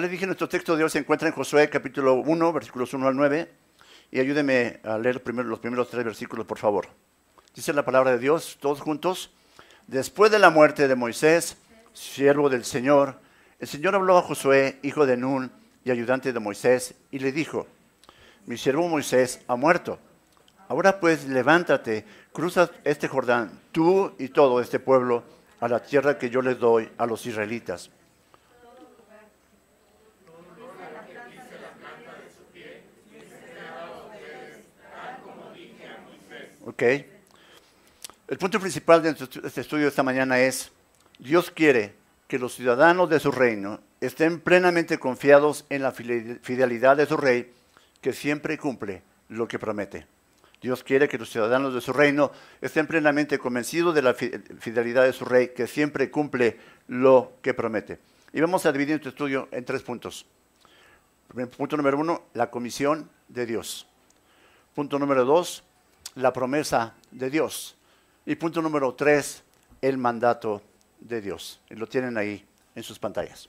Ya 0.00 0.04
les 0.04 0.12
dije, 0.12 0.24
nuestro 0.24 0.48
texto 0.48 0.78
de 0.78 0.82
hoy 0.82 0.88
se 0.88 0.98
encuentra 0.98 1.28
en 1.28 1.34
Josué 1.34 1.68
capítulo 1.68 2.14
1, 2.14 2.52
versículos 2.54 2.94
1 2.94 3.06
al 3.06 3.14
9. 3.14 3.52
Y 4.10 4.18
ayúdenme 4.18 4.80
a 4.82 4.96
leer 4.96 5.20
los 5.26 5.58
primeros 5.58 5.90
tres 5.90 6.04
versículos, 6.04 6.46
por 6.46 6.56
favor. 6.56 6.88
Dice 7.54 7.74
la 7.74 7.84
palabra 7.84 8.12
de 8.12 8.18
Dios, 8.18 8.56
todos 8.62 8.80
juntos. 8.80 9.30
Después 9.88 10.30
de 10.30 10.38
la 10.38 10.48
muerte 10.48 10.88
de 10.88 10.94
Moisés, 10.94 11.58
siervo 11.92 12.48
del 12.48 12.64
Señor, 12.64 13.20
el 13.58 13.68
Señor 13.68 13.94
habló 13.94 14.16
a 14.16 14.22
Josué, 14.22 14.78
hijo 14.82 15.04
de 15.04 15.18
Nun 15.18 15.52
y 15.84 15.90
ayudante 15.90 16.32
de 16.32 16.40
Moisés, 16.40 16.94
y 17.10 17.18
le 17.18 17.30
dijo, 17.30 17.66
mi 18.46 18.56
siervo 18.56 18.88
Moisés 18.88 19.42
ha 19.48 19.56
muerto. 19.56 19.98
Ahora 20.68 20.98
pues 20.98 21.26
levántate, 21.28 22.06
cruza 22.32 22.70
este 22.84 23.06
Jordán, 23.06 23.50
tú 23.70 24.14
y 24.18 24.28
todo 24.28 24.62
este 24.62 24.80
pueblo, 24.80 25.24
a 25.60 25.68
la 25.68 25.82
tierra 25.82 26.16
que 26.16 26.30
yo 26.30 26.40
les 26.40 26.58
doy 26.58 26.88
a 26.96 27.04
los 27.04 27.26
israelitas. 27.26 27.90
Ok. 36.64 36.82
El 38.28 38.38
punto 38.38 38.60
principal 38.60 39.02
de 39.02 39.10
este 39.10 39.60
estudio 39.60 39.88
esta 39.88 40.02
mañana 40.02 40.38
es, 40.40 40.70
Dios 41.18 41.50
quiere 41.50 41.94
que 42.28 42.38
los 42.38 42.54
ciudadanos 42.54 43.08
de 43.08 43.18
su 43.18 43.32
reino 43.32 43.80
estén 44.00 44.40
plenamente 44.40 44.98
confiados 44.98 45.64
en 45.68 45.82
la 45.82 45.92
fidelidad 45.92 46.96
de 46.96 47.06
su 47.06 47.16
rey, 47.16 47.52
que 48.00 48.12
siempre 48.12 48.58
cumple 48.58 49.02
lo 49.28 49.48
que 49.48 49.58
promete. 49.58 50.06
Dios 50.60 50.84
quiere 50.84 51.08
que 51.08 51.18
los 51.18 51.30
ciudadanos 51.30 51.74
de 51.74 51.80
su 51.80 51.92
reino 51.92 52.30
estén 52.60 52.86
plenamente 52.86 53.38
convencidos 53.38 53.94
de 53.94 54.02
la 54.02 54.14
fidelidad 54.14 55.04
de 55.04 55.12
su 55.14 55.24
rey, 55.24 55.48
que 55.48 55.66
siempre 55.66 56.10
cumple 56.10 56.58
lo 56.88 57.32
que 57.40 57.54
promete. 57.54 57.98
Y 58.32 58.40
vamos 58.40 58.66
a 58.66 58.72
dividir 58.72 58.96
este 58.96 59.08
estudio 59.08 59.48
en 59.50 59.64
tres 59.64 59.82
puntos. 59.82 60.26
Punto 61.56 61.76
número 61.76 61.98
uno, 61.98 62.24
la 62.34 62.50
comisión 62.50 63.10
de 63.28 63.46
Dios. 63.46 63.86
Punto 64.74 64.98
número 64.98 65.24
dos, 65.24 65.64
la 66.14 66.32
promesa 66.32 66.94
de 67.10 67.30
Dios. 67.30 67.76
Y 68.26 68.34
punto 68.36 68.60
número 68.62 68.94
tres, 68.94 69.42
el 69.80 69.98
mandato 69.98 70.62
de 71.00 71.20
Dios. 71.20 71.60
Y 71.70 71.74
lo 71.74 71.86
tienen 71.86 72.16
ahí 72.16 72.44
en 72.74 72.82
sus 72.82 72.98
pantallas. 72.98 73.48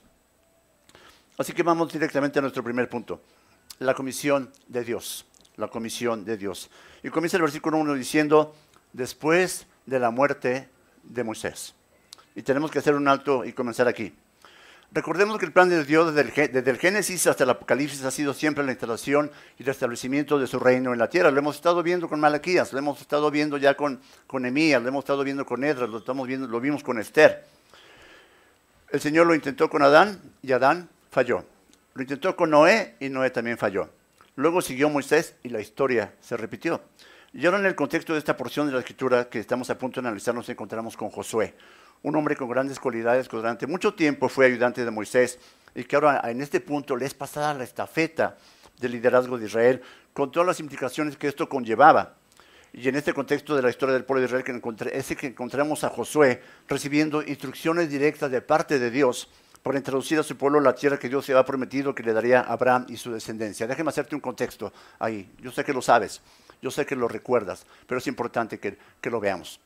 Así 1.38 1.52
que 1.52 1.62
vamos 1.62 1.92
directamente 1.92 2.38
a 2.38 2.42
nuestro 2.42 2.62
primer 2.62 2.88
punto, 2.88 3.20
la 3.78 3.94
comisión 3.94 4.50
de 4.68 4.84
Dios. 4.84 5.26
La 5.56 5.68
comisión 5.68 6.24
de 6.24 6.36
Dios. 6.36 6.70
Y 7.02 7.10
comienza 7.10 7.36
el 7.36 7.42
versículo 7.42 7.76
1 7.78 7.94
diciendo, 7.94 8.54
después 8.92 9.66
de 9.84 9.98
la 9.98 10.10
muerte 10.10 10.68
de 11.02 11.24
Moisés. 11.24 11.74
Y 12.34 12.42
tenemos 12.42 12.70
que 12.70 12.78
hacer 12.78 12.94
un 12.94 13.06
alto 13.08 13.44
y 13.44 13.52
comenzar 13.52 13.88
aquí. 13.88 14.14
Recordemos 14.94 15.38
que 15.38 15.46
el 15.46 15.52
plan 15.52 15.70
de 15.70 15.84
Dios 15.86 16.14
desde 16.14 16.70
el, 16.70 16.78
Génesis 16.78 17.26
hasta 17.26 17.44
el 17.44 17.50
Apocalipsis 17.50 18.04
ha 18.04 18.10
sido 18.10 18.34
siempre 18.34 18.62
la 18.62 18.72
instalación 18.72 19.30
y 19.58 19.62
el 19.62 20.38
de 20.38 20.46
su 20.46 20.58
reino 20.58 20.92
en 20.92 20.98
la 20.98 21.08
tierra. 21.08 21.30
Lo 21.30 21.38
hemos 21.38 21.56
estado 21.56 21.82
viendo 21.82 22.10
con 22.10 22.20
Malaquías, 22.20 22.74
lo 22.74 22.78
hemos 22.78 23.00
estado 23.00 23.30
viendo 23.30 23.56
ya 23.56 23.74
con, 23.74 24.02
con 24.26 24.44
Emías, 24.44 24.82
lo 24.82 24.88
hemos 24.88 25.04
estado 25.04 25.24
viendo 25.24 25.46
con 25.46 25.64
Edras, 25.64 25.88
lo, 25.88 25.96
estamos 25.96 26.28
viendo, 26.28 26.46
lo 26.46 26.60
vimos 26.60 26.82
con 26.82 26.98
Esther. 26.98 27.42
El 28.90 29.00
Señor 29.00 29.26
lo 29.26 29.34
intentó 29.34 29.70
con 29.70 29.82
Adán 29.82 30.20
y 30.42 30.52
Adán 30.52 30.90
falló. 31.10 31.42
Lo 31.94 32.02
intentó 32.02 32.36
con 32.36 32.50
Noé 32.50 32.96
y 33.00 33.08
Noé 33.08 33.30
también 33.30 33.56
falló. 33.56 33.88
Luego 34.36 34.60
siguió 34.60 34.90
Moisés 34.90 35.36
y 35.42 35.48
la 35.48 35.62
historia 35.62 36.12
se 36.20 36.36
repitió. 36.36 36.82
Y 37.34 37.46
ahora 37.46 37.58
en 37.58 37.66
el 37.66 37.74
contexto 37.74 38.12
de 38.12 38.18
esta 38.18 38.36
porción 38.36 38.66
de 38.66 38.74
la 38.74 38.80
escritura 38.80 39.28
que 39.28 39.38
estamos 39.38 39.70
a 39.70 39.78
punto 39.78 40.00
de 40.00 40.06
analizar 40.06 40.34
nos 40.34 40.48
encontramos 40.48 40.96
con 40.96 41.10
Josué 41.10 41.54
un 42.02 42.16
hombre 42.16 42.36
con 42.36 42.48
grandes 42.48 42.80
cualidades 42.80 43.28
que 43.28 43.36
durante 43.36 43.66
mucho 43.66 43.94
tiempo 43.94 44.28
fue 44.28 44.46
ayudante 44.46 44.84
de 44.84 44.90
Moisés 44.90 45.38
y 45.74 45.84
que 45.84 45.96
ahora 45.96 46.20
en 46.24 46.40
este 46.42 46.60
punto 46.60 46.96
le 46.96 47.06
es 47.06 47.14
pasada 47.14 47.54
la 47.54 47.64
estafeta 47.64 48.36
del 48.78 48.92
liderazgo 48.92 49.38
de 49.38 49.46
Israel 49.46 49.80
con 50.12 50.30
todas 50.30 50.46
las 50.46 50.60
implicaciones 50.60 51.16
que 51.16 51.28
esto 51.28 51.48
conllevaba. 51.48 52.16
Y 52.74 52.88
en 52.88 52.96
este 52.96 53.12
contexto 53.12 53.54
de 53.54 53.62
la 53.62 53.70
historia 53.70 53.94
del 53.94 54.04
pueblo 54.04 54.20
de 54.20 54.26
Israel, 54.26 54.44
que 54.44 54.98
es 54.98 55.16
que 55.16 55.26
encontramos 55.28 55.84
a 55.84 55.90
Josué 55.90 56.42
recibiendo 56.68 57.22
instrucciones 57.22 57.88
directas 57.88 58.30
de 58.30 58.40
parte 58.40 58.78
de 58.78 58.90
Dios 58.90 59.28
para 59.62 59.78
introducir 59.78 60.18
a 60.18 60.22
su 60.22 60.36
pueblo 60.36 60.58
la 60.58 60.74
tierra 60.74 60.98
que 60.98 61.08
Dios 61.08 61.24
se 61.24 61.32
había 61.32 61.44
prometido 61.44 61.94
que 61.94 62.02
le 62.02 62.12
daría 62.12 62.40
a 62.40 62.52
Abraham 62.52 62.86
y 62.88 62.96
su 62.96 63.12
descendencia. 63.12 63.66
Déjeme 63.66 63.90
hacerte 63.90 64.14
un 64.14 64.20
contexto 64.20 64.72
ahí. 64.98 65.30
Yo 65.40 65.52
sé 65.52 65.64
que 65.64 65.72
lo 65.72 65.82
sabes, 65.82 66.20
yo 66.62 66.70
sé 66.70 66.86
que 66.86 66.96
lo 66.96 67.08
recuerdas, 67.08 67.66
pero 67.86 67.98
es 67.98 68.06
importante 68.06 68.58
que, 68.58 68.78
que 69.00 69.10
lo 69.10 69.20
veamos. 69.20 69.60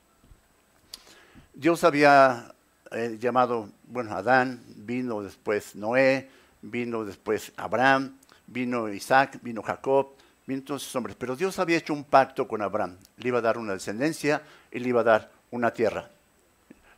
Dios 1.55 1.85
había 1.85 2.55
eh, 2.91 3.19
llamado, 3.21 3.71
bueno, 3.85 4.17
Adán, 4.17 4.63
vino 4.77 5.23
después 5.23 5.77
Noé, 5.77 6.29
vino 6.63 7.05
después 7.05 7.53
Abraham, 7.57 8.17
vino 8.47 8.89
Isaac, 8.89 9.39
vino 9.43 9.63
Jacob, 9.63 10.15
vino 10.47 10.63
todos 10.63 10.83
esos 10.83 10.97
hombres. 10.97 11.17
Pero 11.19 11.37
Dios 11.37 11.59
había 11.59 11.77
hecho 11.77 11.93
un 11.93 12.05
pacto 12.05 12.47
con 12.47 12.63
Abraham. 12.63 12.97
Le 13.19 13.29
iba 13.29 13.39
a 13.39 13.43
dar 13.43 13.59
una 13.59 13.75
descendencia 13.75 14.43
y 14.71 14.79
le 14.79 14.89
iba 14.89 15.01
a 15.01 15.05
dar 15.05 15.31
una 15.51 15.73
tierra. 15.73 16.11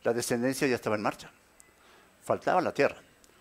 La 0.03 0.13
descendencia 0.13 0.67
ya 0.67 0.75
estaba 0.75 0.95
en 0.95 1.01
marcha. 1.01 1.31
Faltaba 2.23 2.61
la 2.61 2.73
tierra. 2.73 2.97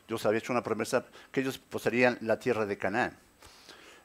Dios 0.06 0.24
había 0.24 0.38
hecho 0.38 0.52
una 0.52 0.62
promesa 0.62 1.04
que 1.30 1.40
ellos 1.40 1.58
poseerían 1.58 2.18
la 2.22 2.38
tierra 2.38 2.64
de 2.64 2.78
Canaán. 2.78 3.16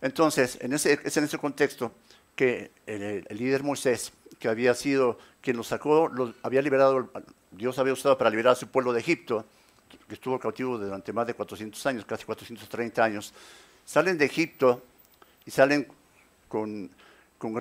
Entonces, 0.01 0.57
en 0.59 0.73
ese, 0.73 0.99
es 1.03 1.15
en 1.15 1.23
ese 1.23 1.37
contexto 1.37 1.93
que 2.35 2.71
el 2.85 3.25
líder 3.37 3.63
Moisés 3.63 4.11
que 4.39 4.49
había 4.49 4.73
sido 4.73 5.17
quien 5.41 5.57
los 5.57 5.67
sacó, 5.67 6.09
los 6.09 6.33
había 6.43 6.61
liberado, 6.61 7.09
Dios 7.51 7.77
había 7.79 7.93
usado 7.93 8.17
para 8.17 8.29
liberar 8.29 8.53
a 8.53 8.55
su 8.55 8.67
pueblo 8.67 8.93
de 8.93 8.99
Egipto, 8.99 9.45
que 10.07 10.15
estuvo 10.15 10.39
cautivo 10.39 10.77
durante 10.77 11.13
más 11.13 11.27
de 11.27 11.33
400 11.33 11.85
años, 11.85 12.05
casi 12.05 12.25
430 12.25 13.03
años, 13.03 13.33
salen 13.85 14.17
de 14.17 14.25
Egipto 14.25 14.81
y 15.45 15.51
salen 15.51 15.87
con, 16.47 16.89
con, 17.37 17.53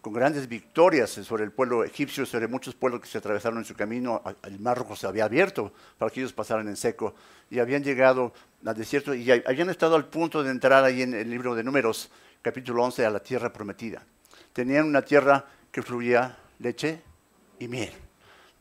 con 0.00 0.12
grandes 0.12 0.48
victorias 0.48 1.10
sobre 1.10 1.44
el 1.44 1.52
pueblo 1.52 1.84
egipcio, 1.84 2.24
sobre 2.24 2.48
muchos 2.48 2.74
pueblos 2.74 3.00
que 3.00 3.08
se 3.08 3.18
atravesaron 3.18 3.58
en 3.58 3.64
su 3.64 3.74
camino. 3.74 4.22
El 4.44 4.60
mar 4.60 4.78
rojo 4.78 4.96
se 4.96 5.06
había 5.06 5.24
abierto 5.24 5.72
para 5.98 6.10
que 6.10 6.20
ellos 6.20 6.32
pasaran 6.32 6.68
en 6.68 6.76
seco 6.76 7.14
y 7.50 7.58
habían 7.58 7.82
llegado 7.82 8.32
al 8.64 8.76
desierto 8.76 9.14
y 9.14 9.30
habían 9.30 9.70
estado 9.70 9.96
al 9.96 10.06
punto 10.06 10.42
de 10.42 10.50
entrar 10.50 10.84
ahí 10.84 11.02
en 11.02 11.14
el 11.14 11.30
libro 11.30 11.54
de 11.54 11.64
Números, 11.64 12.10
capítulo 12.42 12.84
11, 12.84 13.04
a 13.04 13.10
la 13.10 13.20
tierra 13.20 13.52
prometida. 13.52 14.02
Tenían 14.52 14.86
una 14.86 15.02
tierra 15.02 15.44
que 15.70 15.82
fluía 15.82 16.36
leche 16.58 17.02
y 17.58 17.68
miel. 17.68 17.92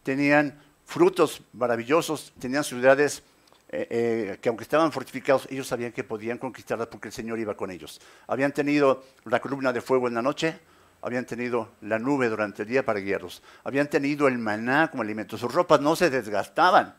Tenían 0.04 0.60
frutos 0.86 1.42
maravillosos, 1.54 2.34
tenían 2.40 2.64
ciudades 2.64 3.24
eh, 3.70 3.88
eh, 3.90 4.38
que 4.40 4.48
aunque 4.48 4.64
estaban 4.64 4.92
fortificados, 4.94 5.48
ellos 5.52 5.68
sabían 5.68 5.92
que 5.92 6.04
podían 6.06 6.38
conquistarlas 6.38 6.88
porque 6.88 7.10
el 7.10 7.14
Señor 7.14 7.38
iba 7.40 7.56
con 7.56 7.70
ellos. 7.70 8.00
Habían 8.28 8.54
tenido 8.54 9.04
la 9.26 9.42
columna 9.42 9.74
de 9.74 9.82
fuego 9.82 10.08
en 10.08 10.14
la 10.14 10.22
noche, 10.22 10.58
habían 11.02 11.26
tenido 11.26 11.72
la 11.82 12.00
nube 12.00 12.30
durante 12.30 12.64
el 12.64 12.70
día 12.70 12.86
para 12.86 13.00
guiarlos, 13.00 13.44
habían 13.66 13.90
tenido 13.90 14.28
el 14.28 14.38
maná 14.38 14.90
como 14.90 15.04
alimento, 15.04 15.38
sus 15.38 15.54
ropas 15.54 15.82
no 15.82 15.98
se 15.98 16.10
desgastaban, 16.10 16.96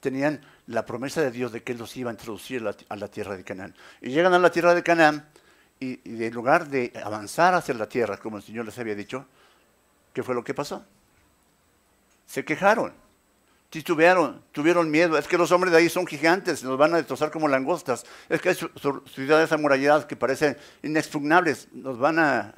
tenían 0.00 0.40
la 0.66 0.84
promesa 0.84 1.22
de 1.22 1.30
Dios 1.30 1.52
de 1.52 1.62
que 1.62 1.72
Él 1.72 1.78
los 1.78 1.96
iba 1.96 2.10
a 2.10 2.12
introducir 2.12 2.62
a 2.88 2.96
la, 2.96 3.08
tierra 3.08 3.36
de 3.36 3.44
Canaán. 3.44 3.74
Y 4.02 4.10
llegan 4.10 4.34
a 4.34 4.38
la 4.38 4.50
tierra 4.50 4.74
de 4.74 4.82
Canaán 4.82 5.26
y, 5.80 6.00
en 6.04 6.32
lugar 6.32 6.68
de 6.68 6.92
avanzar 7.04 7.54
hacia 7.54 7.74
la 7.74 7.88
tierra, 7.88 8.16
como 8.16 8.38
el 8.38 8.42
Señor 8.42 8.64
les 8.64 8.78
había 8.78 8.94
dicho, 8.94 9.26
¿Qué 10.14 10.22
fue 10.22 10.34
lo 10.34 10.44
que 10.44 10.54
pasó? 10.54 10.86
Se 12.24 12.44
quejaron, 12.44 12.94
titubearon, 13.68 14.42
tuvieron 14.52 14.90
miedo. 14.90 15.18
Es 15.18 15.26
que 15.26 15.36
los 15.36 15.50
hombres 15.50 15.72
de 15.72 15.78
ahí 15.78 15.90
son 15.90 16.06
gigantes, 16.06 16.62
nos 16.62 16.78
van 16.78 16.94
a 16.94 16.98
destrozar 16.98 17.32
como 17.32 17.48
langostas. 17.48 18.06
Es 18.28 18.40
que 18.40 18.50
hay 18.50 18.56
ciudades 19.12 19.52
amuralladas 19.52 20.06
que 20.06 20.14
parecen 20.14 20.56
inexpugnables, 20.82 21.68
nos 21.72 21.98
van 21.98 22.20
a, 22.20 22.54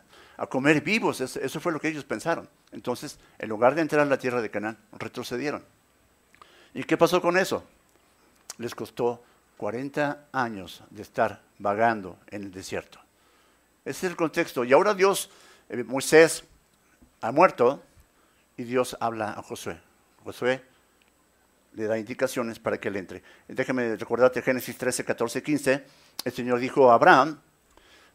comer 0.50 0.82
vivos. 0.82 1.22
Eso, 1.22 1.60
fue 1.60 1.72
lo 1.72 1.80
que 1.80 1.88
ellos 1.88 2.04
pensaron. 2.04 2.46
Entonces, 2.70 3.18
en 3.38 3.48
lugar 3.48 3.74
de 3.74 3.80
entrar 3.80 4.02
a 4.02 4.04
la 4.04 4.18
tierra 4.18 4.42
de 4.42 4.50
Canaán, 4.50 4.76
retrocedieron. 4.92 5.64
¿Y 6.74 6.84
qué 6.84 6.98
pasó 6.98 7.22
con 7.22 7.38
eso? 7.38 7.64
Les 8.58 8.74
costó 8.74 9.24
40 9.56 10.26
años 10.32 10.82
de 10.90 11.00
estar 11.00 11.40
vagando 11.58 12.18
en 12.26 12.42
el 12.42 12.52
desierto. 12.52 13.05
Ese 13.86 14.06
es 14.06 14.10
el 14.10 14.16
contexto. 14.16 14.64
Y 14.64 14.72
ahora 14.72 14.94
Dios, 14.94 15.30
eh, 15.68 15.84
Moisés, 15.84 16.42
ha 17.20 17.30
muerto 17.30 17.82
y 18.56 18.64
Dios 18.64 18.96
habla 18.98 19.30
a 19.30 19.42
Josué. 19.42 19.80
Josué 20.24 20.60
le 21.74 21.86
da 21.86 21.96
indicaciones 21.96 22.58
para 22.58 22.78
que 22.78 22.88
él 22.88 22.96
entre. 22.96 23.22
Déjame 23.46 23.94
recordarte 23.96 24.42
Génesis 24.42 24.76
13, 24.76 25.04
14, 25.04 25.42
15. 25.42 25.84
El 26.24 26.32
Señor 26.32 26.58
dijo 26.58 26.90
a 26.90 26.94
Abraham, 26.94 27.38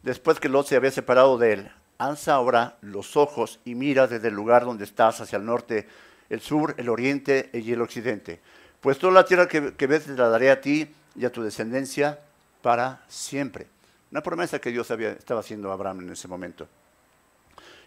después 0.03 0.41
que 0.41 0.49
Lot 0.49 0.67
se 0.67 0.75
había 0.75 0.91
separado 0.91 1.37
de 1.37 1.53
él, 1.53 1.71
alza 1.97 2.33
ahora 2.33 2.77
los 2.81 3.15
ojos 3.15 3.61
y 3.63 3.75
mira 3.75 4.07
desde 4.07 4.27
el 4.27 4.33
lugar 4.33 4.65
donde 4.65 4.83
estás 4.83 5.21
hacia 5.21 5.37
el 5.37 5.45
norte, 5.45 5.87
el 6.29 6.41
sur, 6.41 6.75
el 6.79 6.89
oriente 6.89 7.49
y 7.53 7.71
el 7.71 7.81
occidente. 7.81 8.41
Pues 8.81 8.97
toda 8.97 9.13
la 9.13 9.25
tierra 9.25 9.47
que, 9.47 9.73
que 9.75 9.87
ves 9.87 10.07
la 10.09 10.27
daré 10.27 10.51
a 10.51 10.59
ti 10.59 10.93
y 11.15 11.23
a 11.23 11.31
tu 11.31 11.41
descendencia 11.43 12.19
para 12.61 13.05
siempre. 13.07 13.67
Una 14.11 14.21
promesa 14.21 14.59
que 14.59 14.71
Dios 14.71 14.91
estaba 14.91 15.39
haciendo 15.39 15.71
a 15.71 15.73
Abraham 15.73 16.01
en 16.01 16.09
ese 16.11 16.27
momento. 16.27 16.67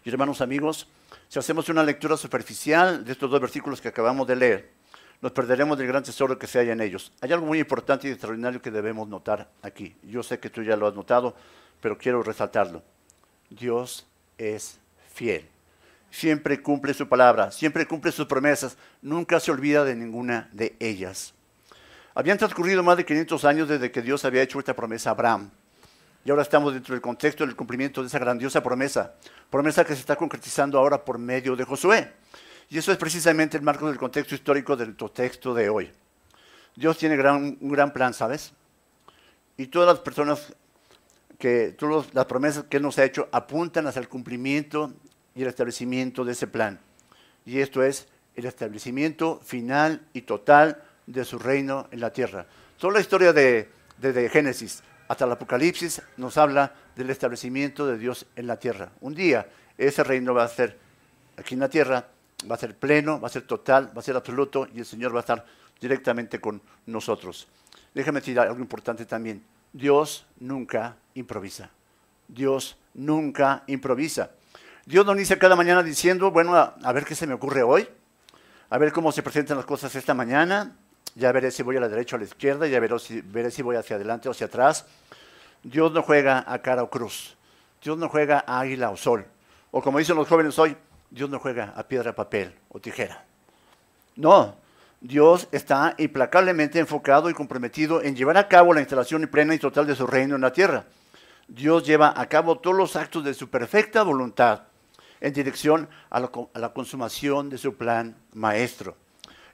Y 0.03 0.09
hermanos 0.09 0.41
amigos, 0.41 0.87
si 1.27 1.39
hacemos 1.39 1.69
una 1.69 1.83
lectura 1.83 2.17
superficial 2.17 3.05
de 3.05 3.11
estos 3.11 3.29
dos 3.29 3.39
versículos 3.39 3.79
que 3.79 3.87
acabamos 3.87 4.27
de 4.27 4.35
leer, 4.35 4.71
nos 5.21 5.31
perderemos 5.31 5.77
del 5.77 5.87
gran 5.87 6.03
tesoro 6.03 6.37
que 6.37 6.47
se 6.47 6.59
halla 6.59 6.73
en 6.73 6.81
ellos. 6.81 7.11
Hay 7.21 7.31
algo 7.31 7.45
muy 7.45 7.59
importante 7.59 8.07
y 8.07 8.11
extraordinario 8.11 8.61
que 8.61 8.71
debemos 8.71 9.07
notar 9.07 9.49
aquí. 9.61 9.95
Yo 10.03 10.23
sé 10.23 10.39
que 10.39 10.49
tú 10.49 10.61
ya 10.63 10.75
lo 10.75 10.87
has 10.87 10.95
notado, 10.95 11.35
pero 11.79 11.97
quiero 11.97 12.21
resaltarlo. 12.21 12.83
Dios 13.49 14.07
es 14.37 14.79
fiel. 15.13 15.47
Siempre 16.09 16.61
cumple 16.61 16.93
su 16.93 17.07
palabra, 17.07 17.51
siempre 17.51 17.85
cumple 17.85 18.11
sus 18.11 18.25
promesas, 18.25 18.77
nunca 19.01 19.39
se 19.39 19.51
olvida 19.51 19.83
de 19.83 19.95
ninguna 19.95 20.49
de 20.53 20.75
ellas. 20.79 21.33
Habían 22.13 22.37
transcurrido 22.37 22.81
más 22.83 22.97
de 22.97 23.05
500 23.05 23.45
años 23.45 23.67
desde 23.67 23.91
que 23.91 24.01
Dios 24.01 24.23
había 24.25 24.41
hecho 24.41 24.59
esta 24.59 24.75
promesa 24.75 25.09
a 25.09 25.13
Abraham. 25.13 25.51
Y 26.25 26.31
ahora 26.31 26.41
estamos 26.41 26.73
dentro 26.73 26.95
del 26.95 27.01
contexto 27.01 27.45
del 27.45 27.55
cumplimiento 27.55 28.01
de 28.01 28.07
esa 28.07 28.17
grandiosa 28.17 28.63
promesa, 28.63 29.13
promesa 29.51 29.85
que 29.85 29.93
se 29.93 29.99
está 29.99 30.15
concretizando 30.15 30.79
ahora 30.79 31.05
por 31.05 31.19
medio 31.19 31.55
de 31.55 31.63
Josué. 31.63 32.13
Y 32.67 32.79
eso 32.79 32.91
es 32.91 32.97
precisamente 32.97 33.57
el 33.57 33.63
marco 33.63 33.87
del 33.87 33.99
contexto 33.99 34.33
histórico 34.33 34.75
del 34.75 34.95
texto 34.95 35.53
de 35.53 35.69
hoy. 35.69 35.91
Dios 36.75 36.97
tiene 36.97 37.15
un 37.29 37.69
gran 37.69 37.93
plan, 37.93 38.11
¿sabes? 38.11 38.53
Y 39.55 39.67
todas 39.67 39.87
las 39.87 39.99
promesas 42.25 42.63
que 42.63 42.77
Él 42.77 42.83
nos 42.83 42.97
ha 42.97 43.03
hecho 43.03 43.29
apuntan 43.31 43.85
hacia 43.85 43.99
el 43.99 44.09
cumplimiento 44.09 44.93
y 45.35 45.43
el 45.43 45.47
establecimiento 45.47 46.25
de 46.25 46.31
ese 46.31 46.47
plan. 46.47 46.79
Y 47.45 47.59
esto 47.59 47.83
es 47.83 48.07
el 48.35 48.45
establecimiento 48.45 49.39
final 49.43 50.01
y 50.11 50.23
total 50.23 50.81
de 51.05 51.23
su 51.23 51.37
reino 51.37 51.87
en 51.91 51.99
la 51.99 52.11
tierra. 52.11 52.47
Toda 52.79 52.93
la 52.93 52.99
historia 52.99 53.31
de, 53.31 53.69
de 53.99 54.27
Génesis 54.29 54.81
hasta 55.07 55.25
el 55.25 55.31
Apocalipsis 55.31 56.01
nos 56.17 56.37
habla 56.37 56.73
del 56.95 57.09
establecimiento 57.09 57.85
de 57.85 57.97
Dios 57.97 58.25
en 58.35 58.47
la 58.47 58.57
tierra. 58.57 58.91
Un 59.01 59.13
día 59.13 59.47
ese 59.77 60.03
reino 60.03 60.33
va 60.33 60.43
a 60.43 60.47
ser 60.47 60.77
aquí 61.37 61.53
en 61.53 61.59
la 61.59 61.69
tierra, 61.69 62.07
va 62.49 62.55
a 62.55 62.59
ser 62.59 62.75
pleno, 62.75 63.19
va 63.19 63.27
a 63.27 63.31
ser 63.31 63.43
total, 63.43 63.91
va 63.95 63.99
a 63.99 64.03
ser 64.03 64.15
absoluto 64.15 64.67
y 64.73 64.79
el 64.79 64.85
Señor 64.85 65.13
va 65.13 65.19
a 65.19 65.21
estar 65.21 65.45
directamente 65.79 66.39
con 66.39 66.61
nosotros. 66.85 67.47
Déjame 67.93 68.19
decir 68.19 68.39
algo 68.39 68.59
importante 68.59 69.05
también. 69.05 69.43
Dios 69.73 70.25
nunca 70.39 70.95
improvisa. 71.13 71.69
Dios 72.27 72.77
nunca 72.93 73.63
improvisa. 73.67 74.31
Dios 74.85 75.05
no 75.05 75.13
inicia 75.13 75.39
cada 75.39 75.55
mañana 75.55 75.81
diciendo, 75.83 76.31
bueno, 76.31 76.55
a, 76.55 76.91
ver 76.93 77.05
qué 77.05 77.15
se 77.15 77.25
me 77.25 77.33
ocurre 77.33 77.63
hoy, 77.63 77.87
a 78.69 78.77
ver 78.77 78.91
cómo 78.91 79.11
se 79.11 79.23
presentan 79.23 79.57
las 79.57 79.65
cosas 79.65 79.95
esta 79.95 80.13
mañana, 80.13 80.75
ya 81.15 81.31
veré 81.31 81.49
si 81.49 81.63
voy 81.63 81.77
a 81.77 81.79
la 81.79 81.89
derecha 81.89 82.15
o 82.15 82.17
a 82.17 82.19
la 82.19 82.25
izquierda, 82.25 82.67
ya 82.67 82.79
veré 82.79 82.99
si, 82.99 83.21
veré 83.21 83.49
si 83.49 83.61
voy 83.61 83.77
hacia 83.77 83.95
adelante 83.95 84.27
o 84.27 84.31
hacia 84.31 84.47
atrás. 84.47 84.85
Dios 85.63 85.91
no 85.91 86.03
juega 86.03 86.43
a 86.45 86.61
cara 86.61 86.83
o 86.83 86.89
cruz. 86.89 87.35
Dios 87.81 87.97
no 87.97 88.09
juega 88.09 88.43
a 88.45 88.59
águila 88.59 88.91
o 88.91 88.97
sol. 88.97 89.25
O 89.71 89.81
como 89.81 89.99
dicen 89.99 90.15
los 90.15 90.27
jóvenes 90.27 90.59
hoy, 90.59 90.75
Dios 91.09 91.29
no 91.29 91.39
juega 91.39 91.73
a 91.75 91.87
piedra, 91.87 92.13
papel 92.13 92.53
o 92.69 92.79
tijera. 92.79 93.23
No, 94.15 94.55
Dios 95.01 95.47
está 95.51 95.95
implacablemente 95.97 96.79
enfocado 96.79 97.29
y 97.29 97.33
comprometido 97.33 98.01
en 98.01 98.15
llevar 98.15 98.37
a 98.37 98.47
cabo 98.47 98.73
la 98.73 98.81
instalación 98.81 99.27
plena 99.27 99.55
y 99.55 99.59
total 99.59 99.87
de 99.87 99.95
su 99.95 100.07
reino 100.07 100.35
en 100.35 100.41
la 100.41 100.51
tierra. 100.51 100.85
Dios 101.47 101.85
lleva 101.85 102.13
a 102.15 102.27
cabo 102.27 102.57
todos 102.57 102.75
los 102.75 102.95
actos 102.95 103.23
de 103.23 103.33
su 103.33 103.49
perfecta 103.49 104.03
voluntad 104.03 104.63
en 105.21 105.33
dirección 105.33 105.87
a 106.09 106.19
la, 106.19 106.31
a 106.53 106.59
la 106.59 106.73
consumación 106.73 107.49
de 107.49 107.57
su 107.57 107.75
plan 107.75 108.15
maestro. 108.33 108.95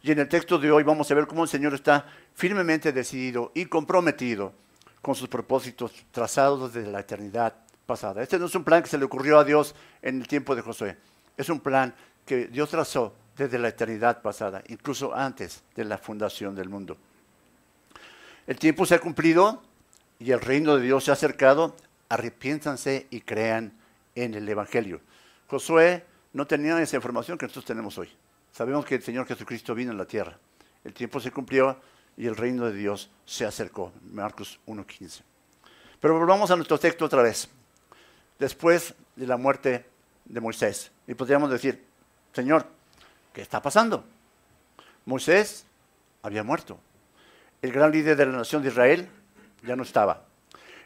Y 0.03 0.11
en 0.11 0.19
el 0.19 0.27
texto 0.27 0.57
de 0.57 0.71
hoy 0.71 0.83
vamos 0.83 1.11
a 1.11 1.15
ver 1.15 1.27
cómo 1.27 1.43
el 1.43 1.49
Señor 1.49 1.73
está 1.73 2.07
firmemente 2.33 2.91
decidido 2.91 3.51
y 3.53 3.65
comprometido 3.65 4.53
con 5.01 5.13
sus 5.13 5.27
propósitos 5.27 5.91
trazados 6.11 6.73
desde 6.73 6.91
la 6.91 7.01
eternidad 7.01 7.53
pasada. 7.85 8.23
Este 8.23 8.39
no 8.39 8.47
es 8.47 8.55
un 8.55 8.63
plan 8.63 8.81
que 8.81 8.89
se 8.89 8.97
le 8.97 9.05
ocurrió 9.05 9.37
a 9.37 9.43
Dios 9.43 9.75
en 10.01 10.21
el 10.21 10.27
tiempo 10.27 10.55
de 10.55 10.61
Josué. 10.61 10.97
Es 11.37 11.49
un 11.49 11.59
plan 11.59 11.93
que 12.25 12.47
Dios 12.47 12.69
trazó 12.69 13.13
desde 13.37 13.59
la 13.59 13.67
eternidad 13.67 14.21
pasada, 14.21 14.63
incluso 14.67 15.13
antes 15.15 15.63
de 15.75 15.85
la 15.85 15.97
fundación 15.97 16.55
del 16.55 16.69
mundo. 16.69 16.97
El 18.47 18.57
tiempo 18.57 18.85
se 18.85 18.95
ha 18.95 18.99
cumplido 18.99 19.61
y 20.19 20.31
el 20.31 20.41
reino 20.41 20.75
de 20.75 20.83
Dios 20.83 21.03
se 21.03 21.11
ha 21.11 21.13
acercado. 21.13 21.75
Arrepiéntanse 22.09 23.07
y 23.09 23.21
crean 23.21 23.73
en 24.15 24.33
el 24.33 24.49
Evangelio. 24.49 24.99
Josué 25.47 26.05
no 26.33 26.47
tenía 26.47 26.81
esa 26.81 26.95
información 26.95 27.37
que 27.37 27.45
nosotros 27.45 27.65
tenemos 27.65 27.97
hoy. 27.97 28.09
Sabemos 28.51 28.85
que 28.85 28.95
el 28.95 29.03
Señor 29.03 29.25
Jesucristo 29.27 29.73
vino 29.73 29.91
en 29.91 29.97
la 29.97 30.05
tierra. 30.05 30.37
El 30.83 30.93
tiempo 30.93 31.19
se 31.19 31.31
cumplió 31.31 31.77
y 32.17 32.27
el 32.27 32.35
reino 32.35 32.65
de 32.65 32.73
Dios 32.73 33.09
se 33.25 33.45
acercó. 33.45 33.93
Marcos 34.11 34.59
1.15. 34.67 35.21
Pero 35.99 36.17
volvamos 36.17 36.51
a 36.51 36.55
nuestro 36.55 36.77
texto 36.77 37.05
otra 37.05 37.21
vez. 37.21 37.47
Después 38.39 38.93
de 39.15 39.27
la 39.27 39.37
muerte 39.37 39.85
de 40.25 40.41
Moisés. 40.41 40.91
Y 41.07 41.13
podríamos 41.13 41.49
decir, 41.49 41.85
Señor, 42.33 42.65
¿qué 43.33 43.41
está 43.41 43.61
pasando? 43.61 44.03
Moisés 45.05 45.65
había 46.23 46.43
muerto. 46.43 46.79
El 47.61 47.71
gran 47.71 47.91
líder 47.91 48.17
de 48.17 48.25
la 48.25 48.37
nación 48.37 48.61
de 48.63 48.69
Israel 48.69 49.07
ya 49.63 49.75
no 49.75 49.83
estaba. 49.83 50.25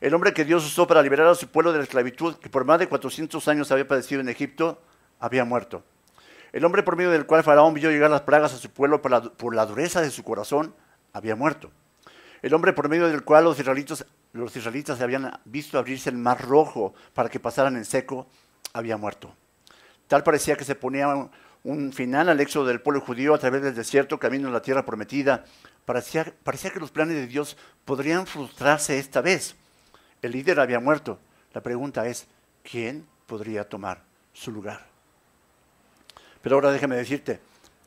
El 0.02 0.14
hombre 0.14 0.34
que 0.34 0.46
Dios 0.46 0.66
usó 0.66 0.86
para 0.86 1.02
liberar 1.02 1.28
a 1.28 1.36
su 1.36 1.48
pueblo 1.48 1.72
de 1.72 1.80
la 1.80 1.86
esclavitud, 1.86 2.36
que 2.36 2.50
por 2.50 2.66
más 2.66 2.80
de 2.80 2.88
400 2.88 3.48
años 3.48 3.72
había 3.72 3.88
padecido 3.88 4.22
en 4.22 4.30
Egipto, 4.30 4.82
había 5.20 5.46
muerto. 5.46 5.84
El 6.56 6.64
hombre 6.64 6.84
por 6.84 6.96
medio 6.96 7.12
del 7.12 7.26
cual 7.26 7.44
Faraón 7.44 7.74
vio 7.74 7.92
llegar 7.92 8.10
las 8.10 8.22
plagas 8.22 8.54
a 8.54 8.58
su 8.58 8.70
pueblo 8.70 9.02
por 9.02 9.54
la, 9.54 9.66
dureza 9.66 10.00
de 10.00 10.10
su 10.10 10.24
corazón 10.24 10.74
había 11.12 11.36
muerto. 11.36 11.70
El 12.42 12.54
hombre 12.54 12.72
por 12.72 12.88
medio 12.88 13.10
del 13.10 13.26
cual 13.26 13.44
los 13.44 13.60
israelitas, 13.60 14.06
los 14.32 14.56
israelitas 14.56 15.02
habían 15.02 15.38
visto 15.44 15.78
abrirse 15.78 16.10
el 16.10 16.16
mar 16.16 16.42
rojo 16.42 16.94
para 17.14 17.28
que 17.28 17.42
pasaran 17.42 17.76
en 17.76 17.84
seco, 17.84 18.28
había 18.72 18.96
muerto. 18.96 19.36
Tal 20.08 20.24
parecía 20.24 20.56
que 20.56 20.64
se 20.64 20.76
ponía 20.76 21.30
un, 21.66 21.92
final 21.92 22.30
al 22.30 22.40
éxodo 22.40 22.68
del 22.68 22.80
pueblo 22.80 23.02
judío 23.02 23.34
a 23.34 23.38
través 23.38 23.62
del 23.62 23.76
desierto, 23.76 24.18
camino 24.18 24.48
a 24.48 24.52
la 24.52 24.62
tierra 24.62 24.86
prometida. 24.86 25.44
Parecía, 25.84 26.34
parecía 26.42 26.72
que 26.72 26.80
los 26.80 26.92
planes 26.92 27.18
de 27.18 27.28
Dios 27.28 27.58
podrían 27.84 28.26
frustrarse 28.26 28.98
esta 28.98 29.20
vez. 29.20 29.58
El 30.22 30.32
líder 30.32 30.62
había 30.62 30.80
muerto. 30.80 31.20
La 31.54 31.60
pregunta 31.60 32.08
es, 32.08 32.28
¿quién 32.64 33.06
podría 33.28 33.68
tomar 33.68 34.04
su 34.32 34.54
lugar? 34.54 34.95
Pero 36.46 36.58
ahora 36.58 36.72
déjame 36.72 36.96
decirte, 36.96 37.40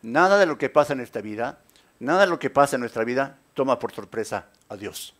nada 0.02 0.36
de 0.36 0.44
lo 0.44 0.58
que 0.58 0.68
pasa 0.68 0.92
en 0.92 0.98
esta 0.98 1.20
vida, 1.20 1.60
nada 2.00 2.22
de 2.22 2.26
lo 2.26 2.40
que 2.40 2.50
pasa 2.50 2.74
en 2.74 2.80
nuestra 2.80 3.04
vida 3.04 3.38
toma 3.54 3.78
por 3.78 3.92
sorpresa 3.92 4.46
a 4.68 4.74
Dios. 4.74 5.14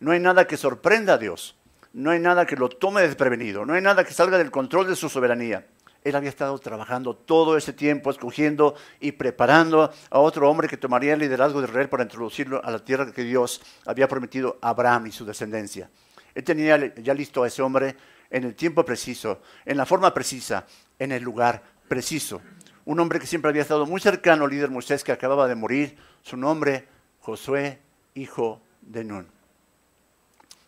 No 0.00 0.12
hay 0.12 0.20
nada 0.20 0.46
que 0.46 0.58
sorprenda 0.58 1.14
a 1.14 1.16
Dios. 1.16 1.56
No 1.94 2.10
hay 2.10 2.20
nada 2.20 2.44
que 2.44 2.56
lo 2.56 2.68
tome 2.68 3.00
desprevenido. 3.00 3.64
No 3.64 3.72
hay 3.72 3.80
nada 3.80 4.04
que 4.04 4.12
salga 4.12 4.36
del 4.36 4.50
control 4.50 4.86
de 4.86 4.96
su 4.96 5.08
soberanía. 5.08 5.66
Él 6.02 6.14
había 6.14 6.28
estado 6.28 6.58
trabajando 6.58 7.16
todo 7.16 7.56
ese 7.56 7.72
tiempo, 7.72 8.10
escogiendo 8.10 8.74
y 9.00 9.12
preparando 9.12 9.90
a 10.10 10.18
otro 10.18 10.50
hombre 10.50 10.68
que 10.68 10.76
tomaría 10.76 11.14
el 11.14 11.20
liderazgo 11.20 11.62
de 11.62 11.68
Israel 11.68 11.88
para 11.88 12.02
introducirlo 12.02 12.62
a 12.62 12.70
la 12.70 12.84
tierra 12.84 13.10
que 13.10 13.24
Dios 13.24 13.62
había 13.86 14.08
prometido 14.08 14.58
a 14.60 14.68
Abraham 14.68 15.06
y 15.06 15.12
su 15.12 15.24
descendencia. 15.24 15.88
Él 16.34 16.44
tenía 16.44 16.76
ya 16.96 17.14
listo 17.14 17.44
a 17.44 17.46
ese 17.46 17.62
hombre 17.62 17.96
en 18.28 18.44
el 18.44 18.54
tiempo 18.54 18.84
preciso, 18.84 19.40
en 19.64 19.78
la 19.78 19.86
forma 19.86 20.12
precisa, 20.12 20.66
en 20.98 21.12
el 21.12 21.22
lugar 21.22 21.62
preciso 21.88 22.42
un 22.84 23.00
hombre 23.00 23.18
que 23.18 23.26
siempre 23.26 23.48
había 23.48 23.62
estado 23.62 23.86
muy 23.86 24.00
cercano 24.00 24.44
al 24.44 24.50
líder 24.50 24.70
Moisés 24.70 25.04
que 25.04 25.12
acababa 25.12 25.48
de 25.48 25.54
morir, 25.54 25.96
su 26.22 26.36
nombre 26.36 26.86
Josué, 27.20 27.78
hijo 28.14 28.60
de 28.82 29.04
Nun. 29.04 29.26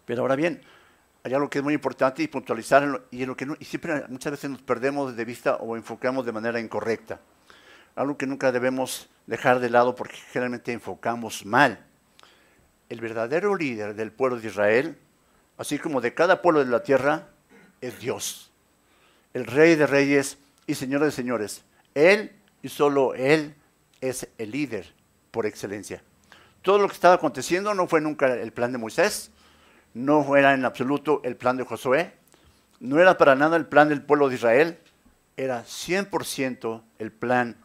Pero 0.07 0.23
ahora 0.23 0.37
bien, 0.37 0.63
hay 1.23 1.35
algo 1.35 1.51
que 1.51 1.59
es 1.59 1.65
muy 1.65 1.75
importante 1.75 2.23
y 2.23 2.29
puntualizar, 2.29 3.03
y, 3.11 3.23
en 3.23 3.29
lo 3.29 3.37
que 3.37 3.47
y 3.59 3.65
siempre 3.65 4.05
muchas 4.09 4.31
veces 4.31 4.49
nos 4.49 4.63
perdemos 4.63 5.17
de 5.17 5.25
vista 5.25 5.57
o 5.57 5.77
enfocamos 5.77 6.25
de 6.25 6.33
manera 6.33 6.61
incorrecta. 6.61 7.21
Algo 7.97 8.17
que 8.17 8.27
nunca 8.27 8.53
debemos 8.53 9.09
dejar 9.27 9.59
de 9.59 9.69
lado 9.69 9.95
porque 9.95 10.17
generalmente 10.31 10.73
enfocamos 10.73 11.45
mal. 11.45 11.85
El 12.89 13.01
verdadero 13.01 13.57
líder 13.57 13.95
del 13.95 14.13
pueblo 14.13 14.39
de 14.39 14.47
Israel, 14.47 14.97
así 15.59 15.79
como 15.79 16.01
de 16.01 16.15
cada 16.15 16.41
pueblo 16.41 16.65
de 16.65 16.71
la 16.71 16.83
tierra, 16.83 17.29
es 17.81 17.99
Dios. 17.99 18.53
El 19.35 19.47
rey 19.47 19.75
de 19.75 19.87
reyes 19.87 20.39
y 20.67 20.75
señor 20.75 21.03
de 21.03 21.11
señores. 21.11 21.65
Él 21.97 22.31
y 22.63 22.69
solo 22.69 23.15
Él 23.15 23.55
es 24.03 24.29
el 24.37 24.51
líder 24.51 24.93
por 25.31 25.47
excelencia. 25.47 26.03
Todo 26.61 26.79
lo 26.79 26.89
que 26.89 26.95
estaba 26.95 27.15
aconteciendo 27.15 27.73
no 27.73 27.89
fue 27.89 28.03
nunca 28.03 28.35
el 28.35 28.53
plan 28.53 28.71
de 28.71 28.77
Moisés, 28.77 29.31
no 29.95 30.37
era 30.37 30.53
en 30.53 30.67
absoluto 30.67 31.23
el 31.25 31.37
plan 31.37 31.57
de 31.57 31.65
Josué, 31.65 32.13
no 32.81 33.01
era 33.01 33.17
para 33.17 33.35
nada 33.35 33.57
el 33.57 33.65
plan 33.65 33.89
del 33.89 34.03
pueblo 34.03 34.29
de 34.29 34.35
Israel, 34.35 34.79
era 35.39 35.65
100% 35.65 36.83
el 36.99 37.13
plan 37.13 37.57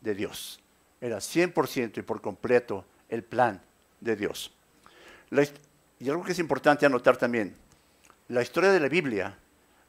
de 0.00 0.14
Dios. 0.14 0.60
Era 1.00 1.16
100% 1.16 1.98
y 1.98 2.02
por 2.02 2.20
completo 2.20 2.84
el 3.08 3.24
plan 3.24 3.60
de 4.00 4.14
Dios. 4.14 4.52
y 5.98 6.08
algo 6.08 6.22
que 6.22 6.32
es 6.32 6.38
importante 6.38 6.86
anotar 6.86 7.16
también, 7.16 7.56
la 8.28 8.42
historia 8.42 8.70
de 8.70 8.78
la 8.78 8.88
Biblia 8.88 9.36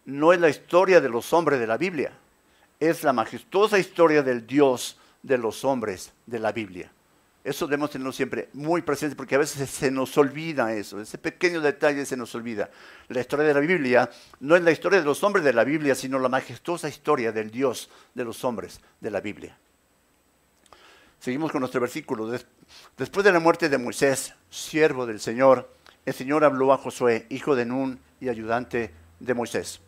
no 0.06 0.34
es 0.34 0.40
la 0.40 0.50
historia 0.50 1.00
de 1.00 1.10
los 1.10 1.32
hombres 1.32 1.60
de 1.60 1.68
la 1.68 1.78
Biblia 1.78 2.12
es 2.80 3.04
la 3.04 3.14
majestuosa 3.14 3.80
historia 3.80 4.24
del 4.24 4.46
Dios 4.46 4.98
de 5.24 5.38
los 5.38 5.66
hombres 5.66 6.14
de 6.26 6.40
la 6.40 6.52
Biblia. 6.52 6.92
Eso 7.44 7.66
debemos 7.66 7.92
tenerlo 7.92 8.12
siempre 8.12 8.50
muy 8.54 8.82
presente 8.82 9.16
porque 9.16 9.36
a 9.36 9.38
veces 9.38 9.70
se 9.70 9.90
nos 9.90 10.18
olvida 10.18 10.74
eso, 10.74 11.00
ese 11.00 11.18
pequeño 11.18 11.62
detalle 11.62 12.06
se 12.06 12.18
nos 12.18 12.36
olvida. 12.36 12.70
La 13.08 13.22
historia 13.22 13.46
de 13.46 13.54
la 13.54 13.62
Biblia 13.62 14.10
no 14.42 14.56
es 14.56 14.62
la 14.64 14.72
historia 14.72 15.00
de 15.00 15.06
los 15.06 15.24
hombres 15.24 15.46
de 15.46 15.54
la 15.54 15.64
Biblia, 15.64 15.96
sino 15.96 16.20
la 16.20 16.28
majestuosa 16.28 16.90
historia 16.90 17.32
del 17.32 17.50
Dios 17.50 17.90
de 18.14 18.26
los 18.26 18.44
hombres 18.44 18.82
de 19.00 19.12
la 19.12 19.22
Biblia. 19.22 19.58
Seguimos 21.20 21.52
con 21.52 21.62
nuestro 21.62 21.80
versículo. 21.82 22.30
Después 22.98 23.24
de 23.24 23.32
la 23.32 23.40
muerte 23.40 23.70
de 23.70 23.78
Moisés, 23.78 24.34
siervo 24.50 25.06
del 25.06 25.20
Señor, 25.22 25.72
el 26.06 26.14
Señor 26.14 26.44
habló 26.44 26.74
a 26.74 26.78
Josué, 26.78 27.28
hijo 27.30 27.56
de 27.56 27.66
Nun 27.66 28.00
y 28.20 28.30
ayudante 28.30 28.92
de 29.20 29.34
Moisés. 29.34 29.80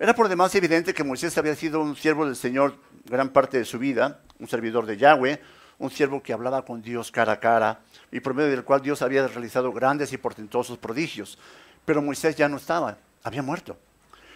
Era 0.00 0.14
por 0.14 0.30
demás 0.30 0.54
evidente 0.54 0.94
que 0.94 1.04
Moisés 1.04 1.36
había 1.36 1.54
sido 1.54 1.82
un 1.82 1.94
siervo 1.94 2.24
del 2.24 2.34
Señor 2.34 2.74
gran 3.04 3.28
parte 3.28 3.58
de 3.58 3.66
su 3.66 3.78
vida, 3.78 4.22
un 4.38 4.48
servidor 4.48 4.86
de 4.86 4.96
Yahweh, 4.96 5.38
un 5.78 5.90
siervo 5.90 6.22
que 6.22 6.32
hablaba 6.32 6.64
con 6.64 6.80
Dios 6.80 7.12
cara 7.12 7.32
a 7.34 7.38
cara 7.38 7.80
y 8.10 8.20
por 8.20 8.32
medio 8.32 8.48
del 8.48 8.64
cual 8.64 8.80
Dios 8.80 9.02
había 9.02 9.28
realizado 9.28 9.70
grandes 9.74 10.14
y 10.14 10.16
portentosos 10.16 10.78
prodigios. 10.78 11.38
Pero 11.84 12.00
Moisés 12.00 12.34
ya 12.34 12.48
no 12.48 12.56
estaba, 12.56 12.96
había 13.22 13.42
muerto. 13.42 13.76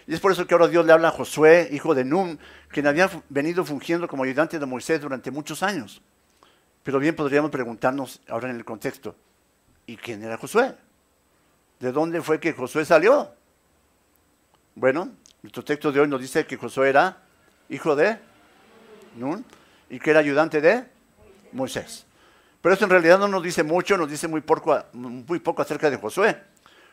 Y 0.05 0.13
es 0.13 0.19
por 0.19 0.31
eso 0.31 0.45
que 0.45 0.53
ahora 0.53 0.67
Dios 0.67 0.85
le 0.85 0.93
habla 0.93 1.07
a 1.07 1.11
Josué, 1.11 1.67
hijo 1.71 1.95
de 1.95 2.05
Nun, 2.05 2.37
quien 2.69 2.85
había 2.85 3.09
venido 3.29 3.65
fungiendo 3.65 4.07
como 4.07 4.23
ayudante 4.23 4.59
de 4.59 4.67
Moisés 4.67 5.01
durante 5.01 5.31
muchos 5.31 5.63
años. 5.63 5.99
Pero 6.83 6.99
bien 6.99 7.15
podríamos 7.15 7.49
preguntarnos 7.49 8.21
ahora 8.29 8.51
en 8.51 8.57
el 8.57 8.65
contexto, 8.65 9.15
¿y 9.87 9.97
quién 9.97 10.21
era 10.21 10.37
Josué? 10.37 10.75
¿De 11.79 11.91
dónde 11.91 12.21
fue 12.21 12.39
que 12.39 12.53
Josué 12.53 12.85
salió? 12.85 13.31
Bueno, 14.75 15.09
nuestro 15.45 15.63
texto 15.63 15.91
de 15.91 15.99
hoy 15.99 16.07
nos 16.07 16.19
dice 16.19 16.47
que 16.47 16.57
Josué 16.57 16.89
era 16.89 17.21
hijo 17.69 17.95
de 17.95 18.17
Nun 19.15 19.45
y 19.91 19.99
que 19.99 20.09
era 20.09 20.19
ayudante 20.19 20.59
de 20.59 20.85
Moisés. 21.51 22.07
Pero 22.61 22.73
eso 22.73 22.85
en 22.85 22.89
realidad 22.89 23.19
no 23.19 23.27
nos 23.27 23.43
dice 23.43 23.61
mucho, 23.61 23.95
nos 23.95 24.09
dice 24.09 24.27
muy 24.27 24.41
poco, 24.41 24.75
muy 24.93 25.37
poco 25.37 25.61
acerca 25.61 25.91
de 25.91 25.97
Josué. 25.97 26.35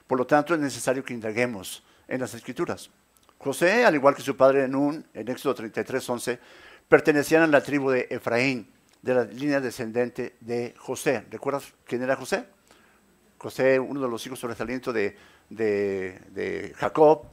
Por 0.07 0.19
lo 0.19 0.27
tanto, 0.27 0.53
es 0.53 0.61
necesario 0.61 1.03
que 1.03 1.15
indaguemos 1.15 1.83
en 2.07 2.21
las 2.21 2.35
escrituras. 2.35 2.91
José, 3.39 3.87
al 3.87 3.95
igual 3.95 4.15
que 4.15 4.21
su 4.21 4.37
padre 4.37 4.69
Nun, 4.69 5.03
en 5.15 5.29
Éxodo 5.29 5.55
33, 5.55 6.11
11, 6.11 6.39
pertenecían 6.87 7.45
a 7.45 7.47
la 7.47 7.63
tribu 7.63 7.89
de 7.89 8.07
Efraín, 8.11 8.71
de 9.01 9.15
la 9.15 9.25
línea 9.25 9.63
descendente 9.63 10.37
de 10.41 10.75
José. 10.77 11.25
¿Recuerdas 11.31 11.73
quién 11.87 12.03
era 12.03 12.17
José? 12.17 12.45
José, 13.39 13.81
uno 13.81 14.03
de 14.03 14.09
los 14.11 14.27
hijos 14.27 14.39
sobresalientes 14.39 14.93
de, 14.93 15.17
de, 15.49 16.75
Jacob, 16.77 17.32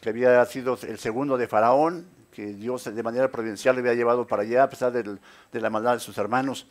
que 0.00 0.10
había 0.10 0.44
sido 0.46 0.78
el 0.82 0.98
segundo 0.98 1.36
de 1.36 1.48
Faraón, 1.48 2.06
que 2.32 2.46
Dios 2.46 2.84
de 2.84 3.02
manera 3.02 3.30
providencial 3.30 3.74
le 3.74 3.80
había 3.80 3.94
llevado 3.94 4.26
para 4.26 4.42
allá 4.42 4.62
a 4.64 4.70
pesar 4.70 4.92
de 4.92 5.60
la 5.60 5.70
maldad 5.70 5.94
de 5.94 6.00
sus 6.00 6.18
hermanos. 6.18 6.66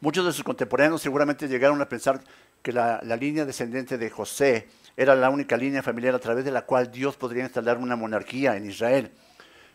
Muchos 0.00 0.26
de 0.26 0.32
sus 0.32 0.44
contemporáneos 0.44 1.00
seguramente 1.00 1.48
llegaron 1.48 1.80
a 1.80 1.88
pensar 1.88 2.20
que 2.60 2.72
la, 2.72 3.00
línea 3.18 3.44
descendente 3.44 3.96
de 3.96 4.10
José 4.10 4.68
era 4.96 5.14
la 5.14 5.30
única 5.30 5.56
línea 5.56 5.82
familiar 5.82 6.14
a 6.14 6.18
través 6.18 6.44
de 6.44 6.50
la 6.50 6.62
cual 6.62 6.90
Dios 6.90 7.16
podría 7.16 7.44
instalar 7.44 7.78
una 7.78 7.96
monarquía 7.96 8.56
en 8.56 8.68
Israel. 8.68 9.10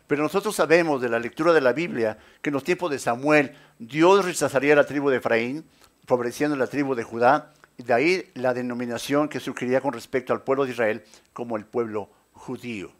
Pero 0.06 0.22
nosotros 0.22 0.54
sabemos 0.54 1.00
de 1.00 1.08
la 1.08 1.18
lectura 1.18 1.52
de 1.52 1.60
la 1.60 1.72
Biblia 1.72 2.18
que 2.42 2.50
en 2.50 2.54
los 2.54 2.64
tiempos 2.64 2.90
de 2.90 2.98
Samuel 2.98 3.56
Dios 3.78 4.24
rechazaría 4.24 4.74
la 4.74 4.86
tribu 4.86 5.10
de 5.10 5.16
Efraín, 5.16 5.64
favoreciendo 6.06 6.56
la 6.56 6.66
tribu 6.66 6.94
de 6.94 7.02
Judá, 7.04 7.52
y 7.76 7.82
de 7.82 7.94
ahí 7.94 8.30
la 8.34 8.54
denominación 8.54 9.28
que 9.28 9.40
surgiría 9.40 9.80
con 9.80 9.92
respecto 9.92 10.32
al 10.32 10.42
pueblo 10.42 10.64
de 10.64 10.72
Israel 10.72 11.04
como 11.32 11.56
el 11.56 11.64
pueblo 11.64 12.10
judío, 12.40 12.90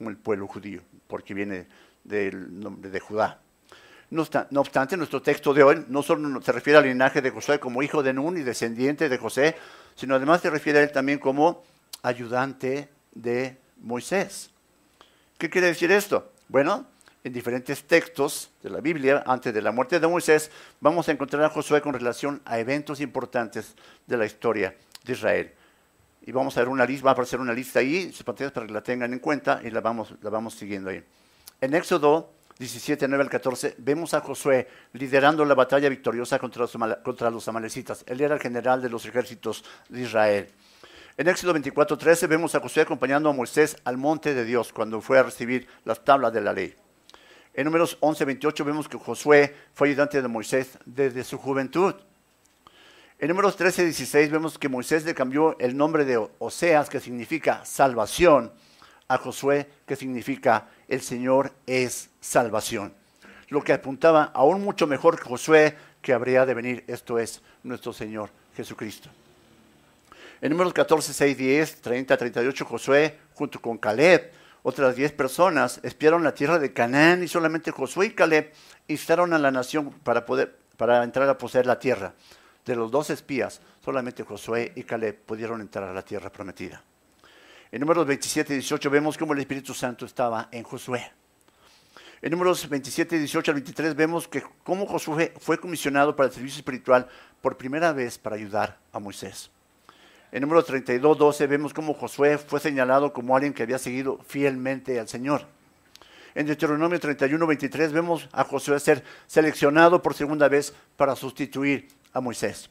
el 0.00 0.16
pueblo 0.16 0.46
judío, 0.46 0.80
porque 1.06 1.34
viene 1.34 1.66
del 2.04 2.58
nombre 2.58 2.90
de 2.90 3.00
Judá. 3.00 3.40
No, 4.10 4.22
obstante, 4.60 4.96
nuestro 4.96 5.20
texto 5.20 5.52
de 5.52 5.62
hoy 5.62 5.84
no 5.88 6.02
solo 6.02 6.40
se 6.40 6.52
refiere 6.52 6.78
al 6.78 6.86
linaje 6.86 7.20
de 7.20 7.30
José 7.30 7.60
como 7.60 7.82
hijo 7.82 8.02
de 8.02 8.14
Nun 8.14 8.38
y 8.38 8.42
descendiente 8.42 9.10
de 9.10 9.18
José, 9.18 9.56
sino 9.94 10.14
además 10.14 10.40
se 10.40 10.48
refiere 10.48 10.78
a 10.78 10.82
él 10.82 10.90
también 10.90 11.18
como 11.18 11.62
ayudante 12.02 12.88
de 13.12 13.58
Moisés. 13.82 14.50
¿Qué 15.36 15.50
quiere 15.50 15.66
decir 15.66 15.92
esto? 15.92 16.32
Bueno, 16.48 16.86
en 17.22 17.34
diferentes 17.34 17.84
textos 17.84 18.50
de 18.62 18.70
la 18.70 18.80
Biblia, 18.80 19.22
antes 19.26 19.52
de 19.52 19.60
la 19.60 19.72
muerte 19.72 20.00
de 20.00 20.08
Moisés, 20.08 20.50
vamos 20.80 21.06
a 21.08 21.12
encontrar 21.12 21.44
a 21.44 21.50
Josué 21.50 21.82
con 21.82 21.92
relación 21.92 22.40
a 22.46 22.58
eventos 22.58 23.02
importantes 23.02 23.74
de 24.06 24.16
la 24.16 24.24
historia 24.24 24.74
de 25.04 25.12
Israel. 25.12 25.52
Y 26.28 26.30
vamos 26.30 26.54
a 26.58 26.60
ver 26.60 26.68
una 26.68 26.84
lista, 26.84 27.06
va 27.06 27.12
a 27.12 27.14
aparecer 27.14 27.40
una 27.40 27.54
lista 27.54 27.78
ahí, 27.78 28.12
sus 28.12 28.22
pantallas 28.22 28.52
para 28.52 28.66
que 28.66 28.72
la 28.74 28.82
tengan 28.82 29.10
en 29.14 29.18
cuenta 29.18 29.62
y 29.64 29.70
la 29.70 29.80
vamos, 29.80 30.12
la 30.20 30.28
vamos 30.28 30.52
siguiendo 30.52 30.90
ahí. 30.90 31.02
En 31.58 31.72
Éxodo 31.72 32.34
17, 32.58 33.08
9 33.08 33.24
al 33.24 33.30
14, 33.30 33.76
vemos 33.78 34.12
a 34.12 34.20
Josué 34.20 34.68
liderando 34.92 35.42
la 35.46 35.54
batalla 35.54 35.88
victoriosa 35.88 36.38
contra 36.38 36.60
los, 36.60 36.76
contra 37.02 37.30
los 37.30 37.48
amalecitas. 37.48 38.04
Él 38.06 38.20
era 38.20 38.34
el 38.34 38.42
general 38.42 38.82
de 38.82 38.90
los 38.90 39.06
ejércitos 39.06 39.64
de 39.88 40.02
Israel. 40.02 40.50
En 41.16 41.28
Éxodo 41.28 41.54
24, 41.54 41.96
13 41.96 42.26
vemos 42.26 42.54
a 42.54 42.60
Josué 42.60 42.82
acompañando 42.82 43.30
a 43.30 43.32
Moisés 43.32 43.78
al 43.84 43.96
monte 43.96 44.34
de 44.34 44.44
Dios 44.44 44.70
cuando 44.70 45.00
fue 45.00 45.18
a 45.18 45.22
recibir 45.22 45.66
las 45.86 46.04
tablas 46.04 46.30
de 46.34 46.42
la 46.42 46.52
ley. 46.52 46.76
En 47.54 47.64
números 47.64 47.96
11, 48.00 48.26
28 48.26 48.64
vemos 48.66 48.86
que 48.86 48.98
Josué 48.98 49.56
fue 49.72 49.88
ayudante 49.88 50.20
de 50.20 50.28
Moisés 50.28 50.78
desde 50.84 51.24
su 51.24 51.38
juventud. 51.38 51.94
En 53.20 53.26
números 53.26 53.56
13, 53.56 53.82
16 53.82 54.30
vemos 54.30 54.58
que 54.58 54.68
Moisés 54.68 55.04
le 55.04 55.12
cambió 55.12 55.58
el 55.58 55.76
nombre 55.76 56.04
de 56.04 56.24
Oseas, 56.38 56.88
que 56.88 57.00
significa 57.00 57.64
salvación, 57.64 58.52
a 59.08 59.18
Josué, 59.18 59.68
que 59.86 59.96
significa 59.96 60.68
el 60.86 61.00
Señor 61.00 61.52
es 61.66 62.10
salvación. 62.20 62.94
Lo 63.48 63.64
que 63.64 63.72
apuntaba 63.72 64.30
aún 64.34 64.62
mucho 64.62 64.86
mejor 64.86 65.18
que 65.18 65.28
Josué 65.28 65.76
que 66.00 66.12
habría 66.12 66.46
de 66.46 66.54
venir, 66.54 66.84
esto 66.86 67.18
es 67.18 67.42
nuestro 67.64 67.92
Señor 67.92 68.30
Jesucristo. 68.56 69.10
En 70.40 70.50
números 70.50 70.72
14, 70.72 71.12
6, 71.12 71.36
10, 71.36 71.80
30, 71.80 72.16
38, 72.16 72.64
Josué, 72.66 73.18
junto 73.34 73.60
con 73.60 73.78
Caleb, 73.78 74.30
otras 74.62 74.94
10 74.94 75.10
personas, 75.10 75.80
espiaron 75.82 76.22
la 76.22 76.34
tierra 76.34 76.60
de 76.60 76.72
Canaán 76.72 77.24
y 77.24 77.28
solamente 77.28 77.72
Josué 77.72 78.06
y 78.06 78.10
Caleb 78.10 78.52
instaron 78.86 79.32
a 79.32 79.40
la 79.40 79.50
nación 79.50 79.90
para, 80.04 80.24
poder, 80.24 80.54
para 80.76 81.02
entrar 81.02 81.28
a 81.28 81.36
poseer 81.36 81.66
la 81.66 81.80
tierra. 81.80 82.12
De 82.68 82.76
los 82.76 82.90
dos 82.90 83.08
espías, 83.08 83.62
solamente 83.82 84.24
Josué 84.24 84.72
y 84.76 84.82
Caleb 84.82 85.16
pudieron 85.24 85.62
entrar 85.62 85.88
a 85.88 85.92
la 85.94 86.02
tierra 86.02 86.30
prometida. 86.30 86.82
En 87.72 87.80
números 87.80 88.06
27 88.06 88.52
y 88.52 88.56
18 88.56 88.90
vemos 88.90 89.16
cómo 89.16 89.32
el 89.32 89.38
Espíritu 89.38 89.72
Santo 89.72 90.04
estaba 90.04 90.50
en 90.52 90.64
Josué. 90.64 91.10
En 92.20 92.30
números 92.30 92.68
27, 92.68 93.18
18 93.18 93.50
al 93.50 93.54
23 93.54 93.94
vemos 93.96 94.28
que 94.28 94.42
cómo 94.64 94.84
Josué 94.84 95.32
fue 95.40 95.58
comisionado 95.58 96.14
para 96.14 96.28
el 96.28 96.34
servicio 96.34 96.58
espiritual 96.58 97.08
por 97.40 97.56
primera 97.56 97.94
vez 97.94 98.18
para 98.18 98.36
ayudar 98.36 98.76
a 98.92 98.98
Moisés. 98.98 99.50
En 100.30 100.42
números 100.42 100.66
32, 100.66 101.16
12 101.16 101.46
vemos 101.46 101.72
cómo 101.72 101.94
Josué 101.94 102.36
fue 102.36 102.60
señalado 102.60 103.14
como 103.14 103.34
alguien 103.34 103.54
que 103.54 103.62
había 103.62 103.78
seguido 103.78 104.18
fielmente 104.26 105.00
al 105.00 105.08
Señor. 105.08 105.46
En 106.34 106.44
Deuteronomio 106.44 107.00
31, 107.00 107.46
23 107.46 107.92
vemos 107.92 108.28
a 108.30 108.44
Josué 108.44 108.78
ser 108.78 109.02
seleccionado 109.26 110.02
por 110.02 110.12
segunda 110.12 110.48
vez 110.48 110.74
para 110.98 111.16
sustituir 111.16 111.88
a 112.18 112.20
Moisés. 112.20 112.68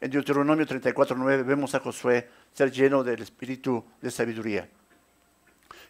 En 0.00 0.10
Deuteronomio 0.10 0.66
34, 0.66 1.16
9 1.16 1.42
vemos 1.42 1.74
a 1.74 1.80
Josué 1.80 2.28
ser 2.52 2.70
lleno 2.70 3.02
del 3.02 3.22
espíritu 3.22 3.84
de 4.00 4.10
sabiduría. 4.10 4.68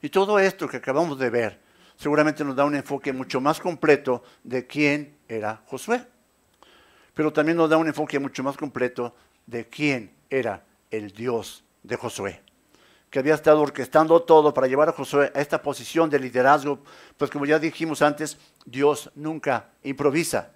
Y 0.03 0.09
todo 0.09 0.39
esto 0.39 0.69
que 0.69 0.79
acabamos 0.79 1.19
de 1.19 1.31
ver 1.31 1.61
seguramente 1.97 2.45
nos 2.45 2.57
da 2.57 2.65
un 2.65 2.75
enfoque 2.75 3.13
mucho 3.13 3.41
más 3.41 3.61
completo 3.61 4.23
de 4.43 4.67
quién 4.67 5.17
era 5.29 5.63
Josué. 5.67 6.07
Pero 7.15 7.33
también 7.33 7.59
nos 7.59 7.69
da 7.69 7.77
un 7.77 7.87
enfoque 7.87 8.19
mucho 8.19 8.43
más 8.43 8.57
completo 8.57 9.15
de 9.47 9.69
quién 9.69 10.13
era 10.31 10.65
el 10.91 11.11
Dios 11.11 11.63
de 11.83 11.97
Josué, 11.97 12.41
que 13.11 13.19
había 13.19 13.35
estado 13.35 13.61
orquestando 13.61 14.23
todo 14.23 14.55
para 14.55 14.67
llevar 14.67 14.89
a 14.89 14.93
Josué 14.93 15.31
a 15.35 15.41
esta 15.41 15.63
posición 15.63 16.09
de 16.09 16.19
liderazgo, 16.19 16.81
pues 17.17 17.31
como 17.31 17.47
ya 17.47 17.59
dijimos 17.59 18.03
antes, 18.03 18.39
Dios 18.65 19.11
nunca 19.15 19.71
improvisa. 19.83 20.53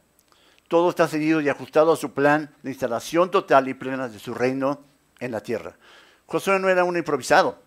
Todo 0.69 0.91
está 0.91 1.07
seguido 1.09 1.41
y 1.41 1.49
ajustado 1.49 1.93
a 1.93 1.97
su 1.97 2.13
plan 2.13 2.55
de 2.63 2.71
instalación 2.71 3.31
total 3.31 3.69
y 3.69 3.75
plena 3.75 4.09
de 4.09 4.19
su 4.19 4.35
reino 4.35 4.81
en 5.21 5.31
la 5.31 5.41
tierra. 5.41 5.77
Josué 6.27 6.59
no 6.59 6.69
era 6.69 6.85
un 6.85 6.97
improvisado, 6.97 7.59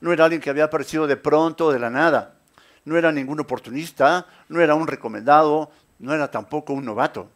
no 0.00 0.12
era 0.12 0.24
alguien 0.24 0.40
que 0.40 0.50
había 0.50 0.64
aparecido 0.64 1.06
de 1.06 1.16
pronto, 1.16 1.70
de 1.70 1.78
la 1.78 1.90
nada, 1.90 2.36
no 2.84 2.96
era 2.96 3.12
ningún 3.12 3.40
oportunista, 3.40 4.26
no 4.48 4.62
era 4.62 4.74
un 4.74 4.86
recomendado, 4.86 5.70
no 5.98 6.14
era 6.14 6.30
tampoco 6.30 6.72
un 6.72 6.86
novato. 6.86 7.28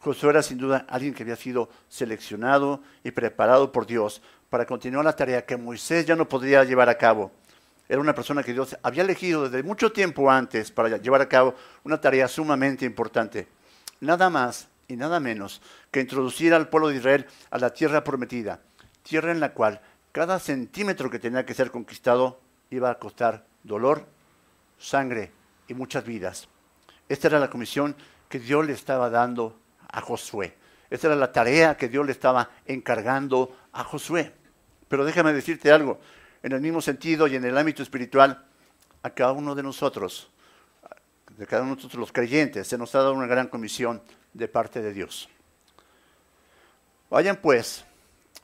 Josué 0.00 0.30
era 0.30 0.42
sin 0.42 0.58
duda 0.58 0.86
alguien 0.88 1.14
que 1.14 1.24
había 1.24 1.34
sido 1.34 1.68
seleccionado 1.88 2.80
y 3.02 3.10
preparado 3.10 3.72
por 3.72 3.86
Dios 3.86 4.22
para 4.48 4.66
continuar 4.66 5.04
la 5.04 5.16
tarea 5.16 5.44
que 5.44 5.56
Moisés 5.56 6.06
ya 6.06 6.14
no 6.14 6.28
podría 6.28 6.62
llevar 6.62 6.88
a 6.88 6.96
cabo. 6.96 7.32
Era 7.88 8.00
una 8.00 8.14
persona 8.14 8.42
que 8.44 8.52
Dios 8.52 8.76
había 8.82 9.02
elegido 9.02 9.48
desde 9.48 9.64
mucho 9.64 9.90
tiempo 9.90 10.30
antes 10.30 10.70
para 10.70 10.96
llevar 10.98 11.22
a 11.22 11.28
cabo 11.28 11.54
una 11.82 12.00
tarea 12.00 12.28
sumamente 12.28 12.84
importante. 12.84 13.48
Nada 14.00 14.30
más 14.30 14.68
y 14.86 14.96
nada 14.96 15.20
menos 15.20 15.60
que 15.90 16.00
introducir 16.00 16.54
al 16.54 16.68
pueblo 16.68 16.88
de 16.88 16.96
Israel 16.96 17.26
a 17.50 17.58
la 17.58 17.70
tierra 17.70 18.04
prometida, 18.04 18.60
tierra 19.02 19.32
en 19.32 19.40
la 19.40 19.52
cual 19.52 19.80
cada 20.12 20.38
centímetro 20.38 21.10
que 21.10 21.18
tenía 21.18 21.44
que 21.44 21.54
ser 21.54 21.70
conquistado 21.70 22.40
iba 22.70 22.90
a 22.90 22.98
costar 22.98 23.44
dolor, 23.62 24.06
sangre 24.78 25.32
y 25.66 25.74
muchas 25.74 26.04
vidas. 26.04 26.48
Esta 27.08 27.28
era 27.28 27.40
la 27.40 27.50
comisión 27.50 27.96
que 28.28 28.38
Dios 28.38 28.66
le 28.66 28.72
estaba 28.72 29.10
dando 29.10 29.58
a 29.90 30.00
Josué. 30.00 30.54
Esta 30.90 31.08
era 31.08 31.16
la 31.16 31.32
tarea 31.32 31.76
que 31.76 31.88
Dios 31.88 32.06
le 32.06 32.12
estaba 32.12 32.50
encargando 32.66 33.56
a 33.72 33.84
Josué. 33.84 34.32
Pero 34.88 35.04
déjame 35.04 35.32
decirte 35.32 35.70
algo, 35.70 36.00
en 36.42 36.52
el 36.52 36.60
mismo 36.60 36.80
sentido 36.80 37.26
y 37.26 37.36
en 37.36 37.44
el 37.44 37.58
ámbito 37.58 37.82
espiritual, 37.82 38.44
a 39.02 39.10
cada 39.10 39.32
uno 39.32 39.54
de 39.54 39.62
nosotros, 39.62 40.30
de 41.36 41.46
cada 41.46 41.62
uno 41.62 41.72
de 41.72 41.76
nosotros 41.76 42.00
los 42.00 42.12
creyentes, 42.12 42.66
se 42.66 42.78
nos 42.78 42.94
ha 42.94 42.98
dado 42.98 43.12
una 43.12 43.26
gran 43.26 43.48
comisión 43.48 44.02
de 44.32 44.48
parte 44.48 44.80
de 44.80 44.92
Dios. 44.92 45.28
Vayan 47.10 47.36
pues 47.36 47.84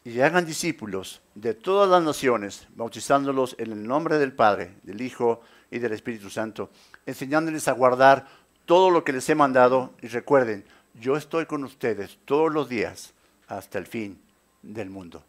y 0.04 0.20
hagan 0.20 0.46
discípulos 0.46 1.20
de 1.34 1.54
todas 1.54 1.88
las 1.88 2.02
naciones, 2.02 2.66
bautizándolos 2.74 3.56
en 3.58 3.72
el 3.72 3.86
nombre 3.86 4.18
del 4.18 4.32
Padre, 4.32 4.74
del 4.82 5.00
Hijo 5.00 5.40
y 5.70 5.78
del 5.78 5.92
Espíritu 5.92 6.30
Santo, 6.30 6.70
enseñándoles 7.06 7.68
a 7.68 7.72
guardar 7.72 8.26
todo 8.66 8.90
lo 8.90 9.04
que 9.04 9.12
les 9.12 9.28
he 9.28 9.34
mandado 9.34 9.94
y 10.00 10.08
recuerden, 10.08 10.64
yo 10.94 11.16
estoy 11.16 11.46
con 11.46 11.64
ustedes 11.64 12.18
todos 12.24 12.52
los 12.52 12.68
días 12.68 13.12
hasta 13.48 13.78
el 13.78 13.86
fin 13.86 14.20
del 14.62 14.90
mundo. 14.90 15.22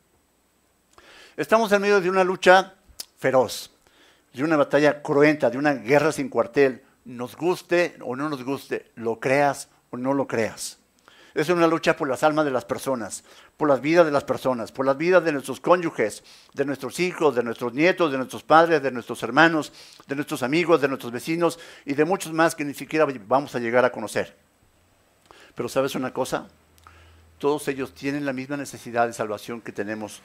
Estamos 1.35 1.71
en 1.71 1.81
medio 1.81 1.99
de 1.99 2.09
una 2.09 2.23
lucha 2.23 2.75
feroz, 3.17 3.71
de 4.33 4.43
una 4.43 4.55
batalla 4.55 5.01
cruenta, 5.01 5.49
de 5.49 5.57
una 5.57 5.73
guerra 5.73 6.11
sin 6.11 6.29
cuartel, 6.29 6.81
nos 7.05 7.35
guste 7.35 7.95
o 8.01 8.15
no 8.15 8.29
nos 8.29 8.43
guste, 8.43 8.91
lo 8.95 9.19
creas 9.19 9.69
o 9.91 9.97
no 9.97 10.13
lo 10.13 10.27
creas. 10.27 10.79
Es 11.35 11.49
una 11.49 11.67
lucha 11.67 11.97
por 11.97 12.07
las 12.07 12.23
almas 12.23 12.45
de 12.45 12.51
las 12.51 12.63
personas, 12.63 13.23
por 13.57 13.67
las 13.67 13.81
vidas 13.81 14.05
de 14.05 14.11
las 14.11 14.23
personas, 14.23 14.71
por 14.71 14.85
las 14.85 14.97
vidas 14.97 15.23
de 15.23 15.33
nuestros 15.33 15.59
cónyuges, 15.59 16.23
de 16.53 16.63
nuestros 16.63 16.99
hijos, 17.01 17.35
de 17.35 17.43
nuestros 17.43 17.73
nietos, 17.73 18.11
de 18.11 18.17
nuestros 18.17 18.43
padres, 18.43 18.81
de 18.81 18.91
nuestros 18.91 19.21
hermanos, 19.21 19.73
de 20.07 20.15
nuestros 20.15 20.43
amigos, 20.43 20.79
de 20.79 20.87
nuestros 20.87 21.11
vecinos 21.11 21.59
y 21.85 21.93
de 21.93 22.05
muchos 22.05 22.31
más 22.31 22.55
que 22.55 22.63
ni 22.63 22.73
siquiera 22.73 23.05
vamos 23.27 23.53
a 23.53 23.59
llegar 23.59 23.83
a 23.83 23.91
conocer. 23.91 24.33
Pero 25.55 25.67
sabes 25.67 25.95
una 25.95 26.13
cosa, 26.13 26.47
todos 27.37 27.67
ellos 27.67 27.93
tienen 27.93 28.25
la 28.25 28.31
misma 28.31 28.55
necesidad 28.55 29.07
de 29.07 29.13
salvación 29.13 29.59
que 29.59 29.73
tenemos 29.73 30.21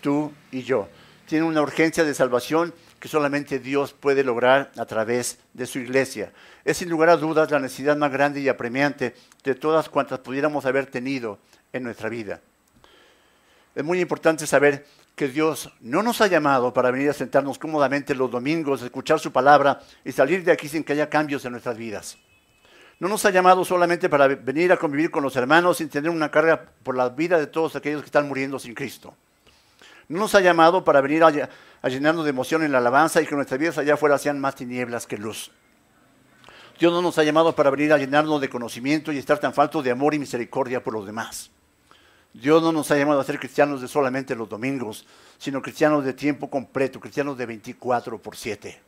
tú 0.00 0.32
y 0.50 0.62
yo. 0.62 0.88
Tienen 1.26 1.46
una 1.46 1.60
urgencia 1.60 2.02
de 2.02 2.14
salvación 2.14 2.72
que 3.00 3.08
solamente 3.08 3.58
Dios 3.58 3.94
puede 3.94 4.22
lograr 4.22 4.70
a 4.76 4.84
través 4.84 5.38
de 5.54 5.66
su 5.66 5.78
iglesia. 5.78 6.32
Es 6.64 6.76
sin 6.76 6.90
lugar 6.90 7.08
a 7.08 7.16
dudas 7.16 7.50
la 7.50 7.58
necesidad 7.58 7.96
más 7.96 8.12
grande 8.12 8.40
y 8.40 8.48
apremiante 8.48 9.14
de 9.42 9.54
todas 9.54 9.88
cuantas 9.88 10.20
pudiéramos 10.20 10.66
haber 10.66 10.86
tenido 10.86 11.38
en 11.72 11.82
nuestra 11.82 12.10
vida. 12.10 12.40
Es 13.74 13.82
muy 13.82 14.00
importante 14.00 14.46
saber 14.46 14.86
que 15.16 15.28
Dios 15.28 15.72
no 15.80 16.02
nos 16.02 16.20
ha 16.20 16.26
llamado 16.26 16.74
para 16.74 16.90
venir 16.90 17.08
a 17.08 17.14
sentarnos 17.14 17.58
cómodamente 17.58 18.14
los 18.14 18.30
domingos, 18.30 18.82
escuchar 18.82 19.18
su 19.18 19.32
palabra 19.32 19.80
y 20.04 20.12
salir 20.12 20.44
de 20.44 20.52
aquí 20.52 20.68
sin 20.68 20.84
que 20.84 20.92
haya 20.92 21.08
cambios 21.08 21.44
en 21.46 21.52
nuestras 21.52 21.78
vidas. 21.78 22.18
No 22.98 23.08
nos 23.08 23.24
ha 23.24 23.30
llamado 23.30 23.64
solamente 23.64 24.10
para 24.10 24.28
venir 24.28 24.72
a 24.72 24.76
convivir 24.76 25.10
con 25.10 25.22
los 25.22 25.34
hermanos 25.36 25.78
sin 25.78 25.88
tener 25.88 26.10
una 26.10 26.30
carga 26.30 26.66
por 26.82 26.94
la 26.94 27.08
vida 27.08 27.38
de 27.38 27.46
todos 27.46 27.74
aquellos 27.76 28.02
que 28.02 28.06
están 28.06 28.28
muriendo 28.28 28.58
sin 28.58 28.74
Cristo. 28.74 29.14
No 30.10 30.18
nos 30.18 30.34
ha 30.34 30.40
llamado 30.40 30.82
para 30.82 31.00
venir 31.00 31.22
a, 31.22 31.88
llenarnos 31.88 32.24
de 32.24 32.30
emoción 32.30 32.64
en 32.64 32.72
la 32.72 32.78
alabanza 32.78 33.22
y 33.22 33.26
que 33.26 33.36
nuestras 33.36 33.60
vidas 33.60 33.78
allá 33.78 33.94
afuera 33.94 34.18
sean 34.18 34.40
más 34.40 34.56
tinieblas 34.56 35.06
que 35.06 35.16
luz. 35.16 35.52
Dios 36.80 36.92
no 36.92 37.00
nos 37.00 37.16
ha 37.18 37.22
llamado 37.22 37.54
para 37.54 37.70
venir 37.70 37.92
a 37.92 37.96
llenarnos 37.96 38.40
de 38.40 38.50
conocimiento 38.50 39.12
y 39.12 39.18
estar 39.18 39.38
tan 39.38 39.54
faltos 39.54 39.84
de 39.84 39.92
amor 39.92 40.12
y 40.12 40.18
misericordia 40.18 40.82
por 40.82 40.94
los 40.94 41.06
demás. 41.06 41.52
Dios 42.32 42.60
no 42.60 42.72
nos 42.72 42.90
ha 42.90 42.96
llamado 42.96 43.20
a 43.20 43.24
ser 43.24 43.38
cristianos 43.38 43.80
de 43.80 43.86
solamente 43.86 44.34
los 44.34 44.48
domingos, 44.48 45.06
sino 45.38 45.62
cristianos 45.62 46.04
de 46.04 46.12
tiempo 46.12 46.50
completo, 46.50 46.98
cristianos 46.98 47.38
de 47.38 47.46
24 47.46 48.18
por 48.18 48.34
7. 48.34 48.80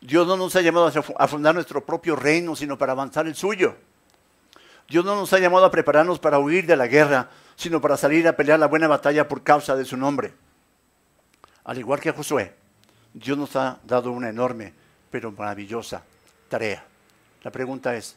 Dios 0.00 0.26
no 0.26 0.38
nos 0.38 0.56
ha 0.56 0.62
llamado 0.62 0.90
a 1.18 1.28
fundar 1.28 1.54
nuestro 1.54 1.84
propio 1.84 2.16
reino, 2.16 2.56
sino 2.56 2.78
para 2.78 2.92
avanzar 2.92 3.26
el 3.26 3.34
suyo. 3.34 3.76
Dios 4.88 5.04
no 5.04 5.16
nos 5.16 5.34
ha 5.34 5.38
llamado 5.38 5.66
a 5.66 5.70
prepararnos 5.70 6.18
para 6.18 6.38
huir 6.38 6.64
de 6.64 6.76
la 6.76 6.86
guerra, 6.86 7.28
sino 7.60 7.78
para 7.78 7.98
salir 7.98 8.26
a 8.26 8.34
pelear 8.34 8.58
la 8.58 8.68
buena 8.68 8.88
batalla 8.88 9.28
por 9.28 9.42
causa 9.42 9.76
de 9.76 9.84
su 9.84 9.94
nombre. 9.94 10.32
Al 11.64 11.76
igual 11.76 12.00
que 12.00 12.10
Josué, 12.10 12.54
Dios 13.12 13.36
nos 13.36 13.54
ha 13.54 13.78
dado 13.84 14.12
una 14.12 14.30
enorme, 14.30 14.72
pero 15.10 15.30
maravillosa 15.30 16.02
tarea. 16.48 16.82
La 17.42 17.50
pregunta 17.50 17.94
es, 17.94 18.16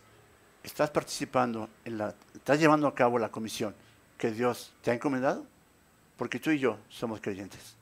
¿estás 0.63 0.89
participando 0.91 1.67
en 1.83 1.97
la, 1.97 2.15
estás 2.33 2.57
llevando 2.57 2.87
a 2.87 2.95
cabo 2.95 3.19
la 3.19 3.27
comisión 3.27 3.75
que 4.17 4.31
Dios 4.31 4.71
te 4.81 4.91
ha 4.91 4.93
encomendado? 4.93 5.45
Porque 6.15 6.39
tú 6.39 6.49
y 6.49 6.59
yo 6.59 6.77
somos 6.87 7.19
creyentes. 7.19 7.75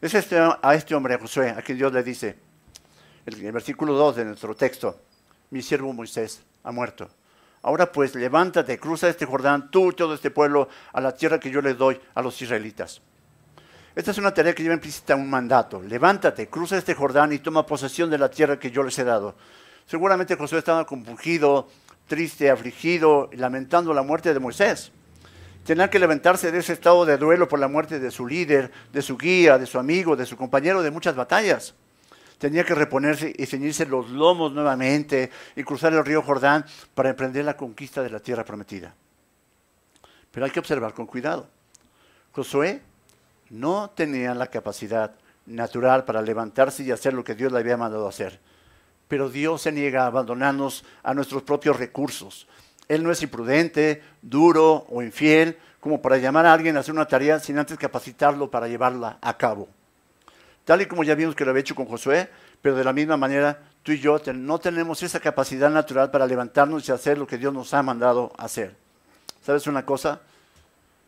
Es 0.00 0.14
este, 0.14 0.38
a 0.38 0.74
este 0.74 0.94
hombre, 0.94 1.16
a 1.16 1.18
Josué, 1.18 1.50
a 1.50 1.60
quien 1.60 1.76
Dios 1.76 1.92
le 1.92 2.02
dice, 2.02 2.34
el, 3.26 3.44
el 3.44 3.52
versículo 3.52 3.92
2 3.92 4.16
de 4.16 4.24
nuestro 4.24 4.56
texto, 4.56 4.98
mi 5.50 5.60
siervo 5.60 5.92
Moisés 5.92 6.40
ha 6.64 6.72
muerto 6.72 7.10
Ahora 7.62 7.90
pues, 7.90 8.14
levántate, 8.14 8.78
cruza 8.78 9.08
este 9.08 9.26
Jordán, 9.26 9.70
tú 9.70 9.90
y 9.90 9.94
todo 9.94 10.14
este 10.14 10.30
pueblo, 10.30 10.68
a 10.92 11.00
la 11.00 11.12
tierra 11.14 11.40
que 11.40 11.50
yo 11.50 11.60
les 11.60 11.76
doy 11.76 12.00
a 12.14 12.22
los 12.22 12.40
israelitas. 12.40 13.02
Esta 13.94 14.12
es 14.12 14.18
una 14.18 14.32
tarea 14.32 14.54
que 14.54 14.62
lleva 14.62 14.74
implícita 14.74 15.16
un 15.16 15.28
mandato. 15.28 15.82
Levántate, 15.82 16.48
cruza 16.48 16.76
este 16.76 16.94
Jordán 16.94 17.32
y 17.32 17.40
toma 17.40 17.66
posesión 17.66 18.10
de 18.10 18.18
la 18.18 18.30
tierra 18.30 18.58
que 18.58 18.70
yo 18.70 18.82
les 18.84 18.98
he 18.98 19.04
dado. 19.04 19.34
Seguramente 19.86 20.36
Josué 20.36 20.58
estaba 20.58 20.86
compungido, 20.86 21.68
triste, 22.06 22.50
afligido, 22.50 23.28
lamentando 23.32 23.92
la 23.92 24.02
muerte 24.02 24.32
de 24.32 24.38
Moisés. 24.38 24.92
Tenía 25.64 25.90
que 25.90 25.98
levantarse 25.98 26.52
de 26.52 26.58
ese 26.58 26.74
estado 26.74 27.04
de 27.04 27.16
duelo 27.16 27.48
por 27.48 27.58
la 27.58 27.68
muerte 27.68 27.98
de 27.98 28.10
su 28.10 28.26
líder, 28.26 28.70
de 28.92 29.02
su 29.02 29.18
guía, 29.18 29.58
de 29.58 29.66
su 29.66 29.78
amigo, 29.78 30.14
de 30.14 30.26
su 30.26 30.36
compañero 30.36 30.82
de 30.82 30.90
muchas 30.90 31.16
batallas 31.16 31.74
tenía 32.38 32.64
que 32.64 32.74
reponerse 32.74 33.32
y 33.36 33.46
ceñirse 33.46 33.84
los 33.86 34.08
lomos 34.10 34.52
nuevamente 34.52 35.30
y 35.56 35.64
cruzar 35.64 35.92
el 35.92 36.04
río 36.04 36.22
Jordán 36.22 36.64
para 36.94 37.10
emprender 37.10 37.44
la 37.44 37.56
conquista 37.56 38.02
de 38.02 38.10
la 38.10 38.20
tierra 38.20 38.44
prometida. 38.44 38.94
Pero 40.30 40.46
hay 40.46 40.52
que 40.52 40.60
observar 40.60 40.94
con 40.94 41.06
cuidado. 41.06 41.48
Josué 42.32 42.80
no 43.50 43.90
tenía 43.90 44.34
la 44.34 44.46
capacidad 44.46 45.12
natural 45.46 46.04
para 46.04 46.22
levantarse 46.22 46.84
y 46.84 46.90
hacer 46.90 47.14
lo 47.14 47.24
que 47.24 47.34
Dios 47.34 47.50
le 47.50 47.58
había 47.58 47.76
mandado 47.76 48.06
hacer. 48.06 48.38
Pero 49.08 49.30
Dios 49.30 49.62
se 49.62 49.72
niega 49.72 50.04
a 50.04 50.06
abandonarnos 50.06 50.84
a 51.02 51.14
nuestros 51.14 51.42
propios 51.42 51.78
recursos. 51.78 52.46
Él 52.88 53.02
no 53.02 53.10
es 53.10 53.22
imprudente, 53.22 54.02
duro 54.22 54.86
o 54.90 55.02
infiel 55.02 55.58
como 55.80 56.00
para 56.00 56.18
llamar 56.18 56.46
a 56.46 56.52
alguien 56.52 56.76
a 56.76 56.80
hacer 56.80 56.94
una 56.94 57.06
tarea 57.06 57.40
sin 57.40 57.58
antes 57.58 57.78
capacitarlo 57.78 58.50
para 58.50 58.68
llevarla 58.68 59.18
a 59.20 59.36
cabo 59.36 59.68
tal 60.68 60.82
y 60.82 60.86
como 60.86 61.02
ya 61.02 61.14
vimos 61.14 61.34
que 61.34 61.46
lo 61.46 61.50
había 61.50 61.62
hecho 61.62 61.74
con 61.74 61.86
Josué, 61.86 62.28
pero 62.60 62.76
de 62.76 62.84
la 62.84 62.92
misma 62.92 63.16
manera 63.16 63.58
tú 63.82 63.92
y 63.92 64.00
yo 64.00 64.20
no 64.34 64.58
tenemos 64.58 65.02
esa 65.02 65.18
capacidad 65.18 65.70
natural 65.70 66.10
para 66.10 66.26
levantarnos 66.26 66.86
y 66.86 66.92
hacer 66.92 67.16
lo 67.16 67.26
que 67.26 67.38
Dios 67.38 67.54
nos 67.54 67.72
ha 67.72 67.82
mandado 67.82 68.34
hacer. 68.36 68.76
¿Sabes 69.40 69.66
una 69.66 69.86
cosa? 69.86 70.20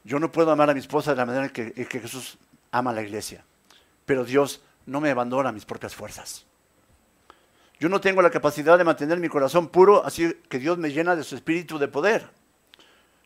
Yo 0.02 0.18
no 0.18 0.32
puedo 0.32 0.50
amar 0.50 0.70
a 0.70 0.72
mi 0.72 0.80
esposa 0.80 1.10
de 1.10 1.18
la 1.18 1.26
manera 1.26 1.50
que, 1.50 1.72
que 1.74 2.00
Jesús 2.00 2.38
ama 2.72 2.92
a 2.92 2.94
la 2.94 3.02
iglesia, 3.02 3.44
pero 4.06 4.24
Dios 4.24 4.62
no 4.86 4.98
me 4.98 5.10
abandona 5.10 5.50
a 5.50 5.52
mis 5.52 5.66
propias 5.66 5.94
fuerzas. 5.94 6.46
Yo 7.78 7.90
no 7.90 8.00
tengo 8.00 8.22
la 8.22 8.30
capacidad 8.30 8.78
de 8.78 8.84
mantener 8.84 9.18
mi 9.18 9.28
corazón 9.28 9.68
puro, 9.68 10.06
así 10.06 10.38
que 10.48 10.58
Dios 10.58 10.78
me 10.78 10.90
llena 10.90 11.16
de 11.16 11.22
su 11.22 11.34
espíritu 11.34 11.78
de 11.78 11.88
poder. 11.88 12.30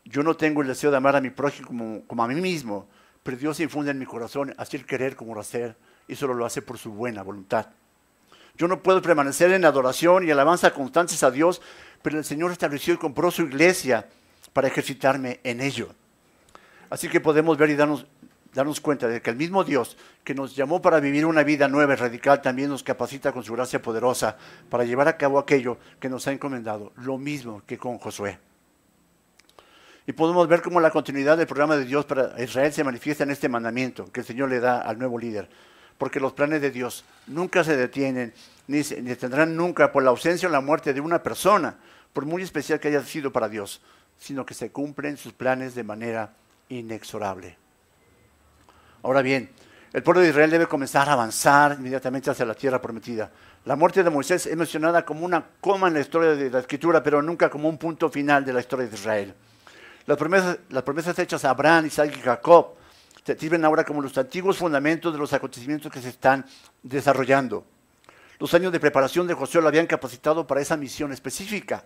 Yo 0.03 0.21
no 0.21 0.35
tengo 0.35 0.61
el 0.63 0.67
deseo 0.67 0.91
de 0.91 0.97
amar 0.97 1.15
a 1.15 1.21
mi 1.21 1.29
prójimo 1.29 1.69
como, 1.69 2.05
como 2.05 2.25
a 2.25 2.27
mí 2.27 2.41
mismo, 2.41 2.89
pero 3.23 3.37
Dios 3.37 3.57
infunde 3.61 3.91
en 3.91 3.99
mi 3.99 4.05
corazón 4.05 4.53
así 4.57 4.75
el 4.75 4.85
querer 4.85 5.15
como 5.15 5.39
hacer 5.39 5.77
y 6.07 6.15
solo 6.15 6.33
lo 6.33 6.45
hace 6.45 6.61
por 6.61 6.77
su 6.77 6.91
buena 6.91 7.23
voluntad. 7.23 7.67
Yo 8.57 8.67
no 8.67 8.81
puedo 8.81 9.01
permanecer 9.01 9.51
en 9.51 9.65
adoración 9.65 10.27
y 10.27 10.31
alabanza 10.31 10.73
constantes 10.73 11.23
a 11.23 11.31
Dios, 11.31 11.61
pero 12.01 12.17
el 12.17 12.23
Señor 12.23 12.51
estableció 12.51 12.93
y 12.93 12.97
compró 12.97 13.31
su 13.31 13.43
iglesia 13.43 14.07
para 14.53 14.67
ejercitarme 14.67 15.39
en 15.43 15.59
ello. 15.59 15.89
Así 16.89 17.09
que 17.09 17.19
podemos 17.19 17.57
ver 17.57 17.71
y 17.71 17.75
darnos, 17.75 18.05
darnos 18.53 18.79
cuenta 18.79 19.07
de 19.07 19.21
que 19.21 19.29
el 19.29 19.35
mismo 19.35 19.63
Dios 19.65 19.97
que 20.23 20.33
nos 20.33 20.55
llamó 20.55 20.81
para 20.81 21.01
vivir 21.01 21.25
una 21.25 21.43
vida 21.43 21.67
nueva 21.67 21.93
y 21.93 21.97
radical 21.97 22.41
también 22.41 22.69
nos 22.69 22.83
capacita 22.83 23.33
con 23.33 23.43
su 23.43 23.53
gracia 23.53 23.81
poderosa 23.81 24.37
para 24.69 24.85
llevar 24.85 25.09
a 25.09 25.17
cabo 25.17 25.37
aquello 25.37 25.77
que 25.99 26.07
nos 26.07 26.25
ha 26.27 26.31
encomendado, 26.31 26.93
lo 26.95 27.17
mismo 27.17 27.61
que 27.65 27.77
con 27.77 27.97
Josué. 27.97 28.39
Y 30.07 30.13
podemos 30.13 30.47
ver 30.47 30.61
cómo 30.61 30.79
la 30.79 30.91
continuidad 30.91 31.37
del 31.37 31.47
programa 31.47 31.75
de 31.75 31.83
Dios 31.83 32.05
para 32.05 32.41
Israel 32.41 32.71
se 32.71 32.83
manifiesta 32.83 33.23
en 33.23 33.31
este 33.31 33.49
mandamiento 33.49 34.09
que 34.11 34.21
el 34.21 34.25
Señor 34.25 34.49
le 34.49 34.59
da 34.59 34.79
al 34.81 34.97
nuevo 34.99 35.17
líder 35.17 35.49
porque 35.97 36.19
los 36.19 36.33
planes 36.33 36.61
de 36.61 36.71
Dios 36.71 37.05
nunca 37.27 37.63
se 37.63 37.77
detienen, 37.77 38.33
ni 38.67 38.83
se 38.83 39.01
detendrán 39.01 39.55
nunca 39.55 39.91
por 39.91 40.03
la 40.03 40.09
ausencia 40.09 40.47
o 40.47 40.51
la 40.51 40.61
muerte 40.61 40.93
de 40.93 41.01
una 41.01 41.23
persona, 41.23 41.77
por 42.13 42.25
muy 42.25 42.41
especial 42.41 42.79
que 42.79 42.89
haya 42.89 43.03
sido 43.03 43.31
para 43.31 43.49
Dios, 43.49 43.81
sino 44.17 44.45
que 44.45 44.53
se 44.53 44.71
cumplen 44.71 45.17
sus 45.17 45.33
planes 45.33 45.75
de 45.75 45.83
manera 45.83 46.33
inexorable. 46.69 47.57
Ahora 49.03 49.21
bien, 49.21 49.49
el 49.93 50.03
pueblo 50.03 50.21
de 50.21 50.29
Israel 50.29 50.49
debe 50.49 50.67
comenzar 50.67 51.07
a 51.07 51.13
avanzar 51.13 51.77
inmediatamente 51.79 52.29
hacia 52.29 52.45
la 52.45 52.55
tierra 52.55 52.81
prometida. 52.81 53.31
La 53.65 53.75
muerte 53.75 54.03
de 54.03 54.09
Moisés 54.09 54.45
es 54.45 54.57
mencionada 54.57 55.05
como 55.05 55.25
una 55.25 55.43
coma 55.61 55.87
en 55.87 55.93
la 55.93 56.01
historia 56.01 56.31
de 56.31 56.49
la 56.49 56.59
escritura, 56.59 57.01
pero 57.01 57.21
nunca 57.21 57.49
como 57.49 57.69
un 57.69 57.77
punto 57.77 58.09
final 58.09 58.43
de 58.43 58.53
la 58.53 58.59
historia 58.59 58.87
de 58.87 58.95
Israel. 58.95 59.33
Las 60.05 60.17
promesas, 60.17 60.57
las 60.69 60.83
promesas 60.83 61.17
hechas 61.17 61.45
a 61.45 61.51
Abraham, 61.51 61.85
Isaac 61.85 62.13
y 62.17 62.21
Jacob 62.21 62.75
sirven 63.33 63.65
ahora 63.65 63.83
como 63.83 64.01
los 64.01 64.15
antiguos 64.17 64.57
fundamentos 64.57 65.11
de 65.11 65.17
los 65.17 65.33
acontecimientos 65.33 65.91
que 65.91 66.01
se 66.01 66.09
están 66.09 66.45
desarrollando. 66.83 67.65
Los 68.39 68.53
años 68.53 68.71
de 68.71 68.79
preparación 68.79 69.25
de 69.25 69.33
Josué 69.33 69.61
lo 69.61 69.67
habían 69.67 69.87
capacitado 69.87 70.45
para 70.45 70.61
esa 70.61 70.77
misión 70.77 71.11
específica, 71.11 71.83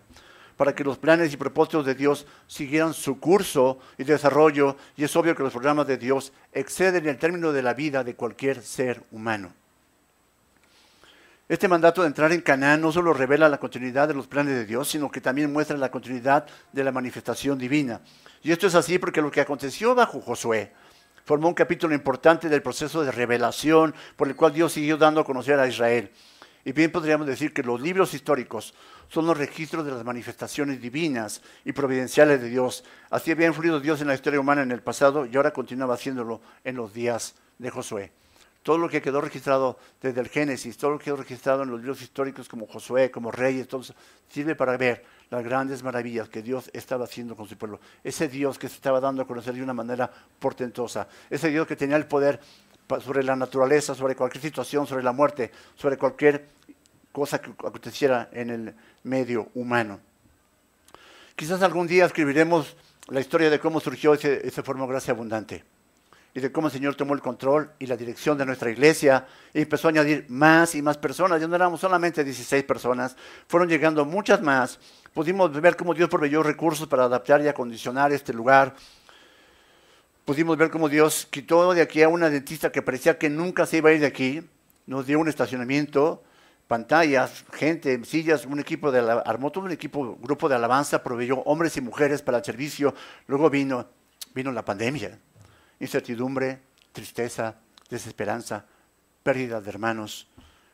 para 0.58 0.76
que 0.76 0.84
los 0.84 0.98
planes 0.98 1.32
y 1.32 1.38
propósitos 1.38 1.86
de 1.86 1.96
Dios 1.96 2.26
siguieran 2.48 2.94
su 2.94 3.20
curso 3.20 3.80
y 3.98 4.04
desarrollo, 4.04 4.76
y 4.98 5.06
es 5.06 5.16
obvio 5.16 5.36
que 5.36 5.44
los 5.44 5.54
programas 5.54 5.88
de 5.88 5.98
Dios 5.98 6.34
exceden 6.52 7.08
el 7.08 7.18
término 7.18 7.54
de 7.54 7.62
la 7.62 7.74
vida 7.74 8.04
de 8.04 8.16
cualquier 8.16 8.62
ser 8.62 9.04
humano. 9.12 9.54
Este 11.48 11.68
mandato 11.68 12.02
de 12.02 12.08
entrar 12.08 12.32
en 12.32 12.42
Canaán 12.42 12.82
no 12.82 12.92
solo 12.92 13.14
revela 13.14 13.50
la 13.50 13.60
continuidad 13.60 14.08
de 14.08 14.14
los 14.14 14.28
planes 14.28 14.54
de 14.54 14.66
Dios, 14.66 14.90
sino 14.90 15.10
que 15.10 15.22
también 15.22 15.52
muestra 15.52 15.78
la 15.78 15.90
continuidad 15.90 16.46
de 16.74 16.84
la 16.84 16.92
manifestación 16.92 17.58
divina. 17.58 18.02
Y 18.44 18.52
esto 18.52 18.68
es 18.68 18.76
así 18.76 19.00
porque 19.00 19.22
lo 19.22 19.32
que 19.32 19.42
aconteció 19.42 19.96
bajo 19.96 20.22
Josué 20.22 20.72
formó 21.30 21.48
un 21.48 21.54
capítulo 21.54 21.94
importante 21.94 22.50
del 22.50 22.64
proceso 22.64 23.04
de 23.04 23.12
revelación 23.12 23.94
por 24.16 24.28
el 24.28 24.36
cual 24.36 24.52
Dios 24.52 24.74
siguió 24.74 24.98
dando 24.98 25.22
a 25.22 25.24
conocer 25.24 25.60
a 25.60 25.68
Israel. 25.68 26.10
Y 26.66 26.72
bien 26.72 26.92
podríamos 26.92 27.28
decir 27.28 27.54
que 27.54 27.62
los 27.62 27.80
libros 27.80 28.16
históricos 28.16 28.74
son 29.10 29.28
los 29.28 29.38
registros 29.38 29.86
de 29.86 29.92
las 29.92 30.04
manifestaciones 30.04 30.82
divinas 30.82 31.44
y 31.66 31.72
providenciales 31.72 32.42
de 32.42 32.50
Dios. 32.50 32.84
Así 33.12 33.30
había 33.30 33.46
influido 33.46 33.80
Dios 33.80 34.02
en 34.02 34.08
la 34.08 34.16
historia 34.16 34.40
humana 34.40 34.64
en 34.64 34.72
el 34.72 34.82
pasado 34.82 35.28
y 35.28 35.38
ahora 35.38 35.54
continuaba 35.54 35.94
haciéndolo 35.94 36.42
en 36.64 36.76
los 36.76 36.96
días 36.96 37.36
de 37.60 37.70
Josué. 37.70 38.12
Todo 38.64 38.80
lo 38.80 38.90
que 38.90 39.00
quedó 39.00 39.22
registrado 39.22 39.78
desde 40.02 40.22
el 40.22 40.30
Génesis, 40.30 40.80
todo 40.80 40.90
lo 40.90 40.98
que 40.98 41.06
quedó 41.06 41.18
registrado 41.18 41.62
en 41.62 41.70
los 41.70 41.80
libros 41.80 42.02
históricos 42.02 42.50
como 42.50 42.66
Josué, 42.66 43.12
como 43.12 43.30
Reyes, 43.30 43.68
todo 43.68 43.84
sirve 44.30 44.56
para 44.56 44.76
ver 44.78 45.06
las 45.30 45.44
grandes 45.44 45.84
maravillas 45.84 46.30
que 46.30 46.42
Dios 46.42 46.70
estaba 46.74 47.06
haciendo 47.06 47.36
con 47.36 47.48
su 47.48 47.58
pueblo. 47.58 47.80
Ese 48.04 48.28
Dios 48.28 48.58
que 48.58 48.68
se 48.68 48.76
estaba 48.76 49.00
dando 49.00 49.22
a 49.22 49.28
conocer 49.28 49.54
de 49.54 49.64
una 49.64 49.74
manera 49.74 50.10
portentosa. 50.40 51.08
Ese 51.30 51.50
Dios 51.50 51.68
que 51.68 51.76
tenía 51.76 51.98
el 51.98 52.06
poder 52.06 52.40
sobre 53.02 53.24
la 53.24 53.36
naturaleza, 53.36 53.94
sobre 53.94 54.16
cualquier 54.16 54.42
situación, 54.42 54.88
sobre 54.88 55.04
la 55.04 55.12
muerte, 55.12 55.52
sobre 55.76 55.98
cualquier 55.98 56.48
cosa 57.12 57.40
que 57.40 57.52
aconteciera 57.52 58.30
en 58.32 58.50
el 58.50 58.76
medio 59.04 59.50
humano. 59.54 60.00
Quizás 61.36 61.62
algún 61.62 61.88
día 61.88 62.06
escribiremos 62.06 62.76
la 63.08 63.20
historia 63.20 63.50
de 63.50 63.60
cómo 63.60 63.80
surgió 63.80 64.14
ese, 64.14 64.46
ese 64.46 64.64
forma 64.64 64.86
gracia 64.88 65.14
abundante 65.14 65.64
y 66.34 66.40
de 66.40 66.52
cómo 66.52 66.68
el 66.68 66.74
Señor 66.74 66.96
tomó 66.96 67.14
el 67.14 67.22
control 67.22 67.72
y 67.80 67.88
la 67.88 67.98
dirección 67.98 68.38
de 68.38 68.46
nuestra 68.46 68.70
iglesia 68.70 69.26
y 69.54 69.62
empezó 69.62 69.88
a 69.88 69.92
añadir 69.92 70.26
más 70.30 70.76
y 70.76 70.82
más 70.82 70.98
personas. 70.98 71.42
Ya 71.42 71.48
no 71.48 71.56
éramos 71.56 71.80
solamente 71.80 72.24
16 72.24 72.64
personas, 72.64 73.16
fueron 73.48 73.68
llegando 73.68 74.06
muchas 74.06 74.42
más. 74.42 74.80
Pudimos 75.14 75.52
ver 75.60 75.76
cómo 75.76 75.94
Dios 75.94 76.10
proveyó 76.10 76.44
recursos 76.44 76.88
para 76.88 77.06
adaptar 77.06 77.42
y 77.42 77.48
acondicionar 77.48 78.12
este 78.12 78.34
lugar. 78.34 78.76
Pudimos 80.24 80.56
ver 80.58 80.70
cómo 80.70 80.88
Dios 80.88 81.28
quitó 81.30 81.74
de 81.74 81.82
aquí 81.82 82.04
a 82.04 82.10
una 82.10 82.30
dentista 82.30 82.72
que 82.72 82.84
parecía 82.84 83.18
que 83.18 83.30
nunca 83.30 83.66
se 83.66 83.78
iba 83.78 83.90
a 83.90 83.94
ir 83.94 84.02
de 84.02 84.06
aquí. 84.06 84.48
Nos 84.86 85.08
dio 85.08 85.20
un 85.20 85.28
estacionamiento, 85.28 86.24
pantallas, 86.68 87.44
gente, 87.54 88.00
sillas, 88.06 88.46
un 88.46 88.60
equipo 88.60 88.92
de 88.92 89.00
armó 89.00 89.52
todo 89.52 89.66
un 89.66 89.72
equipo, 89.72 90.16
grupo 90.22 90.48
de 90.48 90.56
alabanza, 90.56 91.02
proveyó 91.02 91.40
hombres 91.40 91.76
y 91.78 91.82
mujeres 91.82 92.22
para 92.22 92.38
el 92.38 92.44
servicio. 92.44 92.94
Luego 93.26 93.50
vino, 93.50 93.88
vino 94.36 94.52
la 94.52 94.64
pandemia 94.64 95.20
incertidumbre, 95.80 96.62
tristeza, 96.92 97.56
desesperanza, 97.90 98.66
pérdida 99.24 99.62
de 99.62 99.70
hermanos. 99.70 100.28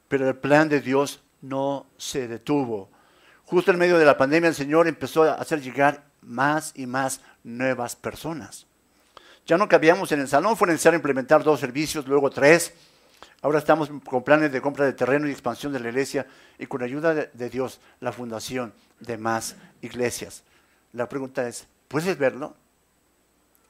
Pero 0.07 0.27
el 0.27 0.35
plan 0.35 0.69
de 0.69 0.81
Dios 0.81 1.21
no 1.41 1.85
se 1.97 2.27
detuvo. 2.27 2.89
Justo 3.45 3.71
en 3.71 3.77
medio 3.77 3.99
de 3.99 4.05
la 4.05 4.17
pandemia 4.17 4.49
el 4.49 4.55
Señor 4.55 4.87
empezó 4.87 5.23
a 5.23 5.33
hacer 5.33 5.61
llegar 5.61 6.03
más 6.21 6.71
y 6.75 6.87
más 6.87 7.21
nuevas 7.43 7.95
personas. 7.95 8.65
Ya 9.45 9.57
no 9.57 9.67
cabíamos 9.67 10.11
en 10.11 10.21
el 10.21 10.27
salón, 10.27 10.57
fue 10.57 10.67
necesario 10.67 10.97
implementar 10.97 11.43
dos 11.43 11.59
servicios, 11.59 12.07
luego 12.07 12.31
tres. 12.31 12.73
Ahora 13.43 13.59
estamos 13.59 13.91
con 14.03 14.23
planes 14.23 14.51
de 14.51 14.61
compra 14.61 14.85
de 14.85 14.93
terreno 14.93 15.27
y 15.27 15.31
expansión 15.31 15.71
de 15.71 15.79
la 15.79 15.89
iglesia 15.89 16.25
y 16.57 16.65
con 16.65 16.81
ayuda 16.81 17.13
de, 17.13 17.29
de 17.31 17.49
Dios, 17.51 17.79
la 17.99 18.11
fundación 18.11 18.73
de 18.99 19.19
más 19.19 19.55
iglesias. 19.81 20.43
La 20.93 21.07
pregunta 21.07 21.47
es, 21.47 21.67
¿puedes 21.87 22.17
verlo? 22.17 22.55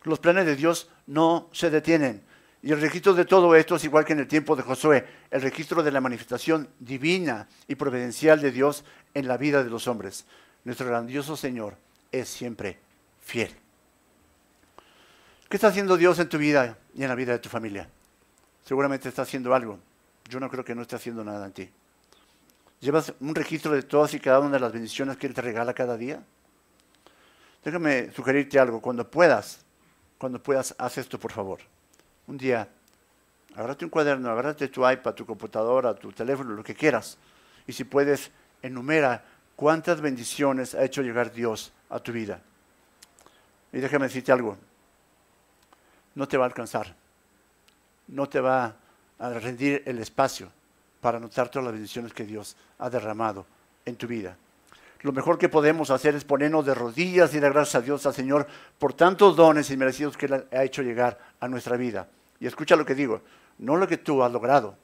Los 0.05 0.19
planes 0.19 0.45
de 0.45 0.55
Dios 0.55 0.89
no 1.07 1.49
se 1.51 1.69
detienen. 1.69 2.23
Y 2.61 2.71
el 2.71 2.81
registro 2.81 3.13
de 3.13 3.25
todo 3.25 3.55
esto 3.55 3.75
es 3.75 3.83
igual 3.83 4.05
que 4.05 4.13
en 4.13 4.19
el 4.19 4.27
tiempo 4.27 4.55
de 4.55 4.63
Josué, 4.63 5.05
el 5.29 5.41
registro 5.41 5.83
de 5.83 5.91
la 5.91 6.01
manifestación 6.01 6.69
divina 6.79 7.47
y 7.67 7.75
providencial 7.75 8.39
de 8.39 8.51
Dios 8.51 8.85
en 9.13 9.27
la 9.27 9.37
vida 9.37 9.63
de 9.63 9.69
los 9.69 9.87
hombres. 9.87 10.25
Nuestro 10.63 10.87
grandioso 10.87 11.35
Señor 11.35 11.75
es 12.11 12.29
siempre 12.29 12.79
fiel. 13.21 13.51
¿Qué 15.49 15.57
está 15.57 15.67
haciendo 15.67 15.97
Dios 15.97 16.17
en 16.19 16.29
tu 16.29 16.37
vida 16.37 16.77
y 16.95 17.03
en 17.03 17.09
la 17.09 17.15
vida 17.15 17.33
de 17.33 17.39
tu 17.39 17.49
familia? 17.49 17.89
Seguramente 18.63 19.09
está 19.09 19.23
haciendo 19.23 19.53
algo. 19.53 19.79
Yo 20.29 20.39
no 20.39 20.49
creo 20.49 20.65
que 20.65 20.73
no 20.73 20.83
esté 20.83 20.95
haciendo 20.95 21.23
nada 21.23 21.45
en 21.45 21.51
ti. 21.51 21.69
¿Llevas 22.79 23.13
un 23.19 23.33
registro 23.33 23.71
de 23.71 23.83
todas 23.83 24.13
y 24.13 24.19
cada 24.19 24.39
una 24.39 24.51
de 24.51 24.59
las 24.59 24.71
bendiciones 24.71 25.17
que 25.17 25.27
Él 25.27 25.33
te 25.33 25.41
regala 25.41 25.73
cada 25.73 25.97
día? 25.97 26.23
Déjame 27.63 28.11
sugerirte 28.11 28.59
algo. 28.59 28.81
Cuando 28.81 29.09
puedas, 29.09 29.64
cuando 30.17 30.41
puedas, 30.41 30.75
haz 30.77 30.97
esto, 30.97 31.19
por 31.19 31.31
favor. 31.31 31.59
Un 32.27 32.37
día, 32.37 32.67
agárrate 33.53 33.85
un 33.85 33.91
cuaderno, 33.91 34.29
agárrate 34.29 34.67
tu 34.67 34.89
iPad, 34.89 35.13
tu 35.13 35.25
computadora, 35.25 35.93
tu 35.93 36.11
teléfono, 36.11 36.53
lo 36.53 36.63
que 36.63 36.75
quieras. 36.75 37.17
Y 37.67 37.73
si 37.73 37.83
puedes, 37.83 38.31
enumera 38.61 39.23
cuántas 39.55 40.01
bendiciones 40.01 40.75
ha 40.75 40.83
hecho 40.83 41.01
llegar 41.01 41.31
Dios 41.31 41.71
a 41.89 41.99
tu 41.99 42.11
vida. 42.11 42.41
Y 43.73 43.79
déjame 43.79 44.05
decirte 44.05 44.31
algo. 44.31 44.57
No 46.15 46.27
te 46.27 46.37
va 46.37 46.45
a 46.45 46.47
alcanzar. 46.47 46.95
No 48.07 48.29
te 48.29 48.39
va 48.39 48.75
a 49.19 49.29
rendir 49.29 49.83
el 49.85 49.99
espacio 49.99 50.49
para 51.01 51.17
anotar 51.17 51.49
todas 51.49 51.65
las 51.65 51.73
bendiciones 51.73 52.13
que 52.13 52.23
Dios 52.23 52.55
ha 52.79 52.89
derramado 52.89 53.45
en 53.85 53.95
tu 53.95 54.07
vida 54.07 54.37
lo 55.01 55.11
mejor 55.11 55.37
que 55.37 55.49
podemos 55.49 55.91
hacer 55.91 56.15
es 56.15 56.23
ponernos 56.23 56.65
de 56.65 56.73
rodillas 56.73 57.33
y 57.33 57.39
dar 57.39 57.53
gracias 57.53 57.75
a 57.75 57.81
Dios, 57.81 58.05
al 58.05 58.13
Señor, 58.13 58.47
por 58.79 58.93
tantos 58.93 59.35
dones 59.35 59.69
y 59.69 59.77
merecidos 59.77 60.17
que 60.17 60.25
Él 60.25 60.47
ha 60.51 60.63
hecho 60.63 60.81
llegar 60.81 61.19
a 61.39 61.47
nuestra 61.47 61.77
vida. 61.77 62.07
Y 62.39 62.47
escucha 62.47 62.75
lo 62.75 62.85
que 62.85 62.95
digo, 62.95 63.21
no 63.59 63.75
lo 63.75 63.87
que 63.87 63.97
tú 63.97 64.23
has 64.23 64.31
logrado, 64.31 64.77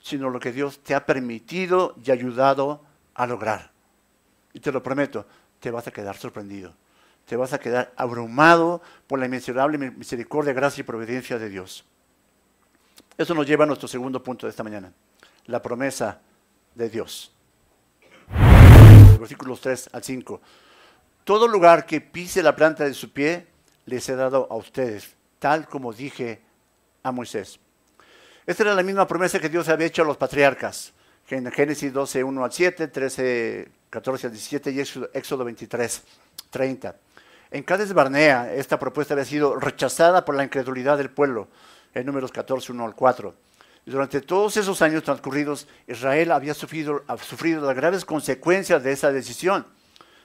sino 0.00 0.30
lo 0.30 0.38
que 0.38 0.52
Dios 0.52 0.80
te 0.80 0.94
ha 0.94 1.04
permitido 1.04 1.96
y 2.04 2.10
ayudado 2.10 2.82
a 3.14 3.26
lograr. 3.26 3.70
Y 4.52 4.60
te 4.60 4.70
lo 4.70 4.82
prometo, 4.82 5.26
te 5.60 5.70
vas 5.70 5.86
a 5.88 5.90
quedar 5.90 6.16
sorprendido. 6.16 6.74
Te 7.26 7.36
vas 7.36 7.54
a 7.54 7.58
quedar 7.58 7.92
abrumado 7.96 8.82
por 9.06 9.18
la 9.18 9.26
inmensurable 9.26 9.78
misericordia, 9.78 10.52
gracia 10.52 10.82
y 10.82 10.84
providencia 10.84 11.38
de 11.38 11.48
Dios. 11.48 11.84
Eso 13.16 13.34
nos 13.34 13.46
lleva 13.46 13.64
a 13.64 13.66
nuestro 13.66 13.88
segundo 13.88 14.22
punto 14.22 14.46
de 14.46 14.50
esta 14.50 14.62
mañana, 14.62 14.92
la 15.46 15.62
promesa 15.62 16.20
de 16.74 16.90
Dios 16.90 17.33
versículos 19.18 19.60
3 19.60 19.90
al 19.92 20.02
5. 20.02 20.40
Todo 21.24 21.48
lugar 21.48 21.86
que 21.86 22.00
pise 22.00 22.42
la 22.42 22.54
planta 22.54 22.84
de 22.84 22.94
su 22.94 23.12
pie, 23.12 23.46
les 23.86 24.08
he 24.08 24.16
dado 24.16 24.46
a 24.50 24.56
ustedes, 24.56 25.14
tal 25.38 25.68
como 25.68 25.92
dije 25.92 26.40
a 27.02 27.12
Moisés. 27.12 27.58
Esta 28.46 28.62
era 28.62 28.74
la 28.74 28.82
misma 28.82 29.06
promesa 29.06 29.40
que 29.40 29.48
Dios 29.48 29.68
había 29.68 29.86
hecho 29.86 30.02
a 30.02 30.04
los 30.04 30.16
patriarcas, 30.16 30.92
en 31.30 31.50
Génesis 31.50 31.92
12, 31.92 32.22
1 32.22 32.44
al 32.44 32.52
7, 32.52 32.88
13, 32.88 33.68
14 33.88 34.26
al 34.26 34.32
17 34.32 34.70
y 34.70 34.80
Éxodo 34.80 35.44
23, 35.44 36.02
30. 36.50 36.96
En 37.50 37.62
Cades 37.62 37.92
Barnea, 37.92 38.52
esta 38.52 38.78
propuesta 38.78 39.14
había 39.14 39.24
sido 39.24 39.56
rechazada 39.56 40.24
por 40.24 40.34
la 40.34 40.44
incredulidad 40.44 40.98
del 40.98 41.10
pueblo, 41.10 41.48
en 41.94 42.04
números 42.04 42.32
14, 42.32 42.72
1 42.72 42.84
al 42.84 42.94
4. 42.94 43.34
Durante 43.86 44.22
todos 44.22 44.56
esos 44.56 44.80
años 44.80 45.02
transcurridos, 45.02 45.68
Israel 45.86 46.32
había 46.32 46.54
sufrido, 46.54 47.04
sufrido 47.22 47.66
las 47.66 47.76
graves 47.76 48.04
consecuencias 48.04 48.82
de 48.82 48.92
esa 48.92 49.12
decisión. 49.12 49.66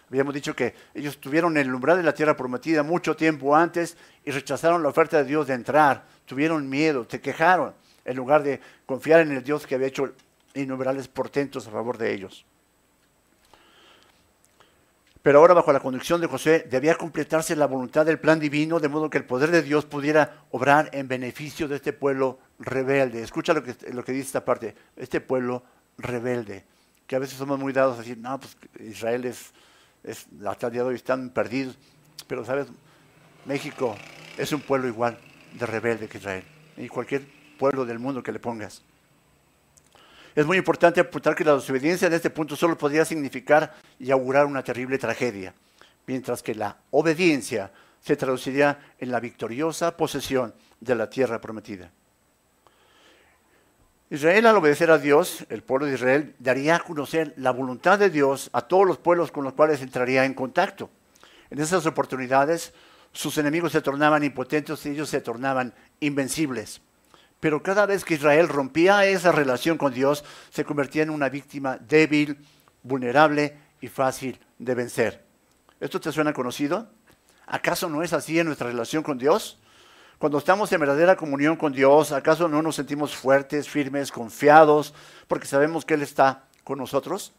Habíamos 0.09 0.33
dicho 0.33 0.55
que 0.55 0.73
ellos 0.95 1.19
tuvieron 1.19 1.57
el 1.57 1.73
umbral 1.73 1.97
de 1.97 2.03
la 2.03 2.13
tierra 2.13 2.35
prometida 2.35 2.83
mucho 2.83 3.15
tiempo 3.15 3.55
antes 3.55 3.97
y 4.25 4.31
rechazaron 4.31 4.81
la 4.81 4.89
oferta 4.89 5.17
de 5.17 5.25
Dios 5.25 5.47
de 5.47 5.53
entrar. 5.53 6.05
Tuvieron 6.25 6.69
miedo, 6.69 7.05
se 7.09 7.21
quejaron, 7.21 7.75
en 8.05 8.15
lugar 8.15 8.43
de 8.43 8.59
confiar 8.85 9.19
en 9.19 9.33
el 9.33 9.43
Dios 9.43 9.67
que 9.67 9.75
había 9.75 9.87
hecho 9.87 10.13
innumerables 10.55 11.07
portentos 11.07 11.67
a 11.67 11.71
favor 11.71 11.97
de 11.97 12.13
ellos. 12.13 12.45
Pero 15.21 15.39
ahora 15.39 15.53
bajo 15.53 15.73
la 15.73 15.81
conducción 15.81 16.21
de 16.21 16.27
José 16.27 16.65
debía 16.69 16.95
completarse 16.95 17.55
la 17.55 17.65
voluntad 17.65 18.05
del 18.05 18.19
plan 18.19 18.39
divino, 18.39 18.79
de 18.79 18.87
modo 18.87 19.09
que 19.09 19.17
el 19.17 19.25
poder 19.25 19.51
de 19.51 19.61
Dios 19.61 19.85
pudiera 19.85 20.45
obrar 20.51 20.89
en 20.93 21.09
beneficio 21.09 21.67
de 21.67 21.75
este 21.75 21.91
pueblo 21.91 22.39
rebelde. 22.57 23.21
Escucha 23.21 23.53
lo 23.53 23.61
que, 23.61 23.73
dice 24.13 24.27
esta 24.27 24.45
parte, 24.45 24.75
este 24.95 25.19
pueblo 25.19 25.63
rebelde, 25.97 26.63
que 27.05 27.17
a 27.17 27.19
veces 27.19 27.37
somos 27.37 27.59
muy 27.59 27.73
dados 27.73 27.95
a 27.95 27.99
decir, 27.99 28.17
no, 28.17 28.39
pues 28.39 28.55
Israel 28.79 29.25
es, 29.25 29.51
es 30.03 30.25
hasta 30.45 30.69
día 30.69 30.83
de 30.83 30.89
hoy 30.89 30.95
están 30.95 31.31
perdidos, 31.31 31.77
pero 32.27 32.45
sabes, 32.45 32.67
México 33.45 33.97
es 34.37 34.53
un 34.53 34.61
pueblo 34.61 34.87
igual 34.87 35.17
de 35.53 35.65
rebelde 35.65 36.07
que 36.07 36.17
Israel, 36.17 36.45
y 36.77 36.87
cualquier 36.87 37.27
pueblo 37.57 37.83
del 37.83 37.99
mundo 37.99 38.23
que 38.23 38.31
le 38.31 38.39
pongas. 38.39 38.83
Es 40.39 40.45
muy 40.45 40.55
importante 40.55 41.01
apuntar 41.01 41.35
que 41.35 41.43
la 41.43 41.55
desobediencia 41.55 42.07
en 42.07 42.13
este 42.13 42.29
punto 42.29 42.55
solo 42.55 42.77
podría 42.77 43.03
significar 43.03 43.75
y 43.99 44.09
augurar 44.09 44.45
una 44.45 44.63
terrible 44.63 44.97
tragedia, 44.97 45.53
mientras 46.07 46.41
que 46.41 46.55
la 46.55 46.77
obediencia 46.91 47.73
se 47.99 48.15
traduciría 48.15 48.79
en 48.99 49.11
la 49.11 49.19
victoriosa 49.19 49.97
posesión 49.97 50.53
de 50.79 50.95
la 50.95 51.09
tierra 51.09 51.41
prometida. 51.41 51.91
Israel 54.09 54.45
al 54.45 54.55
obedecer 54.55 54.89
a 54.91 54.97
Dios, 54.97 55.45
el 55.49 55.61
pueblo 55.61 55.87
de 55.87 55.95
Israel, 55.95 56.33
daría 56.39 56.77
a 56.77 56.79
conocer 56.79 57.33
la 57.35 57.51
voluntad 57.51 57.99
de 57.99 58.09
Dios 58.09 58.49
a 58.53 58.61
todos 58.61 58.87
los 58.87 58.97
pueblos 58.97 59.33
con 59.33 59.43
los 59.43 59.51
cuales 59.51 59.81
entraría 59.81 60.23
en 60.23 60.33
contacto. 60.33 60.89
En 61.49 61.59
esas 61.59 61.85
oportunidades, 61.85 62.71
sus 63.11 63.37
enemigos 63.37 63.73
se 63.73 63.81
tornaban 63.81 64.23
impotentes 64.23 64.85
y 64.85 64.91
ellos 64.91 65.09
se 65.09 65.19
tornaban 65.19 65.73
invencibles. 65.99 66.79
Pero 67.39 67.63
cada 67.63 67.85
vez 67.85 68.03
que 68.03 68.15
Israel 68.15 68.49
rompía 68.49 69.05
esa 69.05 69.31
relación 69.31 69.77
con 69.77 69.93
Dios, 69.93 70.25
se 70.49 70.65
convertía 70.65 71.03
en 71.03 71.09
una 71.09 71.29
víctima 71.29 71.77
débil, 71.77 72.37
vulnerable 72.83 73.57
y 73.81 73.87
fácil 73.87 74.39
de 74.57 74.75
vencer. 74.75 75.23
¿Esto 75.79 75.99
te 76.01 76.11
suena 76.11 76.33
conocido? 76.33 76.89
¿Acaso 77.47 77.89
no 77.89 78.03
es 78.03 78.13
así 78.13 78.37
en 78.37 78.47
nuestra 78.47 78.67
relación 78.67 79.03
con 79.03 79.17
Dios? 79.17 79.59
Cuando 80.17 80.37
estamos 80.37 80.69
en 80.73 80.81
verdadera 80.81 81.15
comunión 81.15 81.55
con 81.55 81.71
Dios, 81.71 82.11
¿acaso 82.11 82.49
no 82.49 82.61
nos 82.61 82.75
sentimos 82.75 83.15
fuertes, 83.15 83.69
firmes, 83.69 84.11
confiados, 84.11 84.93
porque 85.29 85.47
sabemos 85.47 85.85
que 85.85 85.93
Él 85.93 86.01
está 86.01 86.43
con 86.65 86.77
nosotros? 86.77 87.31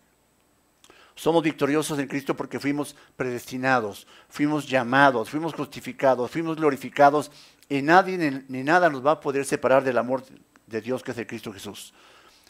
Somos 1.15 1.43
victoriosos 1.43 1.99
en 1.99 2.09
Cristo 2.09 2.35
porque 2.35 2.59
fuimos 2.59 2.97
predestinados, 3.17 4.07
fuimos 4.31 4.67
llamados, 4.67 5.29
fuimos 5.29 5.53
justificados, 5.53 6.31
fuimos 6.31 6.57
glorificados 6.57 7.31
y 7.71 7.83
nadie 7.83 8.19
ni, 8.49 8.63
nada 8.65 8.91
nos 8.91 9.07
va 9.07 9.13
a 9.13 9.21
poder 9.21 9.47
separar 9.47 9.85
del 9.85 9.97
amor 9.97 10.25
de 10.67 10.81
Dios 10.81 11.05
que 11.05 11.13
es 11.13 11.19
el 11.19 11.27
Cristo 11.27 11.53
Jesús. 11.53 11.95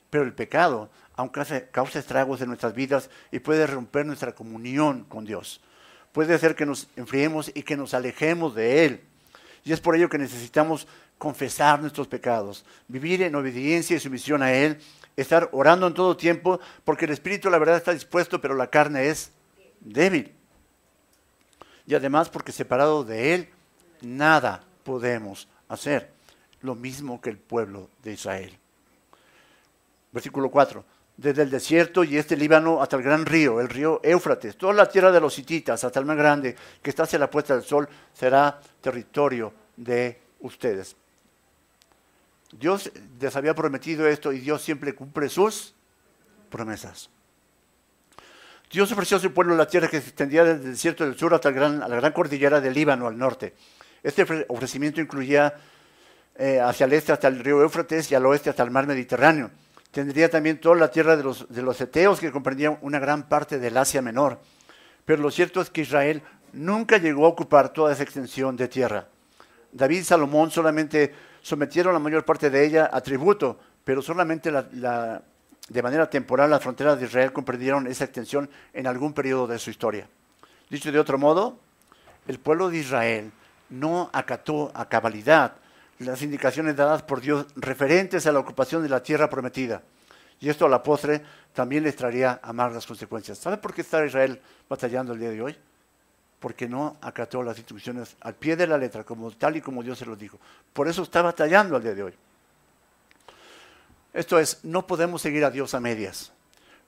Pero 0.08 0.24
el 0.24 0.32
pecado, 0.32 0.90
aunque 1.14 1.68
causa 1.70 1.98
estragos 1.98 2.40
en 2.40 2.48
nuestras 2.48 2.74
vidas 2.74 3.10
y 3.30 3.38
puede 3.38 3.66
romper 3.66 4.06
nuestra 4.06 4.34
comunión 4.34 5.04
con 5.04 5.26
Dios, 5.26 5.60
puede 6.12 6.34
hacer 6.34 6.56
que 6.56 6.64
nos 6.64 6.88
enfriemos 6.96 7.52
y 7.54 7.62
que 7.62 7.76
nos 7.76 7.92
alejemos 7.92 8.54
de 8.54 8.86
Él. 8.86 9.00
Y 9.62 9.72
es 9.72 9.80
por 9.80 9.94
ello 9.94 10.08
que 10.08 10.16
necesitamos 10.16 10.88
confesar 11.18 11.82
nuestros 11.82 12.08
pecados, 12.08 12.64
vivir 12.88 13.20
en 13.20 13.34
obediencia 13.34 13.94
y 13.94 14.00
sumisión 14.00 14.42
a 14.42 14.54
Él 14.54 14.78
estar 15.16 15.50
orando 15.52 15.86
en 15.86 15.92
todo 15.92 16.16
tiempo, 16.16 16.60
porque 16.82 17.04
el 17.04 17.10
espíritu 17.10 17.50
la 17.50 17.58
verdad 17.58 17.76
está 17.76 17.92
dispuesto, 17.92 18.40
pero 18.40 18.54
la 18.54 18.68
carne 18.68 19.08
es 19.08 19.32
débil. 19.80 20.32
Y 21.86 21.94
además 21.94 22.30
porque 22.30 22.52
separado 22.52 23.04
de 23.04 23.34
Él, 23.34 23.48
nada 24.00 24.64
podemos 24.82 25.48
hacer. 25.68 26.10
Lo 26.62 26.74
mismo 26.74 27.20
que 27.20 27.30
el 27.30 27.38
pueblo 27.38 27.88
de 28.02 28.12
Israel. 28.12 28.58
Versículo 30.12 30.50
4. 30.50 30.84
Desde 31.16 31.42
el 31.42 31.50
desierto 31.50 32.04
y 32.04 32.16
este 32.16 32.36
Líbano 32.36 32.82
hasta 32.82 32.96
el 32.96 33.02
gran 33.02 33.26
río, 33.26 33.60
el 33.60 33.68
río 33.68 34.00
Éufrates, 34.02 34.56
toda 34.56 34.72
la 34.72 34.88
tierra 34.88 35.12
de 35.12 35.20
los 35.20 35.38
hititas 35.38 35.84
hasta 35.84 36.00
el 36.00 36.06
más 36.06 36.16
grande 36.16 36.56
que 36.82 36.90
está 36.90 37.02
hacia 37.02 37.18
la 37.18 37.30
puesta 37.30 37.54
del 37.54 37.64
sol, 37.64 37.88
será 38.12 38.60
territorio 38.80 39.52
de 39.76 40.18
ustedes. 40.40 40.96
Dios 42.52 42.90
les 43.20 43.36
había 43.36 43.54
prometido 43.54 44.06
esto 44.06 44.32
y 44.32 44.40
Dios 44.40 44.62
siempre 44.62 44.94
cumple 44.94 45.28
sus 45.28 45.74
promesas. 46.50 47.10
Dios 48.70 48.90
ofreció 48.92 49.16
a 49.16 49.20
su 49.20 49.32
pueblo 49.32 49.56
la 49.56 49.66
tierra 49.66 49.88
que 49.88 50.00
se 50.00 50.08
extendía 50.08 50.44
desde 50.44 50.64
el 50.64 50.72
desierto 50.72 51.04
del 51.04 51.18
sur 51.18 51.34
hasta 51.34 51.50
la 51.50 51.88
gran 51.88 52.12
cordillera 52.12 52.60
del 52.60 52.74
Líbano 52.74 53.06
al 53.06 53.18
norte. 53.18 53.54
Este 54.02 54.26
ofrecimiento 54.48 55.00
incluía 55.00 55.54
eh, 56.36 56.60
hacia 56.60 56.86
el 56.86 56.92
este 56.94 57.12
hasta 57.12 57.28
el 57.28 57.38
río 57.38 57.62
Éufrates 57.62 58.10
y 58.10 58.14
al 58.14 58.24
oeste 58.24 58.50
hasta 58.50 58.62
el 58.62 58.70
mar 58.70 58.86
Mediterráneo. 58.86 59.50
Tendría 59.90 60.30
también 60.30 60.60
toda 60.60 60.76
la 60.76 60.90
tierra 60.90 61.16
de 61.16 61.22
los, 61.22 61.48
de 61.48 61.62
los 61.62 61.80
eteos 61.80 62.20
que 62.20 62.30
comprendían 62.30 62.78
una 62.82 62.98
gran 62.98 63.28
parte 63.28 63.58
del 63.58 63.76
Asia 63.76 64.00
Menor. 64.00 64.38
Pero 65.04 65.22
lo 65.22 65.30
cierto 65.30 65.60
es 65.60 65.70
que 65.70 65.82
Israel 65.82 66.22
nunca 66.52 66.98
llegó 66.98 67.26
a 67.26 67.30
ocupar 67.30 67.72
toda 67.72 67.92
esa 67.92 68.02
extensión 68.02 68.56
de 68.56 68.68
tierra. 68.68 69.08
David 69.72 69.98
y 69.98 70.04
Salomón 70.04 70.50
solamente 70.50 71.12
sometieron 71.42 71.92
la 71.92 71.98
mayor 71.98 72.24
parte 72.24 72.50
de 72.50 72.64
ella 72.64 72.90
a 72.92 73.00
tributo, 73.00 73.58
pero 73.84 74.02
solamente 74.02 74.50
de 74.50 75.82
manera 75.82 76.08
temporal 76.08 76.50
las 76.50 76.62
fronteras 76.62 76.98
de 76.98 77.06
Israel 77.06 77.32
comprendieron 77.32 77.86
esa 77.86 78.04
extensión 78.04 78.48
en 78.72 78.86
algún 78.86 79.12
periodo 79.12 79.46
de 79.46 79.58
su 79.58 79.70
historia. 79.70 80.08
Dicho 80.68 80.92
de 80.92 80.98
otro 80.98 81.18
modo, 81.18 81.58
el 82.26 82.38
pueblo 82.38 82.70
de 82.70 82.78
Israel 82.78 83.32
no 83.70 84.10
acató 84.12 84.70
a 84.74 84.88
cabalidad 84.88 85.54
las 85.98 86.22
indicaciones 86.22 86.76
dadas 86.76 87.02
por 87.02 87.20
Dios 87.20 87.46
referentes 87.56 88.26
a 88.26 88.32
la 88.32 88.38
ocupación 88.38 88.82
de 88.82 88.88
la 88.88 89.02
tierra 89.02 89.28
prometida. 89.28 89.82
Y 90.40 90.48
esto 90.48 90.66
a 90.66 90.68
la 90.68 90.82
postre 90.82 91.22
también 91.52 91.84
les 91.84 91.96
traería 91.96 92.40
amargas 92.42 92.86
consecuencias. 92.86 93.38
¿Sabe 93.38 93.58
por 93.58 93.74
qué 93.74 93.82
está 93.82 94.04
Israel 94.04 94.40
batallando 94.68 95.12
el 95.12 95.20
día 95.20 95.30
de 95.30 95.42
hoy? 95.42 95.56
porque 96.40 96.66
no 96.66 96.96
acató 97.02 97.42
las 97.42 97.58
instrucciones 97.58 98.16
al 98.22 98.34
pie 98.34 98.56
de 98.56 98.66
la 98.66 98.78
letra, 98.78 99.04
como 99.04 99.30
tal 99.30 99.56
y 99.56 99.60
como 99.60 99.82
Dios 99.82 99.98
se 99.98 100.06
lo 100.06 100.16
dijo. 100.16 100.40
Por 100.72 100.88
eso 100.88 101.02
está 101.02 101.20
batallando 101.20 101.76
al 101.76 101.82
día 101.82 101.94
de 101.94 102.02
hoy. 102.02 102.14
Esto 104.14 104.38
es, 104.38 104.64
no 104.64 104.86
podemos 104.86 105.22
seguir 105.22 105.44
a 105.44 105.50
Dios 105.50 105.74
a 105.74 105.80
medias. 105.80 106.32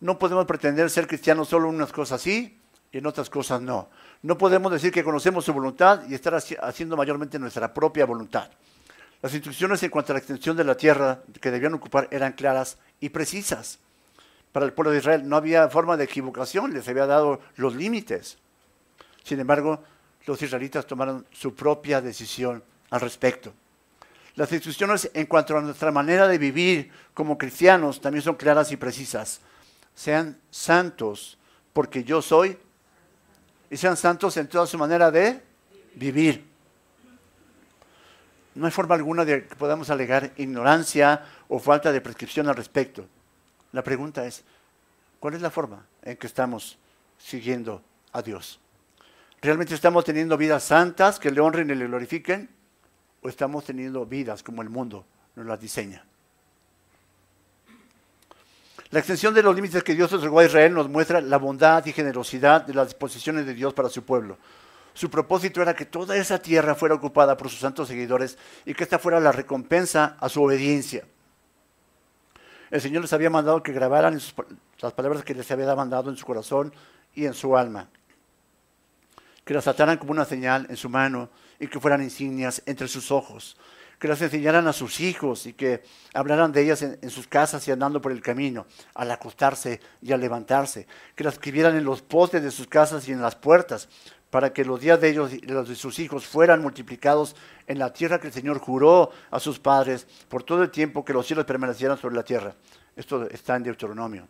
No 0.00 0.18
podemos 0.18 0.46
pretender 0.46 0.90
ser 0.90 1.06
cristianos 1.06 1.48
solo 1.48 1.68
en 1.68 1.76
unas 1.76 1.92
cosas 1.92 2.20
sí 2.20 2.58
y 2.90 2.98
en 2.98 3.06
otras 3.06 3.28
cosas 3.28 3.60
no. 3.60 3.88
No 4.22 4.38
podemos 4.38 4.70
decir 4.70 4.92
que 4.92 5.02
conocemos 5.02 5.44
su 5.44 5.52
voluntad 5.52 6.02
y 6.08 6.14
estar 6.14 6.34
haciendo 6.34 6.96
mayormente 6.96 7.38
nuestra 7.38 7.74
propia 7.74 8.06
voluntad. 8.06 8.48
Las 9.20 9.34
instrucciones 9.34 9.82
en 9.82 9.90
cuanto 9.90 10.12
a 10.12 10.14
la 10.14 10.18
extensión 10.18 10.56
de 10.56 10.64
la 10.64 10.76
tierra 10.76 11.22
que 11.40 11.50
debían 11.50 11.74
ocupar 11.74 12.08
eran 12.10 12.32
claras 12.32 12.78
y 13.00 13.08
precisas. 13.08 13.80
Para 14.52 14.66
el 14.66 14.72
pueblo 14.72 14.92
de 14.92 14.98
Israel 14.98 15.28
no 15.28 15.36
había 15.36 15.68
forma 15.68 15.96
de 15.96 16.04
equivocación, 16.04 16.72
les 16.72 16.86
había 16.88 17.06
dado 17.06 17.40
los 17.56 17.74
límites. 17.74 18.38
Sin 19.24 19.40
embargo, 19.40 19.82
los 20.26 20.40
israelitas 20.40 20.86
tomaron 20.86 21.26
su 21.32 21.54
propia 21.54 22.00
decisión 22.00 22.62
al 22.90 23.00
respecto. 23.00 23.52
Las 24.34 24.52
instrucciones 24.52 25.10
en 25.14 25.26
cuanto 25.26 25.56
a 25.56 25.60
nuestra 25.60 25.90
manera 25.90 26.28
de 26.28 26.38
vivir 26.38 26.90
como 27.12 27.36
cristianos 27.36 28.00
también 28.00 28.22
son 28.22 28.36
claras 28.36 28.70
y 28.70 28.76
precisas. 28.76 29.40
Sean 29.94 30.38
santos 30.50 31.38
porque 31.72 32.04
yo 32.04 32.22
soy 32.22 32.56
y 33.72 33.78
sean 33.78 33.96
santos 33.96 34.36
en 34.36 34.48
toda 34.48 34.66
su 34.66 34.76
manera 34.76 35.10
de 35.10 35.40
vivir. 35.94 36.44
No 38.54 38.66
hay 38.66 38.70
forma 38.70 38.94
alguna 38.94 39.24
de 39.24 39.46
que 39.46 39.56
podamos 39.56 39.88
alegar 39.88 40.30
ignorancia 40.36 41.24
o 41.48 41.58
falta 41.58 41.90
de 41.90 42.02
prescripción 42.02 42.48
al 42.48 42.54
respecto. 42.54 43.06
La 43.72 43.82
pregunta 43.82 44.26
es, 44.26 44.44
¿cuál 45.18 45.32
es 45.32 45.40
la 45.40 45.50
forma 45.50 45.86
en 46.02 46.18
que 46.18 46.26
estamos 46.26 46.76
siguiendo 47.16 47.82
a 48.12 48.20
Dios? 48.20 48.60
¿Realmente 49.40 49.74
estamos 49.74 50.04
teniendo 50.04 50.36
vidas 50.36 50.64
santas 50.64 51.18
que 51.18 51.30
le 51.30 51.40
honren 51.40 51.70
y 51.70 51.74
le 51.74 51.86
glorifiquen? 51.86 52.50
¿O 53.22 53.30
estamos 53.30 53.64
teniendo 53.64 54.04
vidas 54.04 54.42
como 54.42 54.60
el 54.60 54.68
mundo 54.68 55.06
nos 55.34 55.46
las 55.46 55.58
diseña? 55.58 56.04
La 58.92 58.98
extensión 58.98 59.32
de 59.32 59.42
los 59.42 59.54
límites 59.54 59.82
que 59.82 59.94
Dios 59.94 60.12
entregó 60.12 60.38
a 60.38 60.44
Israel 60.44 60.74
nos 60.74 60.88
muestra 60.88 61.20
la 61.20 61.38
bondad 61.38 61.84
y 61.86 61.92
generosidad 61.92 62.64
de 62.66 62.74
las 62.74 62.88
disposiciones 62.88 63.46
de 63.46 63.54
Dios 63.54 63.72
para 63.72 63.88
su 63.88 64.04
pueblo. 64.04 64.38
Su 64.94 65.10
propósito 65.10 65.60
era 65.62 65.74
que 65.74 65.86
toda 65.86 66.14
esa 66.16 66.40
tierra 66.40 66.74
fuera 66.74 66.94
ocupada 66.94 67.36
por 67.36 67.48
sus 67.48 67.58
santos 67.58 67.88
seguidores 67.88 68.36
y 68.66 68.74
que 68.74 68.84
esta 68.84 68.98
fuera 68.98 69.18
la 69.18 69.32
recompensa 69.32 70.16
a 70.20 70.28
su 70.28 70.42
obediencia. 70.42 71.04
El 72.70 72.80
Señor 72.80 73.02
les 73.02 73.12
había 73.12 73.30
mandado 73.30 73.62
que 73.62 73.72
grabaran 73.72 74.20
las 74.80 74.92
palabras 74.92 75.24
que 75.24 75.34
les 75.34 75.50
había 75.50 75.74
mandado 75.74 76.10
en 76.10 76.16
su 76.16 76.24
corazón 76.24 76.72
y 77.14 77.24
en 77.24 77.34
su 77.34 77.56
alma 77.56 77.88
que 79.44 79.54
las 79.54 79.66
ataran 79.66 79.98
como 79.98 80.12
una 80.12 80.24
señal 80.24 80.66
en 80.68 80.76
su 80.76 80.88
mano 80.88 81.28
y 81.58 81.66
que 81.66 81.80
fueran 81.80 82.02
insignias 82.02 82.62
entre 82.66 82.88
sus 82.88 83.10
ojos, 83.10 83.56
que 84.02 84.08
las 84.08 84.20
enseñaran 84.20 84.66
a 84.66 84.72
sus 84.72 84.98
hijos 84.98 85.46
y 85.46 85.52
que 85.52 85.84
hablaran 86.12 86.50
de 86.50 86.60
ellas 86.60 86.82
en, 86.82 87.08
sus 87.08 87.28
casas 87.28 87.68
y 87.68 87.70
andando 87.70 88.02
por 88.02 88.10
el 88.10 88.20
camino, 88.20 88.66
al 88.94 89.08
acostarse 89.12 89.80
y 90.02 90.10
al 90.10 90.20
levantarse, 90.20 90.88
que 91.14 91.22
las 91.22 91.34
escribieran 91.34 91.76
en 91.76 91.84
los 91.84 92.02
postes 92.02 92.42
de 92.42 92.50
sus 92.50 92.66
casas 92.66 93.06
y 93.06 93.12
en 93.12 93.22
las 93.22 93.36
puertas, 93.36 93.88
para 94.28 94.52
que 94.52 94.64
los 94.64 94.80
días 94.80 95.00
de 95.00 95.08
ellos 95.08 95.32
y 95.32 95.38
los 95.42 95.68
de 95.68 95.76
sus 95.76 96.00
hijos 96.00 96.26
fueran 96.26 96.62
multiplicados 96.62 97.36
en 97.68 97.78
la 97.78 97.92
tierra 97.92 98.18
que 98.18 98.26
el 98.26 98.32
Señor 98.32 98.58
juró 98.58 99.12
a 99.30 99.38
sus 99.38 99.60
padres 99.60 100.08
por 100.28 100.42
todo 100.42 100.64
el 100.64 100.72
tiempo 100.72 101.04
que 101.04 101.12
los 101.12 101.24
cielos 101.24 101.44
permanecieran 101.44 101.96
sobre 101.96 102.16
la 102.16 102.24
tierra. 102.24 102.56
Esto 102.96 103.30
está 103.30 103.54
en 103.54 103.62
Deuteronomio. 103.62 104.26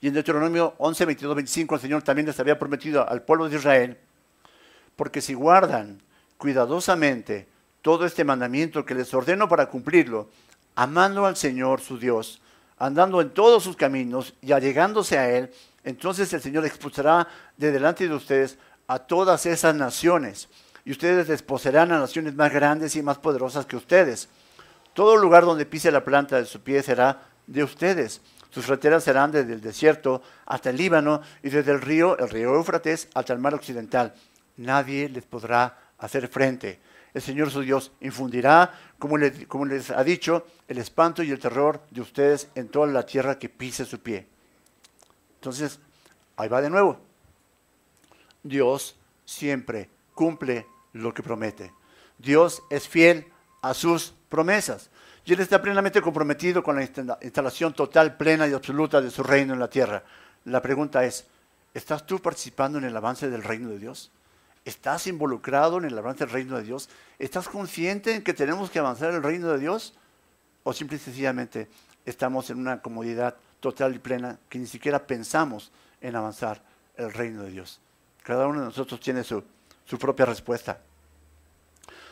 Y 0.00 0.08
en 0.08 0.14
Deuteronomio 0.14 0.72
11, 0.78 1.04
22, 1.04 1.34
25 1.36 1.74
el 1.74 1.80
Señor 1.82 2.02
también 2.02 2.24
les 2.24 2.40
había 2.40 2.58
prometido 2.58 3.06
al 3.06 3.20
pueblo 3.20 3.50
de 3.50 3.58
Israel, 3.58 3.98
porque 4.96 5.20
si 5.20 5.34
guardan 5.34 6.00
cuidadosamente 6.38 7.51
todo 7.82 8.06
este 8.06 8.24
mandamiento 8.24 8.84
que 8.84 8.94
les 8.94 9.12
ordeno 9.12 9.48
para 9.48 9.66
cumplirlo, 9.66 10.30
amando 10.74 11.26
al 11.26 11.36
Señor 11.36 11.80
su 11.80 11.98
Dios, 11.98 12.40
andando 12.78 13.20
en 13.20 13.30
todos 13.30 13.62
sus 13.62 13.76
caminos 13.76 14.34
y 14.40 14.52
allegándose 14.52 15.18
a 15.18 15.28
Él, 15.30 15.52
entonces 15.84 16.32
el 16.32 16.40
Señor 16.40 16.64
expulsará 16.64 17.28
de 17.56 17.72
delante 17.72 18.08
de 18.08 18.14
ustedes 18.14 18.56
a 18.86 19.00
todas 19.00 19.46
esas 19.46 19.74
naciones, 19.74 20.48
y 20.84 20.92
ustedes 20.92 21.28
desposeerán 21.28 21.92
a 21.92 21.98
naciones 21.98 22.34
más 22.34 22.52
grandes 22.52 22.96
y 22.96 23.02
más 23.02 23.18
poderosas 23.18 23.66
que 23.66 23.76
ustedes. 23.76 24.28
Todo 24.94 25.16
lugar 25.16 25.44
donde 25.44 25.66
pise 25.66 25.92
la 25.92 26.04
planta 26.04 26.36
de 26.36 26.44
su 26.44 26.60
pie 26.60 26.82
será 26.82 27.22
de 27.46 27.62
ustedes. 27.62 28.20
Sus 28.50 28.66
fronteras 28.66 29.04
serán 29.04 29.30
desde 29.30 29.52
el 29.52 29.60
desierto 29.60 30.22
hasta 30.44 30.70
el 30.70 30.76
Líbano 30.76 31.22
y 31.42 31.50
desde 31.50 31.72
el 31.72 31.80
río, 31.80 32.18
el 32.18 32.28
río 32.28 32.54
Éufrates, 32.56 33.08
hasta 33.14 33.32
el 33.32 33.38
mar 33.38 33.54
occidental. 33.54 34.12
Nadie 34.56 35.08
les 35.08 35.24
podrá 35.24 35.78
hacer 35.98 36.28
frente. 36.28 36.80
El 37.14 37.20
Señor 37.22 37.50
su 37.50 37.60
Dios 37.60 37.92
infundirá, 38.00 38.72
como 38.98 39.16
como 39.48 39.66
les 39.66 39.90
ha 39.90 40.02
dicho, 40.02 40.46
el 40.68 40.78
espanto 40.78 41.22
y 41.22 41.30
el 41.30 41.38
terror 41.38 41.82
de 41.90 42.00
ustedes 42.00 42.48
en 42.54 42.68
toda 42.68 42.86
la 42.86 43.04
tierra 43.04 43.38
que 43.38 43.48
pise 43.48 43.84
su 43.84 44.00
pie. 44.00 44.26
Entonces, 45.34 45.78
ahí 46.36 46.48
va 46.48 46.62
de 46.62 46.70
nuevo. 46.70 46.98
Dios 48.42 48.96
siempre 49.24 49.90
cumple 50.14 50.66
lo 50.92 51.12
que 51.12 51.22
promete. 51.22 51.72
Dios 52.18 52.62
es 52.70 52.88
fiel 52.88 53.26
a 53.60 53.74
sus 53.74 54.14
promesas. 54.28 54.90
Y 55.24 55.32
Él 55.32 55.40
está 55.40 55.62
plenamente 55.62 56.00
comprometido 56.00 56.62
con 56.62 56.76
la 56.76 56.82
instalación 56.82 57.74
total, 57.74 58.16
plena 58.16 58.48
y 58.48 58.52
absoluta 58.52 59.00
de 59.00 59.10
su 59.10 59.22
reino 59.22 59.52
en 59.52 59.60
la 59.60 59.68
tierra. 59.68 60.02
La 60.44 60.60
pregunta 60.60 61.04
es, 61.04 61.26
¿estás 61.74 62.06
tú 62.06 62.18
participando 62.18 62.78
en 62.78 62.84
el 62.84 62.96
avance 62.96 63.30
del 63.30 63.44
reino 63.44 63.68
de 63.68 63.78
Dios? 63.78 64.10
¿Estás 64.64 65.08
involucrado 65.08 65.78
en 65.78 65.86
el 65.86 65.98
avance 65.98 66.24
del 66.24 66.32
reino 66.32 66.56
de 66.56 66.62
Dios? 66.62 66.88
¿Estás 67.18 67.48
consciente 67.48 68.14
en 68.14 68.22
que 68.22 68.32
tenemos 68.32 68.70
que 68.70 68.78
avanzar 68.78 69.12
el 69.12 69.22
reino 69.22 69.48
de 69.48 69.58
Dios? 69.58 69.94
¿O 70.62 70.72
simple 70.72 70.96
y 70.98 71.00
sencillamente 71.00 71.68
estamos 72.06 72.48
en 72.50 72.58
una 72.58 72.80
comodidad 72.80 73.36
total 73.58 73.94
y 73.94 73.98
plena 73.98 74.38
que 74.48 74.60
ni 74.60 74.66
siquiera 74.66 75.04
pensamos 75.04 75.72
en 76.00 76.14
avanzar 76.14 76.62
el 76.96 77.12
reino 77.12 77.42
de 77.42 77.50
Dios? 77.50 77.80
Cada 78.22 78.46
uno 78.46 78.60
de 78.60 78.66
nosotros 78.66 79.00
tiene 79.00 79.24
su, 79.24 79.42
su 79.84 79.98
propia 79.98 80.26
respuesta. 80.26 80.78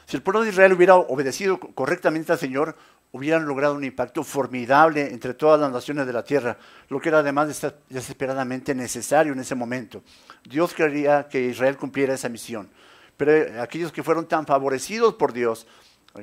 Si 0.07 0.17
el 0.17 0.23
pueblo 0.25 0.43
de 0.43 0.49
Israel 0.49 0.73
hubiera 0.73 0.97
obedecido 0.97 1.61
correctamente 1.61 2.33
al 2.33 2.39
Señor, 2.39 2.77
hubieran 3.13 3.45
logrado 3.47 3.75
un 3.75 3.85
impacto 3.85 4.23
formidable 4.23 5.13
entre 5.13 5.35
todas 5.35 5.61
las 5.61 5.73
naciones 5.73 6.07
de 6.07 6.13
la 6.13 6.23
tierra, 6.23 6.57
lo 6.89 7.01
que 7.01 7.09
era 7.09 7.19
además 7.19 7.49
desesperadamente 7.89 8.75
necesario 8.75 9.33
en 9.33 9.41
ese 9.41 9.55
momento. 9.55 10.03
Dios 10.45 10.75
quería 10.75 11.29
que 11.29 11.41
Israel 11.41 11.77
cumpliera 11.77 12.15
esa 12.15 12.29
misión, 12.29 12.71
pero 13.17 13.61
aquellos 13.61 13.93
que 13.93 14.03
fueron 14.03 14.27
tan 14.27 14.47
favorecidos 14.47 15.15
por 15.15 15.33
Dios, 15.33 15.67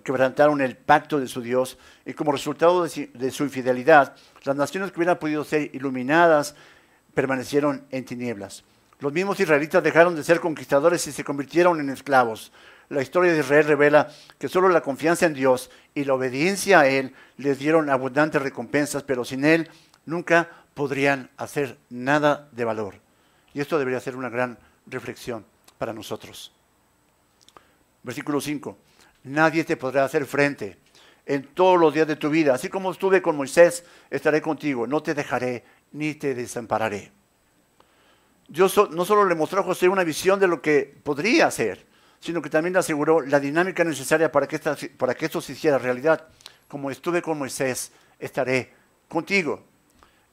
quebrantaron 0.04 0.60
el 0.62 0.76
pacto 0.76 1.20
de 1.20 1.28
su 1.28 1.42
Dios 1.42 1.78
y 2.06 2.14
como 2.14 2.32
resultado 2.32 2.84
de 2.84 3.32
su 3.32 3.44
infidelidad, 3.44 4.16
las 4.44 4.56
naciones 4.56 4.92
que 4.92 5.00
hubieran 5.00 5.18
podido 5.18 5.44
ser 5.44 5.74
iluminadas 5.74 6.56
permanecieron 7.14 7.86
en 7.92 8.06
tinieblas. 8.06 8.64
Los 9.00 9.14
mismos 9.14 9.40
israelitas 9.40 9.84
dejaron 9.84 10.16
de 10.16 10.24
ser 10.24 10.40
conquistadores 10.40 11.06
y 11.08 11.12
se 11.12 11.24
convirtieron 11.24 11.80
en 11.80 11.90
esclavos. 11.90 12.52
La 12.90 13.02
historia 13.02 13.34
de 13.34 13.40
Israel 13.40 13.66
revela 13.66 14.10
que 14.40 14.48
solo 14.48 14.70
la 14.70 14.82
confianza 14.82 15.26
en 15.26 15.34
Dios 15.34 15.70
y 15.94 16.06
la 16.06 16.14
obediencia 16.14 16.82
a 16.82 16.88
Él 16.88 17.14
les 17.38 17.60
dieron 17.60 17.90
abundantes 17.90 18.42
recompensas, 18.42 19.04
pero 19.04 19.26
sin 19.26 19.44
Él 19.44 19.70
nunca 20.06 20.50
podrían 20.74 21.30
hacer 21.38 21.78
nada 21.90 22.48
de 22.52 22.64
valor. 22.64 22.96
Y 23.54 23.60
esto 23.60 23.80
debería 23.80 24.00
ser 24.00 24.16
una 24.16 24.30
gran 24.30 24.58
reflexión 24.86 25.44
para 25.78 25.92
nosotros. 25.92 26.54
Versículo 28.04 28.40
5. 28.40 28.78
Nadie 29.24 29.64
te 29.64 29.76
podrá 29.76 30.06
hacer 30.06 30.26
frente 30.26 30.78
en 31.26 31.44
todos 31.54 31.80
los 31.80 31.94
días 31.94 32.08
de 32.08 32.16
tu 32.16 32.30
vida. 32.30 32.54
Así 32.54 32.70
como 32.70 32.92
estuve 32.92 33.22
con 33.22 33.36
Moisés, 33.36 33.84
estaré 34.10 34.42
contigo. 34.42 34.88
No 34.88 35.04
te 35.04 35.14
dejaré 35.14 35.66
ni 35.92 36.14
te 36.14 36.34
desampararé. 36.36 37.12
Dios 38.48 38.80
no 38.92 39.04
solo 39.04 39.26
le 39.26 39.36
mostró 39.36 39.62
a 39.62 39.64
José 39.64 39.90
una 39.90 40.06
visión 40.06 40.40
de 40.40 40.48
lo 40.48 40.62
que 40.62 40.96
podría 41.04 41.48
hacer, 41.48 41.87
sino 42.20 42.42
que 42.42 42.50
también 42.50 42.74
le 42.74 42.80
aseguró 42.80 43.22
la 43.22 43.40
dinámica 43.40 43.84
necesaria 43.84 44.32
para 44.32 44.48
que, 44.48 44.60
para 44.98 45.16
que 45.16 45.26
esto 45.26 45.42
se 45.42 45.54
hiciera 45.54 45.78
realidad. 45.78 46.28
Como 46.68 46.92
estuve 46.92 47.22
con 47.22 47.38
Moisés, 47.38 47.92
estaré 48.20 48.74
contigo. 49.08 49.64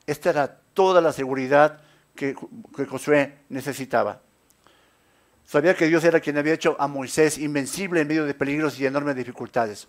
Esta 0.06 0.30
era 0.30 0.60
toda 0.74 1.00
la 1.00 1.12
seguridad 1.12 1.80
que, 2.14 2.34
que 2.76 2.86
Josué 2.86 3.38
necesitaba. 3.48 4.20
Sabía 5.46 5.76
que 5.76 5.86
Dios 5.86 6.02
era 6.04 6.20
quien 6.20 6.38
había 6.38 6.54
hecho 6.54 6.74
a 6.78 6.88
Moisés 6.88 7.38
invencible 7.38 8.00
en 8.00 8.08
medio 8.08 8.24
de 8.24 8.34
peligros 8.34 8.78
y 8.80 8.86
enormes 8.86 9.14
dificultades. 9.14 9.86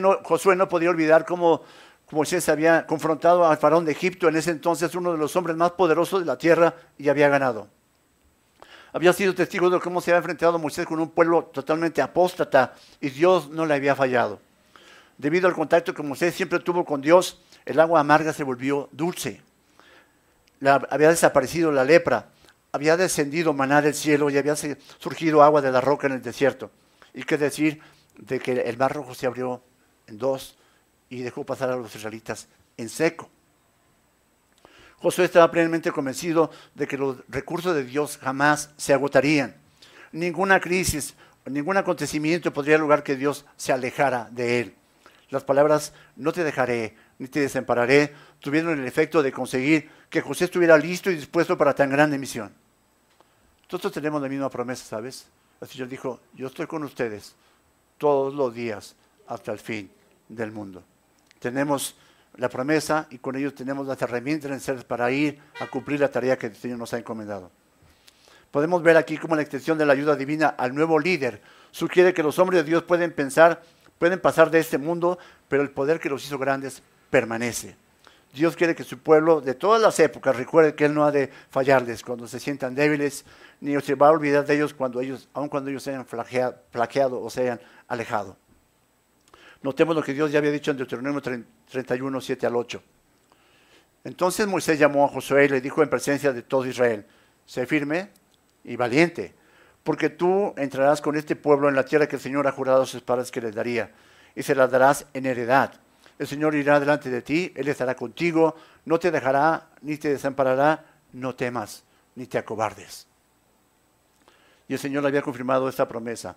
no, 0.00 0.18
Josué 0.24 0.56
no 0.56 0.68
podía 0.68 0.90
olvidar 0.90 1.24
cómo 1.24 1.62
Moisés 2.10 2.48
había 2.48 2.86
confrontado 2.86 3.46
al 3.46 3.56
faraón 3.56 3.86
de 3.86 3.92
Egipto, 3.92 4.28
en 4.28 4.36
ese 4.36 4.50
entonces 4.50 4.94
uno 4.94 5.12
de 5.12 5.18
los 5.18 5.34
hombres 5.36 5.56
más 5.56 5.70
poderosos 5.72 6.20
de 6.20 6.26
la 6.26 6.36
tierra, 6.36 6.74
y 6.98 7.08
había 7.08 7.28
ganado 7.28 7.68
había 8.92 9.12
sido 9.12 9.34
testigo 9.34 9.70
de 9.70 9.80
cómo 9.80 10.00
se 10.00 10.10
había 10.10 10.18
enfrentado 10.18 10.58
Moisés 10.58 10.86
con 10.86 11.00
un 11.00 11.10
pueblo 11.10 11.44
totalmente 11.44 12.02
apóstata 12.02 12.74
y 13.00 13.10
Dios 13.10 13.48
no 13.48 13.66
le 13.66 13.74
había 13.74 13.96
fallado. 13.96 14.40
Debido 15.16 15.48
al 15.48 15.54
contacto 15.54 15.94
que 15.94 16.02
Moisés 16.02 16.34
siempre 16.34 16.58
tuvo 16.60 16.84
con 16.84 17.00
Dios, 17.00 17.40
el 17.64 17.80
agua 17.80 18.00
amarga 18.00 18.32
se 18.32 18.44
volvió 18.44 18.88
dulce. 18.92 19.40
había 20.60 21.08
desaparecido 21.08 21.72
la 21.72 21.84
lepra, 21.84 22.28
había 22.72 22.96
descendido 22.96 23.52
maná 23.52 23.82
del 23.82 23.94
cielo 23.94 24.30
y 24.30 24.38
había 24.38 24.56
surgido 24.56 25.42
agua 25.42 25.62
de 25.62 25.72
la 25.72 25.80
roca 25.80 26.06
en 26.06 26.14
el 26.14 26.22
desierto. 26.22 26.70
Y 27.14 27.24
qué 27.24 27.38
decir 27.38 27.80
de 28.16 28.40
que 28.40 28.52
el 28.52 28.76
mar 28.76 28.94
rojo 28.94 29.14
se 29.14 29.26
abrió 29.26 29.62
en 30.06 30.18
dos 30.18 30.56
y 31.08 31.22
dejó 31.22 31.44
pasar 31.44 31.70
a 31.70 31.76
los 31.76 31.94
israelitas 31.94 32.48
en 32.76 32.88
seco. 32.88 33.28
Josué 35.02 35.24
estaba 35.24 35.50
plenamente 35.50 35.90
convencido 35.90 36.52
de 36.76 36.86
que 36.86 36.96
los 36.96 37.16
recursos 37.28 37.74
de 37.74 37.82
Dios 37.82 38.18
jamás 38.22 38.70
se 38.76 38.94
agotarían. 38.94 39.56
Ninguna 40.12 40.60
crisis, 40.60 41.16
ningún 41.44 41.76
acontecimiento 41.76 42.52
podría 42.52 42.78
lograr 42.78 43.02
que 43.02 43.16
Dios 43.16 43.44
se 43.56 43.72
alejara 43.72 44.28
de 44.30 44.60
él. 44.60 44.74
Las 45.28 45.42
palabras 45.42 45.92
no 46.14 46.32
te 46.32 46.44
dejaré 46.44 46.94
ni 47.18 47.26
te 47.26 47.40
desampararé 47.40 48.14
tuvieron 48.38 48.78
el 48.78 48.86
efecto 48.86 49.24
de 49.24 49.32
conseguir 49.32 49.90
que 50.08 50.20
José 50.20 50.44
estuviera 50.44 50.78
listo 50.78 51.10
y 51.10 51.16
dispuesto 51.16 51.58
para 51.58 51.74
tan 51.74 51.90
grande 51.90 52.16
misión. 52.16 52.52
Nosotros 53.64 53.92
tenemos 53.92 54.22
la 54.22 54.28
misma 54.28 54.50
promesa, 54.50 54.84
¿sabes? 54.84 55.26
El 55.60 55.66
Señor 55.66 55.88
dijo, 55.88 56.20
yo 56.34 56.46
estoy 56.46 56.68
con 56.68 56.84
ustedes 56.84 57.34
todos 57.98 58.34
los 58.34 58.54
días 58.54 58.94
hasta 59.26 59.50
el 59.50 59.58
fin 59.58 59.90
del 60.28 60.52
mundo. 60.52 60.84
Tenemos 61.40 61.96
la 62.36 62.48
promesa 62.48 63.06
y 63.10 63.18
con 63.18 63.36
ellos 63.36 63.54
tenemos 63.54 63.86
las 63.86 64.00
herramientas 64.00 64.50
necesarias 64.50 64.84
para 64.84 65.10
ir 65.10 65.38
a 65.60 65.66
cumplir 65.66 66.00
la 66.00 66.10
tarea 66.10 66.38
que 66.38 66.46
el 66.46 66.56
Señor 66.56 66.78
nos 66.78 66.92
ha 66.94 66.98
encomendado. 66.98 67.50
Podemos 68.50 68.82
ver 68.82 68.96
aquí 68.96 69.16
cómo 69.16 69.34
la 69.34 69.42
extensión 69.42 69.78
de 69.78 69.86
la 69.86 69.92
ayuda 69.92 70.16
divina 70.16 70.48
al 70.48 70.74
nuevo 70.74 70.98
líder 70.98 71.40
sugiere 71.70 72.12
que 72.12 72.22
los 72.22 72.38
hombres 72.38 72.62
de 72.62 72.70
Dios 72.70 72.82
pueden 72.82 73.12
pensar, 73.12 73.62
pueden 73.98 74.20
pasar 74.20 74.50
de 74.50 74.58
este 74.58 74.78
mundo, 74.78 75.18
pero 75.48 75.62
el 75.62 75.70
poder 75.70 76.00
que 76.00 76.08
los 76.08 76.24
hizo 76.24 76.38
grandes 76.38 76.82
permanece. 77.10 77.76
Dios 78.34 78.56
quiere 78.56 78.74
que 78.74 78.84
su 78.84 78.98
pueblo 78.98 79.42
de 79.42 79.54
todas 79.54 79.80
las 79.80 79.98
épocas 80.00 80.34
recuerde 80.36 80.74
que 80.74 80.86
Él 80.86 80.94
no 80.94 81.04
ha 81.04 81.12
de 81.12 81.30
fallarles 81.50 82.02
cuando 82.02 82.26
se 82.26 82.40
sientan 82.40 82.74
débiles, 82.74 83.26
ni 83.60 83.78
se 83.80 83.94
va 83.94 84.08
a 84.08 84.10
olvidar 84.10 84.46
de 84.46 84.54
ellos, 84.54 84.72
cuando 84.72 85.00
ellos 85.00 85.28
aun 85.34 85.48
cuando 85.48 85.70
ellos 85.70 85.82
se 85.82 85.90
hayan 85.90 86.06
flaqueado 86.06 87.20
o 87.22 87.30
se 87.30 87.42
hayan 87.42 87.60
alejado. 87.88 88.36
Notemos 89.62 89.94
lo 89.94 90.02
que 90.02 90.12
Dios 90.12 90.32
ya 90.32 90.38
había 90.38 90.50
dicho 90.50 90.70
en 90.70 90.76
Deuteronomio 90.76 91.20
31, 91.20 92.20
7 92.20 92.46
al 92.46 92.56
8. 92.56 92.82
Entonces 94.04 94.46
Moisés 94.46 94.78
llamó 94.78 95.04
a 95.04 95.08
Josué 95.08 95.44
y 95.44 95.48
le 95.48 95.60
dijo 95.60 95.82
en 95.82 95.88
presencia 95.88 96.32
de 96.32 96.42
todo 96.42 96.66
Israel, 96.66 97.06
sé 97.46 97.66
firme 97.66 98.10
y 98.64 98.74
valiente, 98.74 99.34
porque 99.84 100.10
tú 100.10 100.52
entrarás 100.56 101.00
con 101.00 101.16
este 101.16 101.36
pueblo 101.36 101.68
en 101.68 101.76
la 101.76 101.84
tierra 101.84 102.08
que 102.08 102.16
el 102.16 102.22
Señor 102.22 102.46
ha 102.46 102.52
jurado 102.52 102.82
a 102.82 102.86
sus 102.86 103.02
padres 103.02 103.30
que 103.30 103.40
les 103.40 103.54
daría, 103.54 103.92
y 104.34 104.42
se 104.42 104.54
la 104.54 104.66
darás 104.66 105.06
en 105.14 105.26
heredad. 105.26 105.74
El 106.18 106.26
Señor 106.26 106.54
irá 106.54 106.80
delante 106.80 107.10
de 107.10 107.22
ti, 107.22 107.52
Él 107.54 107.68
estará 107.68 107.94
contigo, 107.94 108.56
no 108.84 108.98
te 108.98 109.10
dejará 109.10 109.68
ni 109.82 109.96
te 109.96 110.08
desamparará, 110.08 110.84
no 111.12 111.34
temas 111.34 111.84
ni 112.16 112.26
te 112.26 112.38
acobardes. 112.38 113.06
Y 114.68 114.74
el 114.74 114.78
Señor 114.78 115.06
había 115.06 115.22
confirmado 115.22 115.68
esta 115.68 115.86
promesa. 115.86 116.36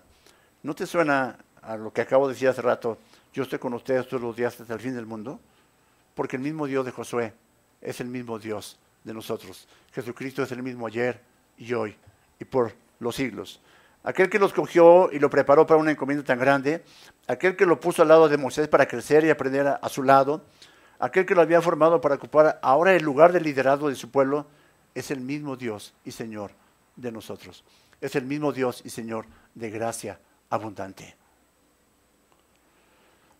¿No 0.62 0.74
te 0.74 0.86
suena 0.86 1.36
a 1.62 1.76
lo 1.76 1.92
que 1.92 2.00
acabo 2.00 2.28
de 2.28 2.34
decir 2.34 2.48
hace 2.48 2.62
rato? 2.62 2.98
Yo 3.36 3.42
estoy 3.42 3.58
con 3.58 3.74
ustedes 3.74 4.08
todos 4.08 4.22
los 4.22 4.34
días 4.34 4.58
hasta 4.58 4.72
el 4.72 4.80
fin 4.80 4.94
del 4.94 5.04
mundo, 5.04 5.38
porque 6.14 6.36
el 6.36 6.42
mismo 6.42 6.66
Dios 6.66 6.86
de 6.86 6.90
Josué 6.90 7.34
es 7.82 8.00
el 8.00 8.06
mismo 8.06 8.38
Dios 8.38 8.78
de 9.04 9.12
nosotros. 9.12 9.68
Jesucristo 9.92 10.42
es 10.42 10.52
el 10.52 10.62
mismo 10.62 10.86
ayer 10.86 11.20
y 11.58 11.74
hoy 11.74 11.94
y 12.40 12.46
por 12.46 12.72
los 12.98 13.14
siglos. 13.14 13.60
Aquel 14.04 14.30
que 14.30 14.38
los 14.38 14.54
cogió 14.54 15.12
y 15.12 15.18
lo 15.18 15.28
preparó 15.28 15.66
para 15.66 15.78
una 15.78 15.90
encomienda 15.90 16.24
tan 16.24 16.38
grande, 16.38 16.82
aquel 17.26 17.56
que 17.56 17.66
lo 17.66 17.78
puso 17.78 18.00
al 18.00 18.08
lado 18.08 18.26
de 18.26 18.38
Moisés 18.38 18.68
para 18.68 18.88
crecer 18.88 19.22
y 19.26 19.28
aprender 19.28 19.66
a, 19.66 19.88
su 19.90 20.02
lado, 20.02 20.42
aquel 20.98 21.26
que 21.26 21.34
lo 21.34 21.42
había 21.42 21.60
formado 21.60 22.00
para 22.00 22.14
ocupar 22.14 22.58
ahora 22.62 22.94
el 22.94 23.04
lugar 23.04 23.34
de 23.34 23.42
liderazgo 23.42 23.90
de 23.90 23.96
su 23.96 24.10
pueblo, 24.10 24.46
es 24.94 25.10
el 25.10 25.20
mismo 25.20 25.56
Dios 25.56 25.92
y 26.06 26.12
Señor 26.12 26.52
de 26.96 27.12
nosotros. 27.12 27.64
Es 28.00 28.16
el 28.16 28.24
mismo 28.24 28.50
Dios 28.50 28.80
y 28.82 28.88
Señor 28.88 29.26
de 29.54 29.68
gracia 29.68 30.18
abundante. 30.48 31.16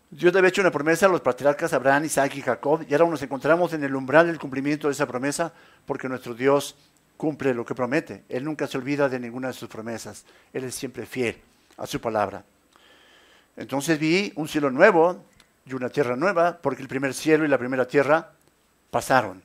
Dios 0.09 0.31
le 0.31 0.39
había 0.39 0.49
hecho 0.49 0.61
una 0.61 0.71
promesa 0.71 1.05
a 1.05 1.09
los 1.09 1.19
patriarcas 1.19 1.73
Abraham, 1.73 2.05
Isaac 2.05 2.33
y 2.35 2.41
Jacob, 2.41 2.85
y 2.87 2.93
ahora 2.93 3.09
nos 3.09 3.21
encontramos 3.21 3.73
en 3.73 3.83
el 3.83 3.93
umbral 3.93 4.27
del 4.27 4.39
cumplimiento 4.39 4.87
de 4.87 4.93
esa 4.93 5.05
promesa, 5.05 5.51
porque 5.85 6.07
nuestro 6.07 6.33
Dios 6.33 6.75
cumple 7.17 7.53
lo 7.53 7.65
que 7.65 7.75
promete. 7.75 8.23
Él 8.29 8.45
nunca 8.45 8.67
se 8.67 8.77
olvida 8.77 9.09
de 9.09 9.19
ninguna 9.19 9.49
de 9.49 9.53
sus 9.53 9.67
promesas. 9.67 10.23
Él 10.53 10.63
es 10.63 10.75
siempre 10.75 11.05
fiel 11.05 11.37
a 11.75 11.85
su 11.85 11.99
palabra. 11.99 12.45
Entonces 13.57 13.99
vi 13.99 14.31
un 14.35 14.47
cielo 14.47 14.71
nuevo 14.71 15.25
y 15.65 15.73
una 15.73 15.89
tierra 15.89 16.15
nueva, 16.15 16.57
porque 16.61 16.81
el 16.81 16.87
primer 16.87 17.13
cielo 17.13 17.43
y 17.43 17.49
la 17.49 17.57
primera 17.57 17.85
tierra 17.85 18.31
pasaron. 18.91 19.43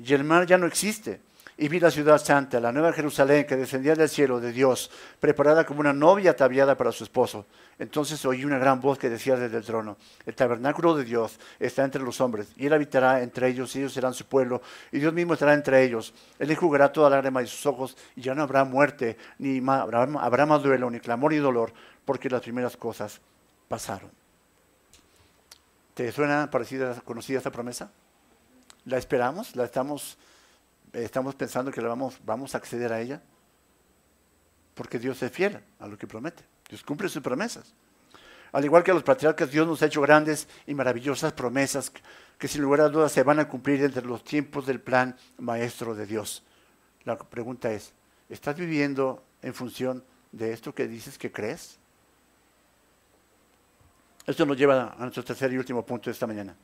Y 0.00 0.12
el 0.12 0.24
mar 0.24 0.44
ya 0.44 0.58
no 0.58 0.66
existe 0.66 1.20
y 1.60 1.68
vi 1.68 1.78
la 1.78 1.90
ciudad 1.90 2.16
santa, 2.16 2.58
la 2.58 2.72
nueva 2.72 2.90
Jerusalén 2.90 3.44
que 3.44 3.54
descendía 3.54 3.94
del 3.94 4.08
cielo 4.08 4.40
de 4.40 4.50
Dios, 4.50 4.90
preparada 5.20 5.66
como 5.66 5.80
una 5.80 5.92
novia 5.92 6.30
ataviada 6.30 6.74
para 6.74 6.90
su 6.90 7.04
esposo. 7.04 7.44
Entonces 7.78 8.24
oí 8.24 8.46
una 8.46 8.56
gran 8.56 8.80
voz 8.80 8.98
que 8.98 9.10
decía 9.10 9.36
desde 9.36 9.58
el 9.58 9.62
trono, 9.62 9.98
el 10.24 10.34
tabernáculo 10.34 10.96
de 10.96 11.04
Dios 11.04 11.38
está 11.58 11.84
entre 11.84 12.02
los 12.02 12.18
hombres, 12.22 12.48
y 12.56 12.64
él 12.64 12.72
habitará 12.72 13.22
entre 13.22 13.48
ellos, 13.48 13.76
y 13.76 13.80
ellos 13.80 13.92
serán 13.92 14.14
su 14.14 14.24
pueblo, 14.24 14.62
y 14.90 15.00
Dios 15.00 15.12
mismo 15.12 15.34
estará 15.34 15.52
entre 15.52 15.84
ellos. 15.84 16.14
Él 16.38 16.50
enjugará 16.50 16.90
toda 16.90 17.10
lágrima 17.10 17.40
de 17.40 17.46
sus 17.46 17.66
ojos, 17.66 17.94
y 18.16 18.22
ya 18.22 18.34
no 18.34 18.42
habrá 18.42 18.64
muerte, 18.64 19.18
ni 19.38 19.58
habrá, 19.68 20.04
habrá 20.18 20.46
más 20.46 20.62
duelo, 20.62 20.90
ni 20.90 20.98
clamor 20.98 21.32
ni 21.32 21.38
dolor, 21.38 21.74
porque 22.06 22.30
las 22.30 22.40
primeras 22.40 22.74
cosas 22.74 23.20
pasaron. 23.68 24.10
¿Te 25.92 26.10
suena 26.10 26.50
parecida, 26.50 27.02
conocida 27.04 27.36
esta 27.36 27.52
promesa? 27.52 27.90
¿La 28.86 28.96
esperamos? 28.96 29.54
¿La 29.56 29.66
estamos, 29.66 30.16
estamos 30.92 31.34
pensando 31.34 31.70
que 31.70 31.80
vamos, 31.80 32.18
vamos 32.24 32.54
a 32.54 32.58
acceder 32.58 32.92
a 32.92 33.00
ella? 33.00 33.22
Porque 34.74 34.98
Dios 34.98 35.22
es 35.22 35.30
fiel 35.30 35.60
a 35.78 35.86
lo 35.86 35.98
que 35.98 36.06
promete. 36.06 36.44
Dios 36.68 36.82
cumple 36.82 37.08
sus 37.08 37.22
promesas. 37.22 37.74
Al 38.52 38.64
igual 38.64 38.82
que 38.82 38.90
a 38.90 38.94
los 38.94 39.02
patriarcas, 39.02 39.50
Dios 39.50 39.66
nos 39.66 39.82
ha 39.82 39.86
hecho 39.86 40.00
grandes 40.00 40.48
y 40.66 40.74
maravillosas 40.74 41.32
promesas 41.32 41.92
que 42.38 42.48
sin 42.48 42.62
lugar 42.62 42.80
a 42.80 42.88
dudas 42.88 43.12
se 43.12 43.22
van 43.22 43.38
a 43.38 43.48
cumplir 43.48 43.82
entre 43.84 44.04
los 44.04 44.24
tiempos 44.24 44.66
del 44.66 44.80
plan 44.80 45.16
maestro 45.38 45.94
de 45.94 46.06
Dios. 46.06 46.42
La 47.04 47.16
pregunta 47.18 47.70
es, 47.70 47.92
¿estás 48.28 48.56
viviendo 48.56 49.22
en 49.42 49.54
función 49.54 50.02
de 50.32 50.52
esto 50.52 50.74
que 50.74 50.88
dices 50.88 51.18
que 51.18 51.30
crees? 51.30 51.78
Esto 54.26 54.46
nos 54.46 54.56
lleva 54.56 54.94
a 54.98 55.00
nuestro 55.00 55.24
tercer 55.24 55.52
y 55.52 55.58
último 55.58 55.84
punto 55.84 56.10
de 56.10 56.12
esta 56.12 56.26
mañana, 56.26 56.54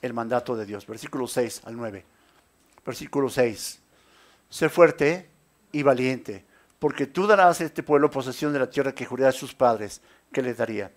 el 0.00 0.12
mandato 0.12 0.56
de 0.56 0.66
Dios, 0.66 0.86
versículo 0.86 1.26
6 1.26 1.62
al 1.64 1.76
9. 1.76 2.04
Versículo 2.84 3.28
6, 3.28 3.80
sé 4.48 4.68
fuerte 4.68 5.28
y 5.70 5.82
valiente, 5.82 6.44
porque 6.78 7.06
tú 7.06 7.26
darás 7.26 7.60
a 7.60 7.64
este 7.64 7.82
pueblo 7.82 8.10
posesión 8.10 8.52
de 8.52 8.58
la 8.58 8.68
tierra 8.68 8.92
que 8.92 9.06
juré 9.06 9.26
a 9.26 9.32
sus 9.32 9.54
padres 9.54 10.00
que 10.32 10.42
les 10.42 10.56
daría. 10.56 10.90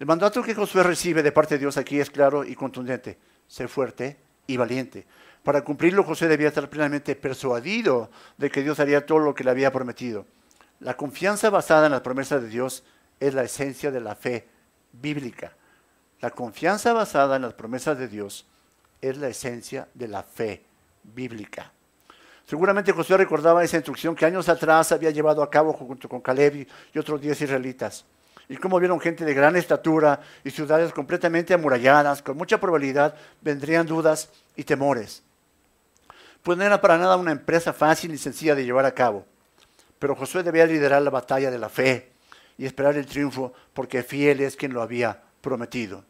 El 0.00 0.06
mandato 0.06 0.42
que 0.42 0.54
Josué 0.54 0.82
recibe 0.82 1.22
de 1.22 1.30
parte 1.30 1.54
de 1.54 1.60
Dios 1.60 1.76
aquí 1.76 2.00
es 2.00 2.10
claro 2.10 2.44
y 2.44 2.56
contundente, 2.56 3.16
sé 3.46 3.68
fuerte 3.68 4.16
y 4.48 4.56
valiente. 4.56 5.06
Para 5.44 5.62
cumplirlo, 5.62 6.02
José 6.02 6.26
debía 6.26 6.48
estar 6.48 6.68
plenamente 6.68 7.14
persuadido 7.14 8.10
de 8.36 8.50
que 8.50 8.62
Dios 8.62 8.80
haría 8.80 9.06
todo 9.06 9.20
lo 9.20 9.34
que 9.34 9.44
le 9.44 9.50
había 9.50 9.72
prometido. 9.72 10.26
La 10.80 10.96
confianza 10.96 11.48
basada 11.50 11.86
en 11.86 11.92
las 11.92 12.00
promesas 12.00 12.42
de 12.42 12.48
Dios 12.48 12.82
es 13.20 13.34
la 13.34 13.44
esencia 13.44 13.92
de 13.92 14.00
la 14.00 14.16
fe 14.16 14.48
bíblica. 14.92 15.52
La 16.20 16.30
confianza 16.30 16.92
basada 16.92 17.36
en 17.36 17.42
las 17.42 17.54
promesas 17.54 17.98
de 17.98 18.08
Dios 18.08 18.46
es 19.00 19.16
la 19.18 19.28
esencia 19.28 19.88
de 19.94 20.08
la 20.08 20.22
fe 20.22 20.64
bíblica. 21.04 21.70
Seguramente 22.46 22.92
Josué 22.92 23.16
recordaba 23.16 23.64
esa 23.64 23.76
instrucción 23.76 24.14
que 24.14 24.26
años 24.26 24.48
atrás 24.48 24.92
había 24.92 25.10
llevado 25.10 25.42
a 25.42 25.50
cabo 25.50 25.72
junto 25.72 26.08
con 26.08 26.20
Caleb 26.20 26.66
y 26.92 26.98
otros 26.98 27.20
diez 27.20 27.40
israelitas. 27.40 28.04
Y 28.48 28.56
cómo 28.58 28.78
vieron 28.78 29.00
gente 29.00 29.24
de 29.24 29.32
gran 29.32 29.56
estatura 29.56 30.20
y 30.44 30.50
ciudades 30.50 30.92
completamente 30.92 31.54
amuralladas, 31.54 32.20
con 32.20 32.36
mucha 32.36 32.60
probabilidad 32.60 33.14
vendrían 33.40 33.86
dudas 33.86 34.28
y 34.54 34.64
temores. 34.64 35.22
Pues 36.42 36.58
no 36.58 36.64
era 36.64 36.80
para 36.80 36.98
nada 36.98 37.16
una 37.16 37.32
empresa 37.32 37.72
fácil 37.72 38.12
y 38.12 38.18
sencilla 38.18 38.54
de 38.54 38.66
llevar 38.66 38.84
a 38.84 38.92
cabo. 38.92 39.24
Pero 39.98 40.14
Josué 40.14 40.42
debía 40.42 40.66
liderar 40.66 41.00
la 41.00 41.08
batalla 41.08 41.50
de 41.50 41.58
la 41.58 41.70
fe 41.70 42.12
y 42.58 42.66
esperar 42.66 42.96
el 42.96 43.06
triunfo 43.06 43.54
porque 43.72 44.02
fiel 44.02 44.40
es 44.40 44.54
quien 44.54 44.74
lo 44.74 44.82
había 44.82 45.22
prometido. 45.40 46.04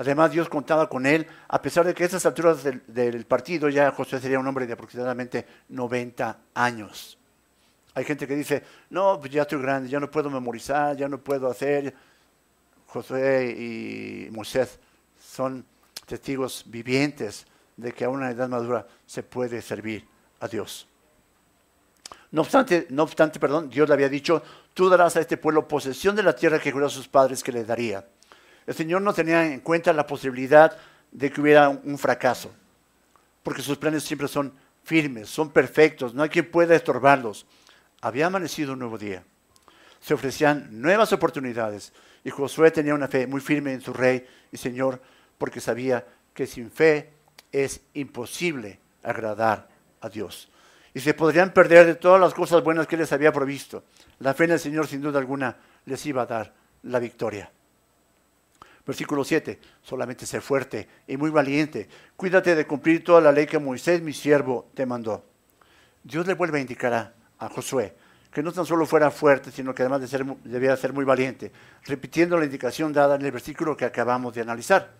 Además, 0.00 0.30
Dios 0.30 0.48
contaba 0.48 0.88
con 0.88 1.04
él, 1.04 1.26
a 1.46 1.60
pesar 1.60 1.84
de 1.84 1.92
que 1.92 2.04
a 2.04 2.06
estas 2.06 2.24
alturas 2.24 2.64
del, 2.64 3.26
partido 3.26 3.68
ya 3.68 3.90
Josué 3.90 4.18
sería 4.18 4.38
un 4.38 4.46
hombre 4.46 4.66
de 4.66 4.72
aproximadamente 4.72 5.44
90 5.68 6.38
años. 6.54 7.18
Hay 7.92 8.06
gente 8.06 8.26
que 8.26 8.34
dice, 8.34 8.64
no, 8.88 9.20
pues 9.20 9.30
ya 9.30 9.42
estoy 9.42 9.60
grande, 9.60 9.90
ya 9.90 10.00
no 10.00 10.10
puedo 10.10 10.30
memorizar, 10.30 10.96
ya 10.96 11.06
no 11.06 11.18
puedo 11.18 11.50
hacer. 11.50 11.94
Josué 12.86 13.50
y 13.50 14.30
Moisés 14.30 14.78
son 15.22 15.66
testigos 16.06 16.64
vivientes 16.64 17.44
de 17.76 17.92
que 17.92 18.06
a 18.06 18.08
una 18.08 18.30
edad 18.30 18.48
madura 18.48 18.86
se 19.04 19.22
puede 19.22 19.60
servir 19.60 20.08
a 20.40 20.48
Dios. 20.48 20.88
No 22.30 22.40
obstante, 22.40 22.86
no 22.88 23.02
obstante, 23.02 23.38
perdón, 23.38 23.68
Dios 23.68 23.86
le 23.86 23.92
había 23.92 24.08
dicho, 24.08 24.42
tú 24.72 24.88
darás 24.88 25.16
a 25.16 25.20
este 25.20 25.36
pueblo 25.36 25.68
posesión 25.68 26.16
de 26.16 26.22
la 26.22 26.34
tierra 26.34 26.58
que 26.58 26.72
juró 26.72 26.86
a 26.86 26.88
sus 26.88 27.06
padres 27.06 27.42
que 27.42 27.52
le 27.52 27.64
daría. 27.64 28.02
El 28.66 28.74
Señor 28.74 29.02
no 29.02 29.12
tenía 29.12 29.46
en 29.46 29.60
cuenta 29.60 29.92
la 29.92 30.06
posibilidad 30.06 30.76
de 31.10 31.30
que 31.30 31.40
hubiera 31.40 31.68
un 31.68 31.98
fracaso, 31.98 32.52
porque 33.42 33.62
sus 33.62 33.78
planes 33.78 34.04
siempre 34.04 34.28
son 34.28 34.52
firmes, 34.84 35.28
son 35.28 35.50
perfectos, 35.50 36.14
no 36.14 36.22
hay 36.22 36.28
quien 36.28 36.50
pueda 36.50 36.76
estorbarlos. 36.76 37.46
Había 38.00 38.26
amanecido 38.26 38.72
un 38.72 38.78
nuevo 38.78 38.98
día. 38.98 39.24
Se 40.00 40.14
ofrecían 40.14 40.68
nuevas 40.80 41.12
oportunidades 41.12 41.92
y 42.24 42.30
Josué 42.30 42.70
tenía 42.70 42.94
una 42.94 43.08
fe 43.08 43.26
muy 43.26 43.40
firme 43.40 43.72
en 43.72 43.80
su 43.80 43.92
rey 43.92 44.26
y 44.50 44.56
Señor, 44.56 45.00
porque 45.36 45.60
sabía 45.60 46.06
que 46.32 46.46
sin 46.46 46.70
fe 46.70 47.10
es 47.52 47.80
imposible 47.94 48.78
agradar 49.02 49.68
a 50.00 50.08
Dios 50.08 50.50
y 50.94 51.00
se 51.00 51.14
podrían 51.14 51.52
perder 51.52 51.86
de 51.86 51.94
todas 51.94 52.20
las 52.20 52.34
cosas 52.34 52.62
buenas 52.62 52.86
que 52.86 52.96
les 52.96 53.12
había 53.12 53.32
provisto. 53.32 53.84
La 54.18 54.34
fe 54.34 54.44
en 54.44 54.52
el 54.52 54.60
Señor 54.60 54.86
sin 54.86 55.00
duda 55.00 55.18
alguna 55.18 55.56
les 55.86 56.04
iba 56.06 56.22
a 56.22 56.26
dar 56.26 56.52
la 56.82 56.98
victoria. 56.98 57.50
Versículo 58.86 59.24
7, 59.24 59.58
solamente 59.82 60.26
sé 60.26 60.40
fuerte 60.40 60.88
y 61.06 61.16
muy 61.16 61.30
valiente. 61.30 61.88
Cuídate 62.16 62.54
de 62.54 62.66
cumplir 62.66 63.04
toda 63.04 63.20
la 63.20 63.32
ley 63.32 63.46
que 63.46 63.58
Moisés, 63.58 64.02
mi 64.02 64.12
siervo, 64.12 64.68
te 64.74 64.86
mandó. 64.86 65.24
Dios 66.02 66.26
le 66.26 66.34
vuelve 66.34 66.58
a 66.58 66.60
indicar 66.62 66.92
a, 67.38 67.48
Josué 67.48 67.94
que 68.32 68.42
no 68.42 68.52
tan 68.52 68.64
solo 68.64 68.86
fuera 68.86 69.10
fuerte, 69.10 69.50
sino 69.50 69.74
que 69.74 69.82
además 69.82 70.02
de 70.02 70.06
ser, 70.06 70.24
debía 70.44 70.76
ser 70.76 70.92
muy 70.92 71.04
valiente, 71.04 71.50
repitiendo 71.84 72.38
la 72.38 72.44
indicación 72.44 72.92
dada 72.92 73.16
en 73.16 73.22
el 73.22 73.32
versículo 73.32 73.76
que 73.76 73.84
acabamos 73.84 74.34
de 74.34 74.42
analizar. 74.42 74.92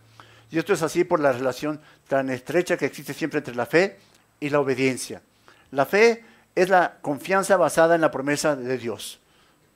Y 0.50 0.58
esto 0.58 0.72
es 0.72 0.82
así 0.82 1.04
por 1.04 1.20
la 1.20 1.30
relación 1.30 1.80
tan 2.08 2.28
estrecha 2.30 2.76
que 2.76 2.86
existe 2.86 3.14
siempre 3.14 3.38
entre 3.38 3.54
la 3.54 3.66
fe 3.66 3.98
y 4.40 4.50
la 4.50 4.58
obediencia. 4.58 5.22
La 5.70 5.86
fe 5.86 6.24
es 6.54 6.68
la 6.68 6.96
confianza 7.00 7.56
basada 7.56 7.94
en 7.94 8.00
la 8.00 8.10
promesa 8.10 8.56
de 8.56 8.76
Dios. 8.76 9.20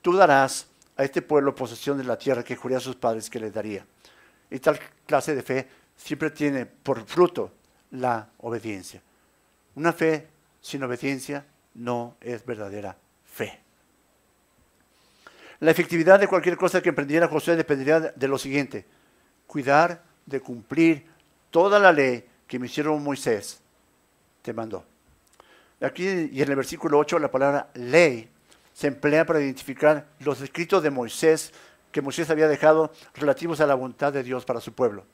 Tú 0.03 0.17
darás 0.17 0.67
a 0.97 1.05
este 1.05 1.23
pueblo 1.23 1.55
posesión 1.55 1.97
de 1.99 2.05
la 2.05 2.19
tierra 2.19 2.43
que 2.43 2.57
juré 2.57 2.77
a 2.77 2.81
sus 2.81 2.97
padres 2.97 3.31
que 3.31 3.39
les 3.39 3.55
daría. 3.55 3.87
Y 4.51 4.59
tal 4.59 4.79
clase 5.07 5.35
de 5.35 5.43
fe 5.43 5.69
siempre 5.97 6.31
tiene 6.31 6.67
por 6.67 7.05
fruto 7.07 7.53
la 7.93 8.29
obediencia. 8.39 9.03
Una 9.75 9.93
fe 9.93 10.29
sin 10.61 10.83
obediencia 10.83 11.45
no 11.75 12.17
es 12.21 12.45
verdadera 12.45 12.97
fe. 13.25 13.61
La 15.61 15.71
efectividad 15.71 16.19
de 16.19 16.29
cualquier 16.29 16.57
cosa 16.57 16.83
que 16.83 16.89
emprendiera 16.91 17.29
José 17.29 17.57
dependería 17.57 18.01
de 18.01 18.29
lo 18.29 18.39
siguiente, 18.39 18.85
cuidar 19.47 20.03
de 20.27 20.41
cumplir 20.41 21.07
toda 21.51 21.79
la 21.79 21.93
ley 21.93 22.25
que 22.47 22.59
me 22.59 22.67
hicieron 22.67 23.03
Moisés 23.03 23.61
te 24.43 24.53
mandó. 24.53 24.85
Aquí 25.81 26.07
y 26.33 26.43
en 26.43 26.51
el 26.51 26.57
versículo 26.57 26.99
8 26.99 27.19
la 27.19 27.31
palabra 27.31 27.71
ley 27.75 28.29
se 28.73 28.89
emplea 28.89 29.25
para 29.25 29.41
identificar 29.41 30.07
los 30.21 30.41
escritos 30.41 30.83
de 30.83 30.91
Moisés 30.91 31.53
que 31.95 32.03
Moisés 32.03 32.29
había 32.29 32.49
dejado 32.49 32.91
relativos 33.15 33.61
a 33.61 33.69
la 33.69 33.77
voluntad 33.77 34.13
de 34.13 34.25
Dios 34.25 34.45
para 34.45 34.61
su 34.61 34.73
pueblo. 34.73 35.07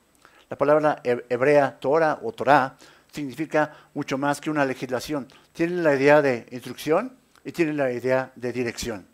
La 0.49 0.57
palabra 0.57 0.99
hebrea 1.03 1.77
Torah 1.79 2.17
o 2.23 2.31
Torah 2.31 2.75
significa 3.11 3.71
mucho 3.93 4.17
más 4.17 4.41
que 4.41 4.49
una 4.49 4.65
legislación. 4.65 5.27
Tiene 5.53 5.83
la 5.83 5.93
idea 5.93 6.23
de 6.23 6.47
instrucción 6.49 7.15
y 7.45 7.51
tiene 7.51 7.73
la 7.73 7.91
idea 7.91 8.31
de 8.35 8.51
dirección. 8.51 9.05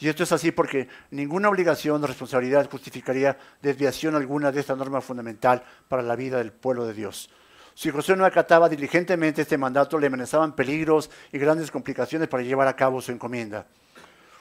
Y 0.00 0.08
esto 0.08 0.24
es 0.24 0.32
así 0.32 0.50
porque 0.50 0.88
ninguna 1.12 1.48
obligación 1.48 2.02
o 2.02 2.06
responsabilidad 2.08 2.68
justificaría 2.68 3.38
desviación 3.62 4.16
alguna 4.16 4.50
de 4.50 4.58
esta 4.58 4.74
norma 4.74 5.00
fundamental 5.00 5.62
para 5.86 6.02
la 6.02 6.16
vida 6.16 6.38
del 6.38 6.50
pueblo 6.50 6.86
de 6.86 6.94
Dios. 6.94 7.30
Si 7.74 7.90
José 7.90 8.16
no 8.16 8.24
acataba 8.24 8.68
diligentemente 8.68 9.42
este 9.42 9.56
mandato, 9.56 9.96
le 9.96 10.08
amenazaban 10.08 10.56
peligros 10.56 11.08
y 11.30 11.38
grandes 11.38 11.70
complicaciones 11.70 12.26
para 12.26 12.42
llevar 12.42 12.66
a 12.66 12.74
cabo 12.74 13.00
su 13.00 13.12
encomienda. 13.12 13.68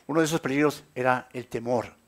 Uno 0.07 0.19
de 0.19 0.25
esos 0.25 0.41
peligros 0.41 0.83
era 0.95 1.29
el 1.31 1.45
temor. 1.45 2.00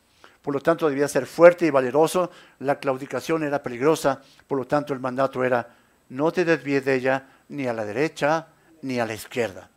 Por 0.44 0.54
lo 0.54 0.60
tanto, 0.60 0.90
debía 0.90 1.08
ser 1.08 1.26
fuerte 1.26 1.66
y 1.66 1.70
valeroso. 1.72 2.30
La 2.60 2.78
claudicación 2.78 3.44
era 3.44 3.64
peligrosa. 3.64 4.22
Por 4.46 4.60
lo 4.60 4.68
tanto, 4.68 4.94
el 4.94 5.00
mandato 5.00 5.44
era, 5.44 5.74
no 6.10 6.32
te 6.32 6.44
desvíes 6.44 6.84
de 6.84 6.96
ella 6.96 7.26
ni 7.48 7.66
a 7.66 7.74
la 7.74 7.86
derecha 7.86 8.48
ni 8.82 9.00
a 9.00 9.06
la 9.06 9.14
izquierda. 9.14 9.70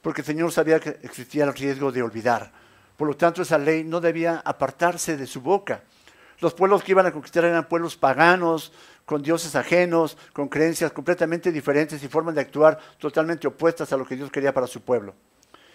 Porque 0.00 0.20
el 0.20 0.26
Señor 0.26 0.52
sabía 0.52 0.78
que 0.78 1.00
existía 1.02 1.42
el 1.42 1.52
riesgo 1.52 1.90
de 1.90 2.02
olvidar. 2.02 2.52
Por 2.96 3.08
lo 3.08 3.16
tanto, 3.16 3.42
esa 3.42 3.58
ley 3.58 3.82
no 3.82 4.00
debía 4.00 4.40
apartarse 4.44 5.16
de 5.16 5.26
su 5.26 5.40
boca. 5.40 5.82
Los 6.38 6.54
pueblos 6.54 6.84
que 6.84 6.92
iban 6.92 7.06
a 7.06 7.12
conquistar 7.12 7.44
eran 7.44 7.66
pueblos 7.66 7.96
paganos, 7.96 8.72
con 9.04 9.22
dioses 9.22 9.56
ajenos, 9.56 10.16
con 10.32 10.48
creencias 10.48 10.92
completamente 10.92 11.50
diferentes 11.50 12.02
y 12.02 12.08
formas 12.08 12.36
de 12.36 12.42
actuar 12.42 12.78
totalmente 12.98 13.48
opuestas 13.48 13.92
a 13.92 13.96
lo 13.96 14.06
que 14.06 14.14
Dios 14.14 14.30
quería 14.30 14.54
para 14.54 14.68
su 14.68 14.82
pueblo. 14.82 15.14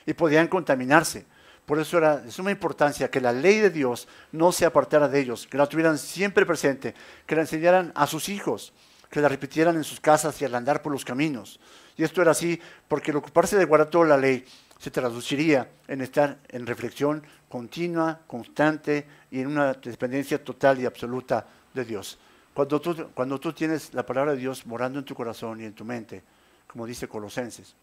Y 0.05 0.13
podían 0.13 0.47
contaminarse. 0.47 1.25
Por 1.66 1.80
eso 1.80 1.97
era 1.97 2.18
de 2.18 2.32
suma 2.32 2.51
importancia 2.51 3.09
que 3.09 3.22
la 3.22 3.32
ley 3.32 3.59
de 3.59 3.70
Dios 3.70 4.07
no 4.32 4.51
se 4.51 4.66
apartara 4.66 5.07
de 5.07 5.20
ellos, 5.20 5.47
que 5.47 5.57
la 5.57 5.68
tuvieran 5.68 5.97
siempre 5.97 6.45
presente, 6.45 6.93
que 7.26 7.36
la 7.36 7.41
enseñaran 7.41 7.91
a 7.95 8.07
sus 8.07 8.30
hijos, 8.30 8.74
que 9.09 9.22
la 9.22 9.30
repitieran 9.30 9.76
en 9.76 9.84
sus 9.84 9.99
casas 9.99 10.41
y 10.41 10.45
al 10.45 10.55
andar 10.55 10.82
por 10.82 10.91
los 10.91 11.05
caminos. 11.05 11.59
Y 11.97 12.03
esto 12.03 12.22
era 12.22 12.32
así 12.32 12.59
porque 12.88 13.12
el 13.12 13.18
ocuparse 13.18 13.57
de 13.57 13.66
guardar 13.66 13.89
toda 13.89 14.07
la 14.07 14.18
ley 14.18 14.45
se 14.80 14.89
traduciría 14.89 15.70
en 15.88 16.01
estar 16.01 16.39
en 16.49 16.66
reflexión 16.66 17.24
continua, 17.47 18.22
constante 18.26 19.05
y 19.30 19.41
en 19.41 19.47
una 19.47 19.74
dependencia 19.74 20.43
total 20.43 20.80
y 20.80 20.86
absoluta 20.86 21.45
de 21.74 21.86
Dios. 21.86 22.18
Cuando 22.53 22.82
tú, 22.82 23.09
cuando 23.14 23.39
tú 23.39 23.53
tienes 23.53 23.93
la 23.93 24.05
palabra 24.05 24.32
de 24.32 24.39
Dios 24.39 24.66
morando 24.66 24.99
en 24.99 25.05
tu 25.05 25.14
corazón 25.14 25.62
y 25.62 25.66
en 25.66 25.74
tu 25.74 25.86
mente, 25.86 26.24
como 26.66 26.86
dice 26.86 27.07
Colosenses, 27.07 27.76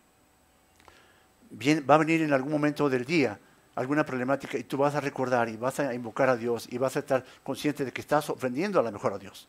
va 1.53 1.95
a 1.95 1.99
venir 1.99 2.23
en 2.23 2.33
algún 2.33 2.53
momento 2.53 2.89
del 2.89 3.05
día 3.05 3.39
alguna 3.79 4.05
problemática 4.05 4.59
y 4.59 4.65
tú 4.65 4.77
vas 4.77 4.97
a 4.97 5.01
recordar 5.01 5.49
y 5.49 5.57
vas 5.57 5.79
a 5.79 5.95
invocar 5.95 6.29
a 6.29 6.37
Dios 6.37 6.67
y 6.69 6.79
vas 6.79 6.97
a 6.97 6.99
estar 6.99 7.25
consciente 7.45 7.85
de 7.85 7.93
que 7.93 8.01
estás 8.01 8.29
ofendiendo 8.29 8.81
a 8.81 8.83
lo 8.83 8.91
mejor 8.91 9.13
a 9.13 9.19
Dios. 9.19 9.47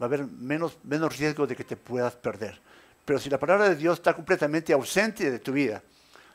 va 0.00 0.04
a 0.04 0.08
haber 0.08 0.24
menos, 0.24 0.78
menos 0.84 1.18
riesgo 1.18 1.44
de 1.44 1.56
que 1.56 1.64
te 1.64 1.76
puedas 1.76 2.14
perder. 2.14 2.60
Pero 3.04 3.18
si 3.18 3.28
la 3.28 3.36
palabra 3.36 3.68
de 3.68 3.74
Dios 3.74 3.98
está 3.98 4.14
completamente 4.14 4.72
ausente 4.72 5.28
de 5.28 5.40
tu 5.40 5.50
vida, 5.50 5.82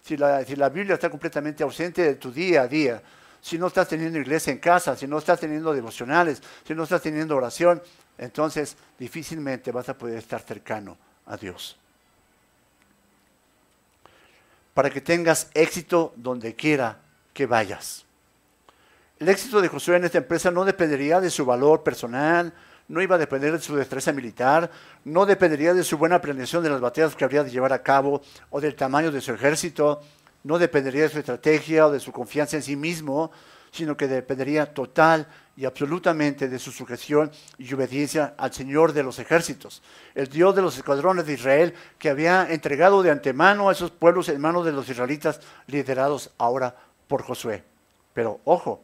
si 0.04 0.18
la, 0.18 0.44
si 0.44 0.58
la 0.58 0.68
Biblia 0.68 0.96
está 0.96 1.10
completamente 1.10 1.64
ausente 1.64 2.02
de 2.02 2.16
tu 2.16 2.30
día 2.30 2.64
a 2.64 2.68
día, 2.68 3.02
si 3.40 3.58
no 3.58 3.68
estás 3.68 3.88
teniendo 3.88 4.20
iglesia 4.20 4.52
en 4.52 4.60
casa, 4.60 4.98
si 4.98 5.08
no 5.08 5.18
estás 5.18 5.40
teniendo 5.40 5.74
devocionales, 5.74 6.44
si 6.68 6.76
no 6.76 6.84
estás 6.84 7.02
teniendo 7.02 7.38
oración, 7.38 7.82
entonces 8.18 8.76
difícilmente 9.00 9.72
vas 9.72 9.88
a 9.88 9.98
poder 9.98 10.18
estar 10.18 10.42
cercano 10.42 10.98
a 11.26 11.38
Dios. 11.38 11.78
Para 14.74 14.90
que 14.90 15.00
tengas 15.00 15.50
éxito 15.54 16.12
donde 16.18 16.54
quiera 16.54 17.00
que 17.34 17.46
vayas. 17.46 18.06
El 19.20 19.30
éxito 19.30 19.62
de 19.62 19.68
Josué 19.68 19.98
en 19.98 20.06
esta 20.06 20.18
empresa 20.18 20.52
no 20.52 20.66
dependería 20.66 21.22
de 21.22 21.30
su 21.30 21.46
valor 21.46 21.84
personal, 21.84 22.54
no 22.88 23.02
iba 23.02 23.16
a 23.16 23.20
depender 23.20 23.54
de 23.54 23.62
su 23.62 23.76
destreza 23.76 24.12
militar, 24.12 24.70
no 25.06 25.26
dependería 25.26 25.74
de 25.74 25.84
su 25.84 25.98
buena 25.98 26.22
planeación 26.22 26.64
de 26.64 26.70
las 26.70 26.82
batallas 26.82 27.16
que 27.16 27.24
habría 27.24 27.44
de 27.44 27.52
llevar 27.52 27.74
a 27.74 27.82
cabo 27.82 28.22
o 28.50 28.60
del 28.60 28.76
tamaño 28.76 29.12
de 29.12 29.22
su 29.22 29.34
ejército, 29.34 30.02
no 30.44 30.60
dependería 30.60 31.04
de 31.04 31.10
su 31.10 31.20
estrategia 31.20 31.88
o 31.88 31.92
de 31.92 32.00
su 32.00 32.12
confianza 32.12 32.58
en 32.58 32.64
sí 32.64 32.76
mismo, 32.76 33.32
sino 33.72 33.98
que 33.98 34.08
dependería 34.08 34.74
total 34.74 35.28
y 35.56 35.66
absolutamente 35.66 36.48
de 36.48 36.60
su 36.60 36.72
sujeción 36.72 37.32
y 37.58 37.74
obediencia 37.74 38.36
al 38.38 38.54
Señor 38.54 38.94
de 38.94 39.04
los 39.04 39.20
ejércitos, 39.20 39.82
el 40.14 40.28
Dios 40.28 40.56
de 40.56 40.62
los 40.62 40.78
escuadrones 40.78 41.26
de 41.26 41.34
Israel 41.34 41.74
que 41.98 42.10
había 42.10 42.48
entregado 42.52 43.02
de 43.02 43.12
antemano 43.12 43.70
a 43.70 43.72
esos 43.72 43.92
pueblos 43.92 44.30
en 44.30 44.42
manos 44.42 44.66
de 44.66 44.72
los 44.72 44.90
israelitas 44.90 45.40
liderados 45.68 46.32
ahora 46.38 46.76
por 47.14 47.22
Josué. 47.22 47.64
Pero 48.16 48.42
ojo, 48.44 48.84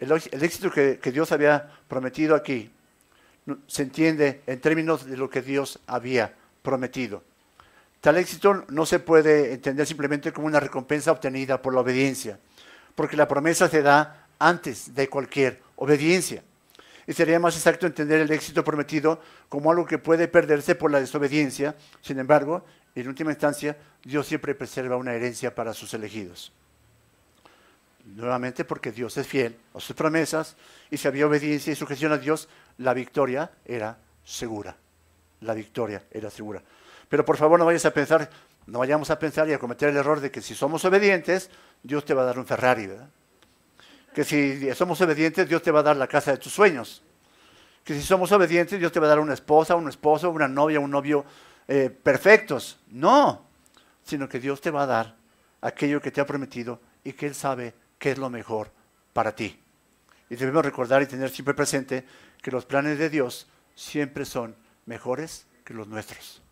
el, 0.00 0.10
éxito 0.10 0.68
que 0.72 1.12
Dios 1.12 1.30
había 1.30 1.70
prometido 1.86 2.34
aquí 2.34 2.72
se 3.68 3.84
entiende 3.84 4.42
en 4.48 4.60
términos 4.60 5.06
de 5.06 5.16
lo 5.16 5.30
que 5.30 5.42
Dios 5.42 5.78
había 5.86 6.34
prometido. 6.62 7.22
Tal 8.00 8.16
éxito 8.16 8.64
no 8.70 8.84
se 8.84 8.98
puede 8.98 9.52
entender 9.52 9.86
simplemente 9.86 10.32
como 10.32 10.48
una 10.48 10.58
recompensa 10.58 11.12
obtenida 11.12 11.62
por 11.62 11.72
la 11.72 11.82
obediencia, 11.82 12.36
porque 12.96 13.16
la 13.16 13.28
promesa 13.28 13.68
se 13.68 13.80
da 13.80 14.26
antes 14.40 14.92
de 14.96 15.08
cualquier 15.08 15.62
obediencia. 15.76 16.42
Y 17.06 17.12
sería 17.12 17.38
más 17.38 17.54
exacto 17.54 17.86
entender 17.86 18.22
el 18.22 18.32
éxito 18.32 18.64
prometido 18.64 19.20
como 19.48 19.70
algo 19.70 19.86
que 19.86 19.98
puede 19.98 20.26
perderse 20.26 20.74
por 20.74 20.90
la 20.90 20.98
desobediencia. 20.98 21.76
Sin 22.00 22.18
embargo, 22.18 22.64
en 22.96 23.06
última 23.06 23.30
instancia, 23.30 23.76
Dios 24.02 24.26
siempre 24.26 24.56
preserva 24.56 24.96
una 24.96 25.14
herencia 25.14 25.54
para 25.54 25.74
sus 25.74 25.94
elegidos. 25.94 26.52
Nuevamente 28.14 28.64
porque 28.64 28.92
Dios 28.92 29.16
es 29.16 29.26
fiel 29.26 29.56
a 29.74 29.80
sus 29.80 29.96
promesas 29.96 30.56
y 30.90 30.96
si 30.96 31.08
había 31.08 31.26
obediencia 31.26 31.72
y 31.72 31.76
sujeción 31.76 32.12
a 32.12 32.18
Dios, 32.18 32.48
la 32.78 32.94
victoria 32.94 33.50
era 33.64 33.98
segura. 34.24 34.76
La 35.40 35.54
victoria 35.54 36.04
era 36.12 36.30
segura. 36.30 36.62
Pero 37.08 37.24
por 37.24 37.36
favor 37.36 37.58
no 37.58 37.66
vayas 37.66 37.84
a 37.84 37.92
pensar, 37.92 38.30
no 38.66 38.78
vayamos 38.78 39.10
a 39.10 39.18
pensar 39.18 39.48
y 39.48 39.52
a 39.52 39.58
cometer 39.58 39.88
el 39.88 39.96
error 39.96 40.20
de 40.20 40.30
que 40.30 40.40
si 40.40 40.54
somos 40.54 40.84
obedientes, 40.84 41.50
Dios 41.82 42.04
te 42.04 42.14
va 42.14 42.22
a 42.22 42.26
dar 42.26 42.38
un 42.38 42.46
Ferrari, 42.46 42.86
¿verdad? 42.86 43.08
Que 44.14 44.22
si 44.22 44.72
somos 44.74 45.00
obedientes, 45.00 45.48
Dios 45.48 45.62
te 45.62 45.72
va 45.72 45.80
a 45.80 45.82
dar 45.82 45.96
la 45.96 46.06
casa 46.06 46.30
de 46.30 46.38
tus 46.38 46.52
sueños. 46.52 47.02
Que 47.82 47.94
si 47.94 48.02
somos 48.02 48.30
obedientes, 48.30 48.78
Dios 48.78 48.92
te 48.92 49.00
va 49.00 49.06
a 49.06 49.10
dar 49.10 49.20
una 49.20 49.34
esposa, 49.34 49.74
un 49.74 49.88
esposo, 49.88 50.30
una 50.30 50.48
novia, 50.48 50.78
un 50.78 50.90
novio 50.90 51.24
eh, 51.66 51.90
perfectos. 51.90 52.78
No, 52.88 53.42
sino 54.04 54.28
que 54.28 54.38
Dios 54.38 54.60
te 54.60 54.70
va 54.70 54.84
a 54.84 54.86
dar 54.86 55.16
aquello 55.60 56.00
que 56.00 56.12
te 56.12 56.20
ha 56.20 56.26
prometido 56.26 56.80
y 57.02 57.12
que 57.12 57.26
Él 57.26 57.34
sabe 57.34 57.74
qué 57.98 58.12
es 58.12 58.18
lo 58.18 58.30
mejor 58.30 58.70
para 59.12 59.34
ti. 59.34 59.58
Y 60.28 60.36
debemos 60.36 60.64
recordar 60.64 61.02
y 61.02 61.06
tener 61.06 61.30
siempre 61.30 61.54
presente 61.54 62.04
que 62.42 62.50
los 62.50 62.64
planes 62.64 62.98
de 62.98 63.10
Dios 63.10 63.46
siempre 63.74 64.24
son 64.24 64.56
mejores 64.86 65.46
que 65.64 65.74
los 65.74 65.86
nuestros. 65.86 66.42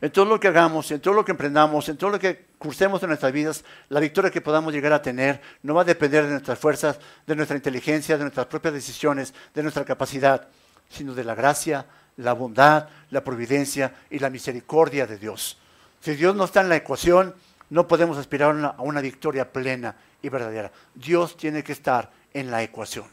En 0.00 0.12
todo 0.12 0.26
lo 0.26 0.38
que 0.38 0.48
hagamos, 0.48 0.90
en 0.92 1.00
todo 1.00 1.14
lo 1.14 1.24
que 1.24 1.32
emprendamos, 1.32 1.88
en 1.88 1.96
todo 1.96 2.10
lo 2.10 2.20
que 2.20 2.46
cursemos 2.58 3.02
en 3.02 3.08
nuestras 3.08 3.32
vidas, 3.32 3.64
la 3.88 3.98
victoria 3.98 4.30
que 4.30 4.40
podamos 4.40 4.72
llegar 4.72 4.92
a 4.92 5.02
tener 5.02 5.40
no 5.62 5.74
va 5.74 5.82
a 5.82 5.84
depender 5.84 6.24
de 6.24 6.30
nuestras 6.30 6.58
fuerzas, 6.58 7.00
de 7.26 7.34
nuestra 7.34 7.56
inteligencia, 7.56 8.16
de 8.16 8.22
nuestras 8.22 8.46
propias 8.46 8.74
decisiones, 8.74 9.34
de 9.54 9.62
nuestra 9.62 9.84
capacidad, 9.84 10.46
sino 10.88 11.14
de 11.14 11.24
la 11.24 11.34
gracia, 11.34 11.84
la 12.16 12.32
bondad, 12.32 12.88
la 13.10 13.24
providencia 13.24 13.92
y 14.08 14.20
la 14.20 14.30
misericordia 14.30 15.06
de 15.06 15.18
Dios. 15.18 15.58
Si 16.00 16.14
Dios 16.14 16.36
no 16.36 16.44
está 16.44 16.60
en 16.60 16.68
la 16.68 16.76
ecuación, 16.76 17.34
no 17.70 17.86
podemos 17.86 18.16
aspirar 18.16 18.50
a 18.50 18.82
una, 18.82 19.00
victoria 19.00 19.52
plena 19.52 19.94
y 20.22 20.28
verdadera. 20.28 20.72
Dios 20.94 21.36
tiene 21.36 21.62
que 21.62 21.72
estar 21.72 22.10
en 22.32 22.50
la 22.50 22.62
ecuación. 22.62 23.06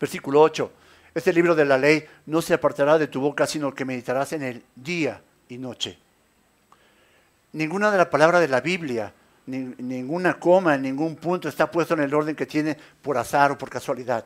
Versículo 0.00 0.40
8. 0.40 0.72
Este 1.14 1.32
libro 1.32 1.54
de 1.54 1.64
la 1.64 1.76
ley 1.76 2.04
no 2.26 2.40
se 2.40 2.54
apartará 2.54 2.98
de 2.98 3.08
tu 3.08 3.20
boca, 3.20 3.46
sino 3.46 3.74
que 3.74 3.84
meditarás 3.84 4.32
en 4.32 4.42
el 4.42 4.62
día 4.74 5.20
y 5.48 5.58
noche. 5.58 5.98
Ninguna 7.52 7.90
de 7.90 7.98
las 7.98 8.06
palabras 8.06 8.40
de 8.40 8.48
la 8.48 8.60
Biblia, 8.60 9.12
ninguna 9.46 10.38
coma, 10.38 10.78
ningún 10.78 11.16
punto 11.16 11.48
está 11.48 11.70
puesto 11.70 11.94
en 11.94 12.00
el 12.00 12.14
orden 12.14 12.34
que 12.34 12.46
tiene 12.46 12.76
por 13.02 13.18
azar 13.18 13.50
o 13.50 13.58
por 13.58 13.68
casualidad, 13.68 14.24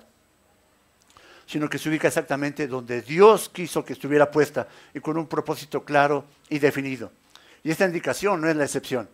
sino 1.44 1.68
que 1.68 1.78
se 1.78 1.88
ubica 1.88 2.06
exactamente 2.06 2.68
donde 2.68 3.02
Dios 3.02 3.48
quiso 3.48 3.84
que 3.84 3.94
estuviera 3.94 4.30
puesta 4.30 4.68
y 4.94 5.00
con 5.00 5.16
un 5.16 5.26
propósito 5.26 5.84
claro 5.84 6.24
y 6.48 6.60
definido. 6.60 7.10
Y 7.66 7.72
esta 7.72 7.84
indicación 7.84 8.40
no 8.40 8.48
es 8.48 8.54
la 8.54 8.62
excepción. 8.62 9.08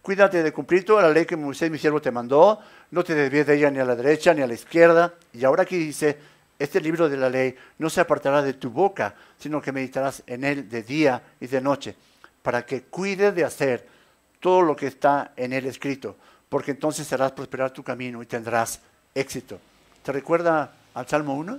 Cuídate 0.00 0.40
de 0.44 0.52
cumplir 0.52 0.84
toda 0.84 1.02
la 1.02 1.10
ley 1.10 1.26
que 1.26 1.34
Moisés, 1.34 1.68
mi 1.72 1.76
siervo, 1.76 2.00
te 2.00 2.12
mandó. 2.12 2.60
No 2.92 3.02
te 3.02 3.16
desvíes 3.16 3.48
de 3.48 3.56
ella 3.56 3.68
ni 3.68 3.80
a 3.80 3.84
la 3.84 3.96
derecha 3.96 4.32
ni 4.32 4.42
a 4.42 4.46
la 4.46 4.54
izquierda. 4.54 5.14
Y 5.32 5.44
ahora 5.44 5.64
aquí 5.64 5.76
dice, 5.76 6.16
este 6.56 6.80
libro 6.80 7.08
de 7.08 7.16
la 7.16 7.28
ley 7.28 7.56
no 7.78 7.90
se 7.90 8.00
apartará 8.00 8.42
de 8.42 8.52
tu 8.52 8.70
boca, 8.70 9.16
sino 9.40 9.60
que 9.60 9.72
meditarás 9.72 10.22
en 10.28 10.44
él 10.44 10.68
de 10.68 10.84
día 10.84 11.20
y 11.40 11.48
de 11.48 11.60
noche, 11.60 11.96
para 12.44 12.64
que 12.64 12.82
cuides 12.82 13.34
de 13.34 13.42
hacer 13.42 13.88
todo 14.38 14.62
lo 14.62 14.76
que 14.76 14.86
está 14.86 15.32
en 15.34 15.52
él 15.52 15.66
escrito, 15.66 16.14
porque 16.48 16.70
entonces 16.70 17.12
harás 17.12 17.32
prosperar 17.32 17.72
tu 17.72 17.82
camino 17.82 18.22
y 18.22 18.26
tendrás 18.26 18.82
éxito. 19.16 19.58
¿Te 20.04 20.12
recuerda 20.12 20.76
al 20.94 21.08
Salmo 21.08 21.34
1? 21.34 21.58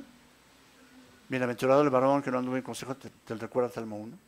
Bienaventurado 1.27 1.81
el 1.81 1.89
varón 1.89 2.21
que 2.21 2.31
no 2.31 2.37
anduvo 2.37 2.55
en 2.55 2.63
consejo, 2.63 2.95
¿te, 2.95 3.09
te 3.09 3.35
recuerda 3.35 3.67
al 3.67 3.73
Salmo 3.73 3.97
1? 3.97 4.26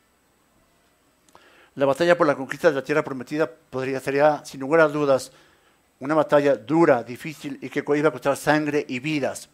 La 1.80 1.86
batalla 1.86 2.18
por 2.18 2.28
la 2.28 2.36
conquista 2.36 2.68
de 2.68 2.76
la 2.76 2.84
tierra 2.84 3.06
prometida 3.06 3.50
podría 3.50 4.02
sería, 4.02 4.44
sin 4.44 4.60
lugar 4.60 4.82
a 4.82 4.90
dudas, 4.90 5.32
una 6.02 6.14
batalla 6.14 6.56
dura, 6.56 7.04
difícil 7.04 7.58
y 7.62 7.70
que 7.70 7.86
iba 7.96 8.10
a 8.10 8.12
costar 8.12 8.36
sangre 8.36 8.86
y 8.86 9.00
vidas. 9.00 9.48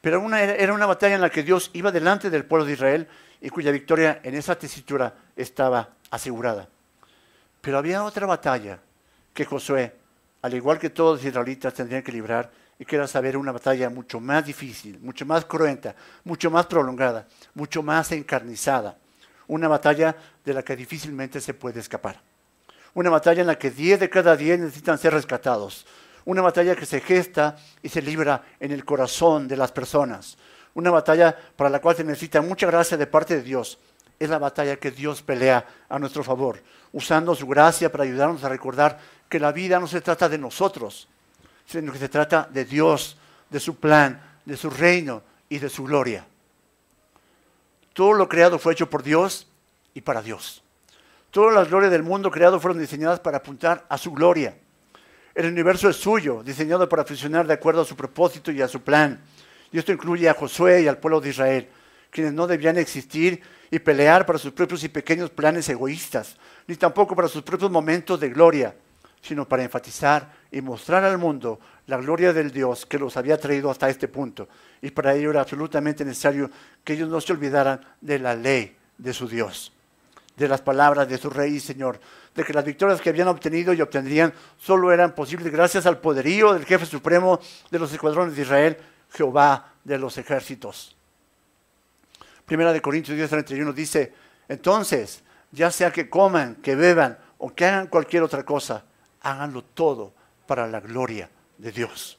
Pero 0.00 0.24
era 0.32 0.72
una 0.72 0.86
batalla 0.86 1.16
en 1.16 1.20
la 1.20 1.28
que 1.28 1.42
Dios 1.42 1.72
iba 1.72 1.90
delante 1.90 2.30
del 2.30 2.44
pueblo 2.44 2.64
de 2.64 2.74
Israel 2.74 3.08
y 3.40 3.50
cuya 3.50 3.72
victoria 3.72 4.20
en 4.22 4.36
esa 4.36 4.56
tesitura 4.56 5.12
estaba 5.34 5.88
asegurada. 6.08 6.68
Pero 7.60 7.78
había 7.78 8.04
otra 8.04 8.26
batalla 8.26 8.78
que 9.34 9.44
Josué, 9.44 9.92
al 10.42 10.54
igual 10.54 10.78
que 10.78 10.90
todos 10.90 11.18
los 11.18 11.26
israelitas, 11.26 11.74
tendrían 11.74 12.04
que 12.04 12.12
librar 12.12 12.48
y 12.78 12.84
que 12.84 12.94
era 12.94 13.08
saber 13.08 13.36
una 13.36 13.50
batalla 13.50 13.90
mucho 13.90 14.20
más 14.20 14.46
difícil, 14.46 15.00
mucho 15.00 15.26
más 15.26 15.44
cruenta, 15.46 15.96
mucho 16.22 16.48
más 16.48 16.66
prolongada, 16.66 17.26
mucho 17.54 17.82
más 17.82 18.12
encarnizada 18.12 18.96
una 19.48 19.68
batalla 19.68 20.16
de 20.44 20.54
la 20.54 20.62
que 20.62 20.76
difícilmente 20.76 21.40
se 21.40 21.54
puede 21.54 21.80
escapar. 21.80 22.20
Una 22.94 23.10
batalla 23.10 23.42
en 23.42 23.46
la 23.46 23.58
que 23.58 23.70
10 23.70 24.00
de 24.00 24.10
cada 24.10 24.36
10 24.36 24.60
necesitan 24.60 24.98
ser 24.98 25.12
rescatados. 25.12 25.86
Una 26.24 26.42
batalla 26.42 26.74
que 26.74 26.86
se 26.86 27.00
gesta 27.00 27.56
y 27.82 27.88
se 27.88 28.02
libra 28.02 28.42
en 28.58 28.72
el 28.72 28.84
corazón 28.84 29.46
de 29.46 29.56
las 29.56 29.70
personas. 29.70 30.38
Una 30.74 30.90
batalla 30.90 31.36
para 31.56 31.70
la 31.70 31.80
cual 31.80 31.96
se 31.96 32.04
necesita 32.04 32.40
mucha 32.40 32.66
gracia 32.66 32.96
de 32.96 33.06
parte 33.06 33.36
de 33.36 33.42
Dios. 33.42 33.78
Es 34.18 34.30
la 34.30 34.38
batalla 34.38 34.76
que 34.76 34.90
Dios 34.90 35.22
pelea 35.22 35.66
a 35.88 35.98
nuestro 35.98 36.24
favor, 36.24 36.62
usando 36.92 37.34
su 37.34 37.46
gracia 37.46 37.92
para 37.92 38.04
ayudarnos 38.04 38.42
a 38.44 38.48
recordar 38.48 38.98
que 39.28 39.38
la 39.38 39.52
vida 39.52 39.78
no 39.78 39.86
se 39.86 40.00
trata 40.00 40.28
de 40.28 40.38
nosotros, 40.38 41.06
sino 41.66 41.92
que 41.92 41.98
se 41.98 42.08
trata 42.08 42.48
de 42.50 42.64
Dios, 42.64 43.18
de 43.50 43.60
su 43.60 43.76
plan, 43.76 44.20
de 44.44 44.56
su 44.56 44.70
reino 44.70 45.22
y 45.48 45.58
de 45.58 45.68
su 45.68 45.84
gloria. 45.84 46.26
Todo 47.96 48.12
lo 48.12 48.28
creado 48.28 48.58
fue 48.58 48.74
hecho 48.74 48.90
por 48.90 49.02
Dios 49.02 49.46
y 49.94 50.02
para 50.02 50.20
Dios. 50.20 50.62
Todas 51.30 51.54
las 51.54 51.70
glorias 51.70 51.90
del 51.90 52.02
mundo 52.02 52.30
creado 52.30 52.60
fueron 52.60 52.78
diseñadas 52.78 53.20
para 53.20 53.38
apuntar 53.38 53.86
a 53.88 53.96
su 53.96 54.12
gloria. 54.12 54.54
El 55.34 55.46
universo 55.46 55.88
es 55.88 55.96
suyo, 55.96 56.42
diseñado 56.42 56.86
para 56.90 57.06
funcionar 57.06 57.46
de 57.46 57.54
acuerdo 57.54 57.80
a 57.80 57.86
su 57.86 57.96
propósito 57.96 58.52
y 58.52 58.60
a 58.60 58.68
su 58.68 58.82
plan. 58.82 59.18
Y 59.72 59.78
esto 59.78 59.92
incluye 59.92 60.28
a 60.28 60.34
Josué 60.34 60.82
y 60.82 60.88
al 60.88 60.98
pueblo 60.98 61.22
de 61.22 61.30
Israel, 61.30 61.70
quienes 62.10 62.34
no 62.34 62.46
debían 62.46 62.76
existir 62.76 63.40
y 63.70 63.78
pelear 63.78 64.26
para 64.26 64.38
sus 64.38 64.52
propios 64.52 64.84
y 64.84 64.90
pequeños 64.90 65.30
planes 65.30 65.66
egoístas, 65.70 66.36
ni 66.66 66.76
tampoco 66.76 67.16
para 67.16 67.28
sus 67.28 67.40
propios 67.40 67.70
momentos 67.70 68.20
de 68.20 68.28
gloria, 68.28 68.76
sino 69.26 69.48
para 69.48 69.62
enfatizar 69.62 70.32
y 70.50 70.60
mostrar 70.60 71.04
al 71.04 71.18
mundo 71.18 71.58
la 71.86 71.96
gloria 71.96 72.32
del 72.32 72.50
Dios 72.50 72.86
que 72.86 72.98
los 72.98 73.16
había 73.16 73.38
traído 73.38 73.70
hasta 73.70 73.88
este 73.88 74.08
punto. 74.08 74.48
Y 74.80 74.90
para 74.90 75.14
ello 75.14 75.30
era 75.30 75.40
absolutamente 75.40 76.04
necesario 76.04 76.50
que 76.84 76.94
ellos 76.94 77.08
no 77.08 77.20
se 77.20 77.32
olvidaran 77.32 77.80
de 78.00 78.18
la 78.18 78.34
ley 78.34 78.76
de 78.98 79.12
su 79.12 79.28
Dios, 79.28 79.72
de 80.36 80.48
las 80.48 80.62
palabras 80.62 81.08
de 81.08 81.18
su 81.18 81.30
Rey 81.30 81.56
y 81.56 81.60
Señor, 81.60 81.98
de 82.34 82.44
que 82.44 82.52
las 82.52 82.64
victorias 82.64 83.00
que 83.00 83.10
habían 83.10 83.28
obtenido 83.28 83.72
y 83.72 83.80
obtendrían 83.80 84.32
solo 84.58 84.92
eran 84.92 85.14
posibles 85.14 85.50
gracias 85.50 85.86
al 85.86 85.98
poderío 85.98 86.52
del 86.52 86.64
jefe 86.64 86.86
supremo 86.86 87.40
de 87.70 87.78
los 87.78 87.92
escuadrones 87.92 88.36
de 88.36 88.42
Israel, 88.42 88.76
Jehová 89.10 89.72
de 89.84 89.98
los 89.98 90.18
ejércitos. 90.18 90.96
Primera 92.44 92.72
de 92.72 92.80
Corintios 92.80 93.16
10, 93.16 93.30
31 93.30 93.72
dice, 93.72 94.12
entonces, 94.48 95.22
ya 95.50 95.70
sea 95.70 95.90
que 95.90 96.08
coman, 96.08 96.56
que 96.56 96.76
beban 96.76 97.18
o 97.38 97.52
que 97.54 97.64
hagan 97.64 97.88
cualquier 97.88 98.22
otra 98.22 98.44
cosa, 98.44 98.84
háganlo 99.26 99.62
todo 99.62 100.12
para 100.46 100.68
la 100.68 100.80
gloria 100.80 101.28
de 101.58 101.72
Dios. 101.72 102.18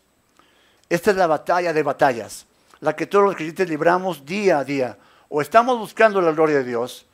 Esta 0.89 1.11
es 1.11 1.17
la 1.17 1.27
batalla 1.27 1.71
de 1.71 1.81
batallas, 1.81 2.45
la 2.81 2.95
que 2.95 3.07
todos 3.07 3.25
los 3.25 3.35
creyentes 3.35 3.69
libramos 3.69 4.25
día 4.25 4.59
a 4.59 4.63
día. 4.65 4.97
O 5.29 5.41
estamos 5.41 5.77
buscando 5.79 6.21
la 6.21 6.31
gloria 6.31 6.57
de 6.57 6.63
Dios, 6.65 7.05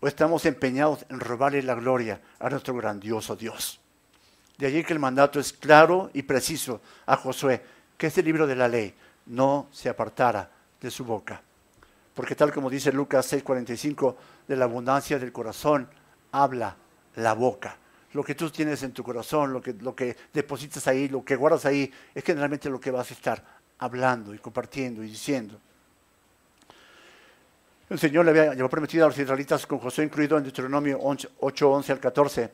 o 0.00 0.08
estamos 0.08 0.46
empeñados 0.46 1.04
en 1.10 1.20
robarle 1.20 1.62
la 1.62 1.74
gloria 1.74 2.20
a 2.38 2.48
nuestro 2.48 2.74
grandioso 2.74 3.36
Dios. 3.36 3.78
De 4.56 4.66
allí 4.66 4.84
que 4.84 4.94
el 4.94 4.98
mandato 4.98 5.38
es 5.38 5.52
claro 5.52 6.10
y 6.14 6.22
preciso 6.22 6.80
a 7.06 7.16
Josué, 7.16 7.62
que 7.98 8.06
este 8.06 8.22
libro 8.22 8.46
de 8.46 8.56
la 8.56 8.68
ley 8.68 8.94
no 9.26 9.68
se 9.70 9.88
apartara 9.88 10.50
de 10.80 10.90
su 10.90 11.04
boca. 11.04 11.42
Porque 12.14 12.34
tal 12.34 12.52
como 12.52 12.70
dice 12.70 12.90
Lucas 12.90 13.30
6:45, 13.32 14.16
de 14.48 14.56
la 14.56 14.64
abundancia 14.64 15.18
del 15.18 15.32
corazón 15.32 15.88
habla 16.32 16.76
la 17.16 17.34
boca. 17.34 17.76
Lo 18.12 18.22
que 18.22 18.34
tú 18.34 18.50
tienes 18.50 18.82
en 18.82 18.92
tu 18.92 19.02
corazón, 19.02 19.52
lo 19.52 19.62
que, 19.62 20.16
depositas 20.32 20.86
ahí, 20.86 21.08
lo 21.08 21.24
que 21.24 21.36
guardas 21.36 21.64
ahí, 21.64 21.90
es 22.14 22.22
generalmente 22.22 22.68
lo 22.68 22.78
que 22.78 22.90
vas 22.90 23.10
a 23.10 23.14
estar 23.14 23.44
hablando 23.78 24.34
y 24.34 24.38
compartiendo 24.38 25.02
y 25.02 25.08
diciendo. 25.08 25.58
El 27.88 27.98
Señor 27.98 28.24
le 28.24 28.50
había, 28.50 28.68
prometido 28.68 29.04
a 29.04 29.08
los 29.08 29.18
israelitas 29.18 29.66
con 29.66 29.78
Josué 29.78 30.04
incluido 30.04 30.36
en 30.36 30.44
Deuteronomio 30.44 30.98
8, 31.02 31.70
11 31.70 31.92
al 31.92 32.00
14. 32.00 32.50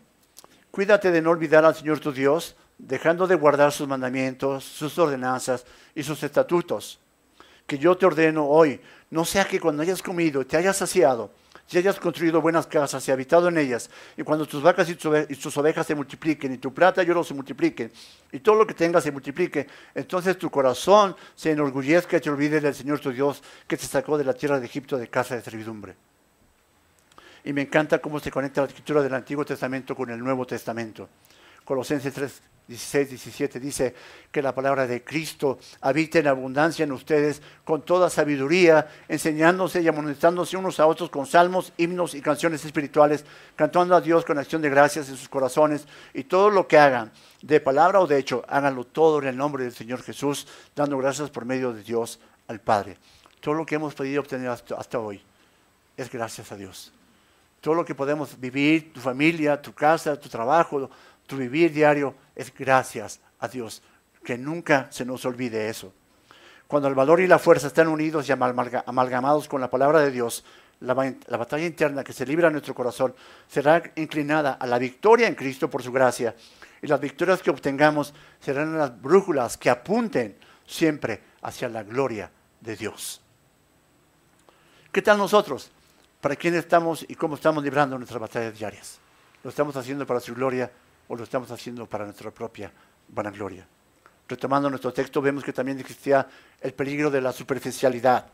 Cuídate 0.71 1.11
de 1.11 1.23
no 1.23 1.31
olvidar 1.31 1.65
al 1.65 1.75
Señor 1.75 2.01
tu 2.01 2.13
Dios, 2.13 2.57
dejando 2.77 3.27
de 3.27 3.35
guardar 3.35 3.73
sus 3.73 3.89
mandamientos, 3.89 4.65
sus 4.65 4.97
ordenanzas 4.99 5.65
y 5.95 6.03
sus 6.03 6.23
estatutos, 6.23 7.01
que 7.67 7.79
yo 7.79 7.97
te 7.97 8.07
ordeno 8.07 8.47
hoy. 8.47 8.81
No 9.11 9.25
sea 9.25 9.45
que 9.45 9.61
cuando 9.61 9.83
hayas 9.83 10.03
comido 10.03 10.45
te 10.47 10.57
hayas 10.57 10.77
saciado, 10.77 11.31
si 11.69 11.77
hayas 11.77 12.01
construido 12.01 12.41
buenas 12.41 12.67
casas 12.67 13.07
y 13.07 13.11
habitado 13.11 13.49
en 13.49 13.59
ellas, 13.59 13.91
y 14.17 14.23
cuando 14.23 14.47
tus 14.47 14.63
vacas 14.63 14.89
y 14.89 14.95
tus 14.95 15.57
ovejas 15.59 15.87
se 15.87 15.95
multipliquen, 15.95 16.55
y 16.55 16.59
tu 16.59 16.73
plata 16.73 17.03
y 17.03 17.11
oro 17.11 17.23
se 17.23 17.35
multipliquen, 17.35 17.93
y 18.33 18.41
todo 18.41 18.55
lo 18.55 18.67
que 18.67 18.73
tengas 18.73 19.05
se 19.05 19.13
multiplique, 19.13 19.67
entonces 19.95 20.39
tu 20.39 20.51
corazón 20.51 21.15
se 21.35 21.51
enorgullezca 21.51 22.17
y 22.17 22.21
te 22.21 22.31
olvide 22.31 22.59
del 22.63 22.75
Señor 22.75 23.01
tu 23.01 23.13
Dios 23.13 23.43
que 23.67 23.77
te 23.77 23.85
sacó 23.85 24.17
de 24.17 24.25
la 24.25 24.33
tierra 24.33 24.59
de 24.59 24.65
Egipto 24.65 24.97
de 24.97 25.09
casa 25.09 25.37
de 25.37 25.43
servidumbre. 25.43 25.95
Y 27.45 27.53
me 27.53 27.61
encanta 27.61 27.99
cómo 27.99 28.19
se 28.19 28.31
conecta 28.31 28.63
la 28.63 28.69
escritura 28.69 29.03
del 29.03 29.13
Antiguo 29.13 29.45
Testamento 29.45 29.95
con 29.95 30.09
el 30.09 30.19
Nuevo 30.19 30.47
Testamento. 30.47 31.07
Colosenses 31.67 32.15
3, 32.15 32.43
16, 32.69 33.09
17 33.09 33.61
dice 33.61 33.95
que 34.31 34.43
la 34.43 34.55
palabra 34.55 34.87
de 34.87 35.03
Cristo 35.03 35.59
habita 35.81 36.19
en 36.19 36.27
abundancia 36.27 36.85
en 36.85 36.93
ustedes 36.93 37.41
con 37.65 37.81
toda 37.81 38.11
sabiduría, 38.11 38.87
enseñándose 39.09 39.81
y 39.81 39.89
amonestándose 39.89 40.59
unos 40.59 40.79
a 40.79 40.87
otros 40.87 41.09
con 41.09 41.27
salmos, 41.27 41.73
himnos 41.79 42.15
y 42.15 42.21
canciones 42.21 42.63
espirituales, 42.67 43.25
cantando 43.57 43.97
a 43.97 44.03
Dios 44.03 44.27
con 44.27 44.39
acción 44.39 44.61
de 44.61 44.69
gracias 44.69 45.09
en 45.09 45.17
sus 45.17 45.31
corazones 45.31 45.87
y 46.13 46.25
todo 46.25 46.51
lo 46.51 46.69
que 46.69 46.77
hagan, 46.77 47.11
de 47.41 47.59
palabra 47.59 48.01
o 48.01 48.07
de 48.07 48.19
hecho, 48.19 48.45
háganlo 48.47 48.85
todo 48.85 49.19
en 49.21 49.29
el 49.29 49.37
nombre 49.37 49.65
del 49.65 49.73
Señor 49.73 50.03
Jesús, 50.03 50.47
dando 50.77 50.99
gracias 50.99 51.31
por 51.31 51.47
medio 51.47 51.73
de 51.73 51.83
Dios 51.83 52.21
al 52.49 52.61
Padre. 52.61 52.99
Todo 53.41 53.55
lo 53.55 53.65
que 53.65 53.77
hemos 53.77 53.95
podido 53.95 54.21
obtener 54.21 54.49
hasta, 54.49 54.75
hasta 54.75 54.99
hoy 54.99 55.23
es 55.97 56.11
gracias 56.11 56.53
a 56.53 56.57
Dios. 56.57 56.93
Todo 57.63 57.75
lo 57.75 57.85
que 57.85 57.95
podemos 57.95 58.39
vivir, 58.39 58.93
tu 58.93 59.01
familia, 59.01 59.61
tu 59.61 59.73
casa, 59.73 60.21
tu 60.21 60.29
trabajo, 60.29 60.91
tu 61.29 61.37
vivir 61.37 61.73
diario 61.73 62.15
es 62.39 62.55
gracias 62.55 63.21
a 63.41 63.49
Dios. 63.49 63.83
Que 64.25 64.39
nunca 64.39 64.87
se 64.91 65.05
nos 65.05 65.27
olvide 65.27 65.69
eso. 65.69 65.93
Cuando 66.67 66.89
el 66.89 66.95
valor 66.95 67.21
y 67.21 67.27
la 67.27 67.39
fuerza 67.39 67.67
están 67.67 67.89
unidos 67.89 68.29
y 68.29 68.33
amalgamados 68.33 69.49
con 69.49 69.61
la 69.61 69.71
palabra 69.71 70.01
de 70.01 70.11
Dios, 70.11 70.45
la, 70.81 70.95
batalla 70.95 71.67
interna 71.67 72.05
que 72.05 72.13
se 72.13 72.25
libra 72.25 72.47
en 72.47 72.53
nuestro 72.53 72.75
corazón 72.75 73.15
será 73.49 73.83
inclinada 73.97 74.53
a 74.53 74.67
la 74.67 74.79
victoria 74.79 75.27
en 75.27 75.35
Cristo 75.35 75.69
por 75.69 75.83
su 75.83 75.91
gracia. 75.91 76.37
Y 76.81 76.87
las 76.87 77.01
victorias 77.01 77.43
que 77.43 77.51
obtengamos 77.51 78.15
serán 78.41 78.79
las 78.79 79.01
brújulas 79.01 79.57
que 79.57 79.71
apunten 79.71 80.37
siempre 80.67 81.21
hacia 81.43 81.69
la 81.69 81.83
gloria 81.83 82.31
de 82.61 82.77
Dios. 82.77 83.21
¿Qué 84.93 85.03
tal 85.03 85.19
nosotros? 85.19 85.71
¿Para 86.21 86.37
quién 86.37 86.55
estamos 86.55 87.05
y 87.09 87.15
cómo 87.15 87.35
estamos 87.35 87.65
librando 87.65 87.97
nuestras 87.97 88.21
batallas 88.21 88.59
diarias? 88.59 88.99
¿Lo 89.43 89.51
estamos 89.51 89.77
haciendo 89.77 90.07
para 90.07 90.21
su 90.21 90.35
gloria 90.35 90.71
o 91.09 91.17
lo 91.17 91.25
estamos 91.25 91.51
haciendo 91.51 91.87
para 91.87 92.05
nuestra 92.05 92.31
propia 92.31 92.73
vanagloria. 93.09 93.67
Retomando 94.29 94.69
nuestro 94.69 94.93
texto, 94.93 95.23
vemos 95.23 95.43
que 95.43 95.53
también 95.53 95.79
existía 95.81 96.29
el 96.61 96.75
peligro 96.75 97.11
de 97.11 97.21
la 97.21 97.33
superficialidad. 97.33 98.27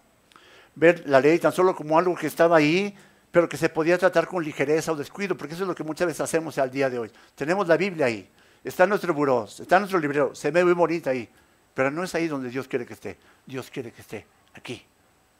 Ver 0.74 1.04
la 1.06 1.20
ley 1.20 1.38
tan 1.38 1.52
solo 1.52 1.74
como 1.74 1.98
algo 1.98 2.16
que 2.16 2.26
estaba 2.26 2.56
ahí, 2.56 2.94
pero 3.30 3.48
que 3.48 3.56
se 3.56 3.68
podía 3.68 3.96
tratar 3.96 4.26
con 4.26 4.42
ligereza 4.42 4.92
o 4.92 4.96
descuido, 4.96 5.36
porque 5.36 5.54
eso 5.54 5.62
es 5.62 5.68
lo 5.68 5.74
que 5.74 5.84
muchas 5.84 6.08
veces 6.08 6.20
hacemos 6.20 6.58
al 6.58 6.70
día 6.70 6.90
de 6.90 6.98
hoy. 6.98 7.10
Tenemos 7.34 7.68
la 7.68 7.76
Biblia 7.76 8.06
ahí, 8.06 8.28
está 8.64 8.84
en 8.84 8.90
nuestro 8.90 9.14
buró, 9.14 9.44
está 9.44 9.76
en 9.76 9.82
nuestro 9.82 10.00
librero, 10.00 10.34
se 10.34 10.50
ve 10.50 10.64
muy 10.64 10.72
bonita 10.72 11.10
ahí, 11.10 11.28
pero 11.74 11.90
no 11.90 12.02
es 12.02 12.14
ahí 12.14 12.26
donde 12.26 12.50
Dios 12.50 12.66
quiere 12.66 12.86
que 12.86 12.94
esté. 12.94 13.16
Dios 13.46 13.70
quiere 13.70 13.92
que 13.92 14.00
esté 14.00 14.26
aquí, 14.54 14.84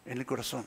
en 0.06 0.18
el 0.18 0.26
corazón. 0.26 0.66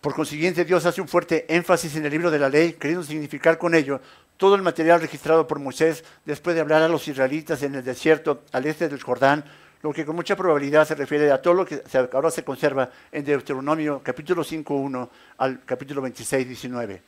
Por 0.00 0.14
consiguiente, 0.14 0.64
Dios 0.64 0.86
hace 0.86 1.02
un 1.02 1.08
fuerte 1.08 1.44
énfasis 1.54 1.94
en 1.96 2.06
el 2.06 2.10
libro 2.10 2.30
de 2.30 2.38
la 2.38 2.48
ley, 2.48 2.72
queriendo 2.72 3.04
significar 3.04 3.58
con 3.58 3.74
ello 3.74 4.00
todo 4.38 4.54
el 4.54 4.62
material 4.62 4.98
registrado 4.98 5.46
por 5.46 5.58
Moisés 5.58 6.02
después 6.24 6.54
de 6.54 6.62
hablar 6.62 6.80
a 6.80 6.88
los 6.88 7.06
israelitas 7.06 7.62
en 7.62 7.74
el 7.74 7.84
desierto 7.84 8.44
al 8.52 8.64
este 8.64 8.88
del 8.88 9.02
Jordán, 9.02 9.44
lo 9.82 9.92
que 9.92 10.06
con 10.06 10.16
mucha 10.16 10.36
probabilidad 10.36 10.88
se 10.88 10.94
refiere 10.94 11.30
a 11.30 11.42
todo 11.42 11.52
lo 11.52 11.66
que 11.66 11.82
ahora 12.14 12.30
se 12.30 12.44
conserva 12.44 12.88
en 13.12 13.26
Deuteronomio 13.26 14.00
capítulo 14.02 14.42
5.1 14.42 15.06
al 15.36 15.64
capítulo 15.66 16.00
26.19. 16.02 17.00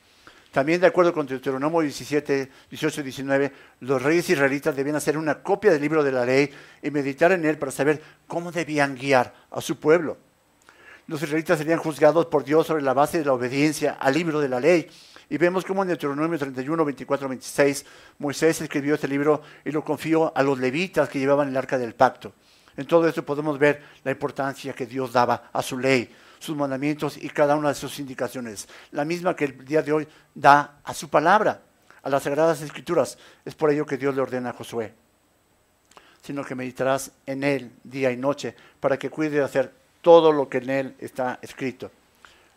También 0.51 0.79
de 0.79 0.89
acuerdo 0.89 1.15
con 1.15 1.27
Deuteronomio 1.27 1.81
17, 1.81 2.51
18 2.69 3.03
19, 3.03 3.53
los 3.81 4.03
reyes 4.03 4.29
israelitas 4.29 4.77
debían 4.77 4.97
hacer 4.97 5.17
una 5.17 5.43
copia 5.43 5.73
del 5.73 5.81
libro 5.81 6.05
de 6.05 6.13
la 6.13 6.27
ley 6.27 6.51
y 6.83 6.91
meditar 6.91 7.33
en 7.33 7.47
él 7.47 7.57
para 7.57 7.73
saber 7.73 8.03
cómo 8.27 8.53
debían 8.53 8.97
guiar 8.97 9.33
a 9.51 9.63
su 9.63 9.81
pueblo 9.81 10.19
los 11.07 11.23
israelitas 11.23 11.59
serían 11.59 11.79
juzgados 11.79 12.27
por 12.27 12.45
Dios 12.45 12.67
sobre 12.67 12.83
la 12.83 12.95
base 12.95 13.19
de 13.19 13.25
la 13.25 13.33
obediencia 13.33 13.97
al 14.01 14.15
libro 14.15 14.41
de 14.41 14.49
la 14.49 14.61
ley. 14.61 14.89
Y 15.29 15.39
vemos 15.39 15.65
cómo 15.65 15.83
en 15.83 15.89
Deuteronomio 15.89 16.39
31, 16.39 16.85
24, 16.85 17.29
26, 17.29 17.87
Moisés 18.19 18.61
escribió 18.61 18.95
este 18.95 19.09
libro 19.09 19.43
y 19.65 19.71
lo 19.71 19.83
confió 19.83 20.37
a 20.37 20.43
los 20.43 20.59
levitas 20.59 21.09
que 21.09 21.19
llevaban 21.19 21.49
el 21.49 21.57
arca 21.57 21.79
del 21.79 21.95
pacto. 21.95 22.33
En 22.77 22.87
todo 22.87 23.09
esto 23.09 23.25
podemos 23.25 23.59
ver 23.59 23.83
la 24.05 24.11
importancia 24.11 24.73
que 24.73 24.87
Dios 24.87 25.13
daba 25.13 25.51
a 25.53 25.63
su 25.63 25.79
ley, 25.79 26.11
sus 26.39 26.57
mandamientos 26.57 27.17
y 27.17 27.29
cada 27.29 27.57
una 27.57 27.69
de 27.69 27.75
sus 27.75 27.99
indicaciones. 27.99 28.69
La 28.91 29.05
misma 29.05 29.37
que 29.37 29.47
el 29.47 29.65
día 29.65 29.83
de 29.83 29.93
hoy 29.93 30.09
da 30.35 30.81
a 30.85 30.95
su 30.95 31.09
palabra, 31.09 31.63
a 32.03 32.11
las 32.11 32.23
sagradas 32.23 32.61
escrituras. 32.63 33.19
Es 33.45 33.55
por 33.55 33.71
ello 33.71 33.87
que 33.87 33.97
Dios 33.97 34.15
le 34.15 34.23
ordena 34.23 34.51
a 34.51 34.55
Josué. 34.55 34.95
Sino 36.23 36.45
que 36.45 36.55
meditarás 36.55 37.13
en 37.27 37.45
él 37.45 37.73
día 37.85 38.11
y 38.11 38.17
noche 38.17 38.55
para 38.81 38.99
que 38.99 39.11
cuide 39.11 39.39
de 39.39 39.45
hacer 39.45 39.82
todo 40.03 40.33
lo 40.33 40.49
que 40.49 40.59
en 40.59 40.71
él 40.71 40.95
está 40.99 41.39
escrito. 41.41 41.91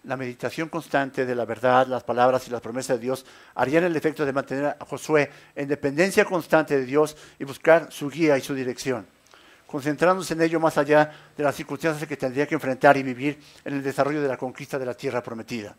La 0.03 0.17
meditación 0.17 0.69
constante 0.69 1.25
de 1.25 1.33
la 1.33 1.45
verdad, 1.45 1.87
las 1.87 2.03
palabras 2.03 2.47
y 2.47 2.51
las 2.51 2.61
promesas 2.61 2.97
de 2.97 3.03
Dios 3.03 3.25
harían 3.55 3.85
el 3.85 3.95
efecto 3.95 4.25
de 4.25 4.33
mantener 4.33 4.65
a 4.79 4.85
Josué 4.85 5.31
en 5.55 5.67
dependencia 5.67 6.25
constante 6.25 6.77
de 6.77 6.85
Dios 6.85 7.15
y 7.39 7.43
buscar 7.43 7.91
su 7.91 8.09
guía 8.09 8.37
y 8.37 8.41
su 8.41 8.53
dirección, 8.53 9.07
concentrándose 9.65 10.33
en 10.33 10.41
ello 10.41 10.59
más 10.59 10.77
allá 10.77 11.11
de 11.35 11.43
las 11.43 11.55
circunstancias 11.55 12.07
que 12.07 12.17
tendría 12.17 12.45
que 12.45 12.55
enfrentar 12.55 12.97
y 12.97 13.03
vivir 13.03 13.39
en 13.63 13.75
el 13.75 13.83
desarrollo 13.83 14.21
de 14.21 14.27
la 14.27 14.37
conquista 14.37 14.77
de 14.77 14.85
la 14.85 14.93
tierra 14.93 15.23
prometida, 15.23 15.75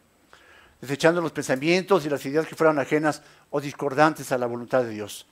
desechando 0.81 1.21
los 1.21 1.33
pensamientos 1.33 2.05
y 2.05 2.11
las 2.11 2.25
ideas 2.27 2.47
que 2.47 2.57
fueran 2.57 2.81
ajenas 2.81 3.23
o 3.51 3.61
discordantes 3.61 4.33
a 4.33 4.39
la 4.39 4.47
voluntad 4.47 4.83
de 4.83 4.91
Dios. 4.91 5.27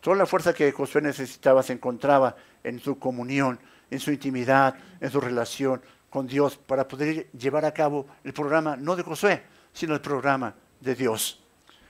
Toda 0.00 0.16
la 0.16 0.26
fuerza 0.26 0.52
que 0.52 0.72
Josué 0.72 1.02
necesitaba 1.02 1.62
se 1.62 1.72
encontraba 1.72 2.34
en 2.64 2.80
su 2.80 2.98
comunión 2.98 3.60
en 3.94 4.00
su 4.00 4.10
intimidad, 4.10 4.74
en 5.00 5.10
su 5.10 5.20
relación 5.20 5.80
con 6.10 6.26
Dios, 6.26 6.56
para 6.56 6.86
poder 6.86 7.30
llevar 7.30 7.64
a 7.64 7.72
cabo 7.72 8.06
el 8.24 8.32
programa, 8.32 8.76
no 8.76 8.96
de 8.96 9.02
Josué, 9.02 9.42
sino 9.72 9.94
el 9.94 10.00
programa 10.00 10.54
de 10.80 10.94
Dios. 10.94 11.40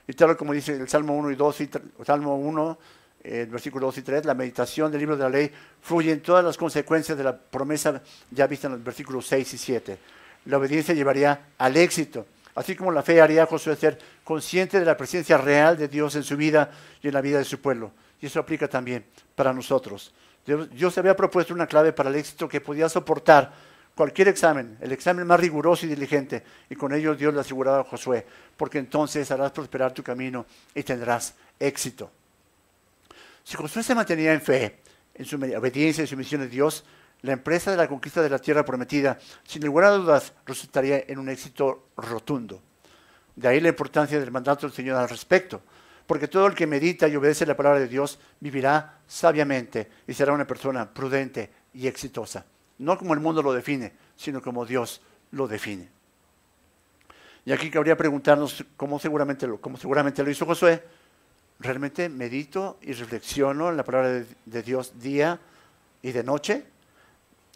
Y 0.07 0.13
tal 0.13 0.37
como 0.37 0.53
dice 0.53 0.73
el 0.73 0.87
Salmo 0.87 1.15
1 1.15 1.31
y 1.31 1.35
2, 1.35 1.57
Salmo 2.05 2.35
1, 2.35 2.79
el 3.23 3.47
versículo 3.47 3.87
2 3.87 3.97
y 3.97 4.01
3, 4.03 4.25
la 4.25 4.35
meditación 4.35 4.91
del 4.91 4.99
libro 4.99 5.17
de 5.17 5.23
la 5.23 5.29
ley 5.29 5.51
fluye 5.81 6.11
en 6.11 6.21
todas 6.21 6.45
las 6.45 6.57
consecuencias 6.57 7.17
de 7.17 7.23
la 7.23 7.35
promesa 7.35 8.01
ya 8.29 8.45
vista 8.45 8.67
en 8.67 8.73
los 8.73 8.83
versículos 8.83 9.25
6 9.25 9.53
y 9.53 9.57
7. 9.57 9.97
La 10.45 10.57
obediencia 10.57 10.93
llevaría 10.93 11.47
al 11.57 11.75
éxito, 11.75 12.27
así 12.53 12.75
como 12.75 12.91
la 12.91 13.01
fe 13.01 13.19
haría 13.19 13.43
a 13.43 13.47
Josué 13.47 13.75
ser 13.75 13.97
consciente 14.23 14.79
de 14.79 14.85
la 14.85 14.95
presencia 14.95 15.39
real 15.39 15.75
de 15.75 15.87
Dios 15.87 16.15
en 16.15 16.23
su 16.23 16.37
vida 16.37 16.69
y 17.01 17.07
en 17.07 17.15
la 17.15 17.21
vida 17.21 17.39
de 17.39 17.45
su 17.45 17.59
pueblo. 17.59 17.91
Y 18.21 18.27
eso 18.27 18.39
aplica 18.39 18.67
también 18.67 19.05
para 19.33 19.51
nosotros. 19.53 20.13
Dios, 20.45 20.97
había 20.97 21.15
propuesto 21.15 21.53
una 21.53 21.65
clave 21.65 21.91
para 21.91 22.09
el 22.09 22.15
éxito 22.15 22.47
que 22.47 22.61
podía 22.61 22.87
soportar 22.87 23.51
cualquier 23.95 24.27
examen, 24.27 24.77
el 24.81 24.91
examen 24.91 25.25
más 25.25 25.39
riguroso 25.39 25.85
y 25.85 25.89
diligente, 25.89 26.43
y 26.69 26.75
con 26.75 26.93
ello 26.93 27.15
Dios 27.15 27.33
le 27.33 27.39
aseguraba 27.39 27.79
a 27.79 27.83
Josué, 27.83 28.25
porque 28.55 28.77
entonces 28.77 29.31
harás 29.31 29.51
prosperar 29.51 29.93
tu 29.93 30.03
camino 30.03 30.45
y 30.75 30.83
tendrás 30.83 31.33
éxito. 31.59 32.11
Si 33.43 33.55
Josué 33.57 33.81
se 33.81 33.95
mantenía 33.95 34.33
en 34.33 34.41
fe, 34.41 34.79
en 35.15 35.25
su 35.25 35.37
obediencia 35.37 36.03
y 36.03 36.07
su 36.07 36.17
misión 36.17 36.41
de 36.41 36.47
Dios, 36.47 36.83
la 37.21 37.31
empresa 37.31 37.71
de 37.71 37.77
la 37.77 37.87
conquista 37.87 38.21
de 38.21 38.29
la 38.29 38.37
tierra 38.37 38.63
prometida, 38.63 39.17
sin 39.45 39.65
lugar 39.65 39.85
a 39.85 39.91
dudas, 39.91 40.33
resultaría 40.45 41.05
en 41.07 41.17
un 41.17 41.29
éxito 41.29 41.87
rotundo. 41.97 42.61
De 43.35 43.47
ahí 43.47 43.59
la 43.59 43.69
importancia 43.69 44.19
del 44.19 44.31
mandato 44.31 44.67
del 44.67 44.75
Señor 44.75 44.97
al 44.97 45.09
respecto, 45.09 45.61
porque 46.07 46.27
todo 46.27 46.47
el 46.47 46.55
que 46.55 46.67
medita 46.67 47.07
y 47.07 47.15
obedece 47.15 47.45
la 47.45 47.57
palabra 47.57 47.79
de 47.79 47.87
Dios 47.87 48.19
vivirá 48.39 48.99
sabiamente 49.07 49.89
y 50.07 50.13
será 50.13 50.33
una 50.33 50.45
persona 50.45 50.91
prudente 50.91 51.49
y 51.73 51.87
exitosa. 51.87 52.45
No 52.77 52.97
como 52.97 53.13
el 53.13 53.19
mundo 53.19 53.41
lo 53.41 53.53
define, 53.53 53.93
sino 54.15 54.41
como 54.41 54.65
Dios 54.65 55.01
lo 55.31 55.47
define. 55.47 55.89
Y 57.45 57.51
aquí 57.51 57.69
cabría 57.69 57.95
preguntarnos, 57.95 58.63
cómo 58.75 58.99
seguramente 58.99 59.47
lo, 59.47 59.59
como 59.59 59.77
seguramente 59.77 60.23
lo 60.23 60.29
hizo 60.29 60.45
Josué, 60.45 60.83
¿realmente 61.59 62.09
medito 62.09 62.77
y 62.81 62.93
reflexiono 62.93 63.69
en 63.69 63.77
la 63.77 63.83
palabra 63.83 64.09
de, 64.09 64.25
de 64.45 64.63
Dios 64.63 64.99
día 64.99 65.39
y 66.01 66.11
de 66.11 66.23
noche? 66.23 66.65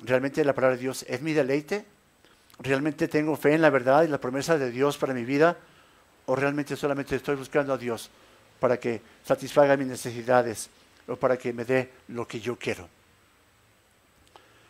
¿Realmente 0.03 0.43
la 0.45 0.53
palabra 0.53 0.75
de 0.75 0.81
Dios 0.81 1.05
es 1.07 1.21
mi 1.21 1.33
deleite? 1.33 1.85
¿Realmente 2.59 3.07
tengo 3.07 3.35
fe 3.35 3.53
en 3.53 3.61
la 3.61 3.69
verdad 3.69 4.03
y 4.03 4.07
la 4.07 4.19
promesa 4.19 4.57
de 4.57 4.71
Dios 4.71 4.97
para 4.97 5.13
mi 5.13 5.25
vida? 5.25 5.57
¿O 6.25 6.35
realmente 6.35 6.75
solamente 6.75 7.15
estoy 7.15 7.35
buscando 7.35 7.73
a 7.73 7.77
Dios 7.77 8.11
para 8.59 8.79
que 8.79 9.01
satisfaga 9.25 9.77
mis 9.77 9.87
necesidades 9.87 10.69
o 11.07 11.15
para 11.15 11.37
que 11.37 11.53
me 11.53 11.65
dé 11.65 11.91
lo 12.09 12.27
que 12.27 12.39
yo 12.39 12.55
quiero? 12.57 12.87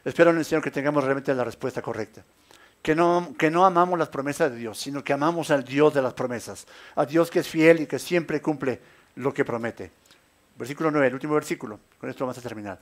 Espero 0.05 0.31
en 0.31 0.37
el 0.37 0.45
Señor 0.45 0.63
que 0.63 0.71
tengamos 0.71 1.03
realmente 1.03 1.33
la 1.33 1.43
respuesta 1.43 1.81
correcta. 1.81 2.23
Que 2.81 2.95
no, 2.95 3.35
que 3.37 3.51
no 3.51 3.65
amamos 3.65 3.99
las 3.99 4.07
promesas 4.07 4.51
de 4.51 4.57
Dios, 4.57 4.79
sino 4.79 5.03
que 5.03 5.11
amamos 5.11 5.51
al 5.51 5.65
Dios 5.65 5.93
de 5.93 6.01
las 6.01 6.13
promesas, 6.13 6.65
a 6.95 7.05
Dios 7.05 7.29
que 7.29 7.39
es 7.39 7.47
fiel 7.47 7.81
y 7.81 7.87
que 7.87 7.99
siempre 7.99 8.41
cumple 8.41 8.79
lo 9.15 9.33
que 9.33 9.43
promete. 9.43 9.91
Versículo 10.57 10.89
9, 10.89 11.07
el 11.07 11.13
último 11.13 11.33
versículo, 11.33 11.79
con 11.99 12.09
esto 12.09 12.25
vamos 12.25 12.37
a 12.37 12.41
terminar. 12.41 12.79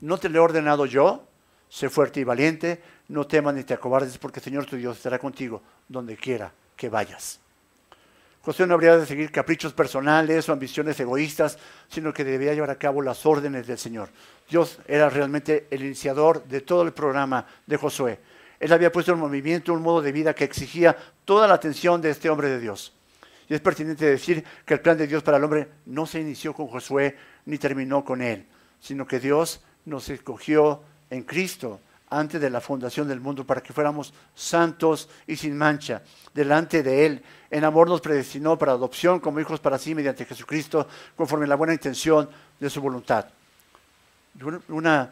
No 0.00 0.18
te 0.18 0.28
lo 0.28 0.38
he 0.38 0.40
ordenado 0.40 0.84
yo, 0.84 1.26
sé 1.68 1.88
fuerte 1.88 2.20
y 2.20 2.24
valiente, 2.24 2.82
no 3.08 3.26
temas 3.26 3.54
ni 3.54 3.64
te 3.64 3.72
acobardes, 3.72 4.18
porque 4.18 4.40
el 4.40 4.44
Señor 4.44 4.66
tu 4.66 4.76
Dios 4.76 4.98
estará 4.98 5.18
contigo 5.18 5.62
donde 5.88 6.16
quiera 6.16 6.52
que 6.76 6.90
vayas. 6.90 7.41
José 8.42 8.66
no 8.66 8.74
habría 8.74 8.96
de 8.96 9.06
seguir 9.06 9.30
caprichos 9.30 9.72
personales 9.72 10.48
o 10.48 10.52
ambiciones 10.52 10.98
egoístas, 10.98 11.58
sino 11.88 12.12
que 12.12 12.24
debía 12.24 12.52
llevar 12.52 12.70
a 12.70 12.78
cabo 12.78 13.00
las 13.00 13.24
órdenes 13.24 13.68
del 13.68 13.78
Señor. 13.78 14.08
Dios 14.50 14.78
era 14.88 15.08
realmente 15.08 15.68
el 15.70 15.84
iniciador 15.84 16.44
de 16.44 16.60
todo 16.60 16.82
el 16.82 16.92
programa 16.92 17.46
de 17.66 17.76
Josué. 17.76 18.18
Él 18.58 18.72
había 18.72 18.90
puesto 18.90 19.12
en 19.12 19.20
movimiento 19.20 19.72
un 19.72 19.82
modo 19.82 20.02
de 20.02 20.10
vida 20.10 20.34
que 20.34 20.44
exigía 20.44 20.96
toda 21.24 21.46
la 21.46 21.54
atención 21.54 22.00
de 22.00 22.10
este 22.10 22.30
hombre 22.30 22.48
de 22.48 22.58
Dios. 22.58 22.92
Y 23.48 23.54
es 23.54 23.60
pertinente 23.60 24.06
decir 24.06 24.44
que 24.64 24.74
el 24.74 24.80
plan 24.80 24.98
de 24.98 25.06
Dios 25.06 25.22
para 25.22 25.36
el 25.36 25.44
hombre 25.44 25.68
no 25.86 26.06
se 26.06 26.20
inició 26.20 26.52
con 26.52 26.66
Josué 26.66 27.16
ni 27.44 27.58
terminó 27.58 28.04
con 28.04 28.22
él, 28.22 28.46
sino 28.80 29.06
que 29.06 29.20
Dios 29.20 29.62
nos 29.84 30.08
escogió 30.08 30.82
en 31.10 31.22
Cristo 31.22 31.80
antes 32.12 32.40
de 32.40 32.50
la 32.50 32.60
fundación 32.60 33.08
del 33.08 33.20
mundo 33.20 33.46
para 33.46 33.62
que 33.62 33.72
fuéramos 33.72 34.12
santos 34.34 35.08
y 35.26 35.36
sin 35.36 35.56
mancha 35.56 36.02
delante 36.34 36.82
de 36.82 37.06
Él. 37.06 37.22
En 37.50 37.64
amor 37.64 37.88
nos 37.88 38.00
predestinó 38.00 38.58
para 38.58 38.72
adopción 38.72 39.18
como 39.18 39.40
hijos 39.40 39.60
para 39.60 39.78
sí 39.78 39.94
mediante 39.94 40.26
Jesucristo, 40.26 40.86
conforme 41.16 41.46
a 41.46 41.48
la 41.48 41.54
buena 41.54 41.72
intención 41.72 42.28
de 42.60 42.70
su 42.70 42.80
voluntad. 42.80 43.26
Una, 44.68 45.10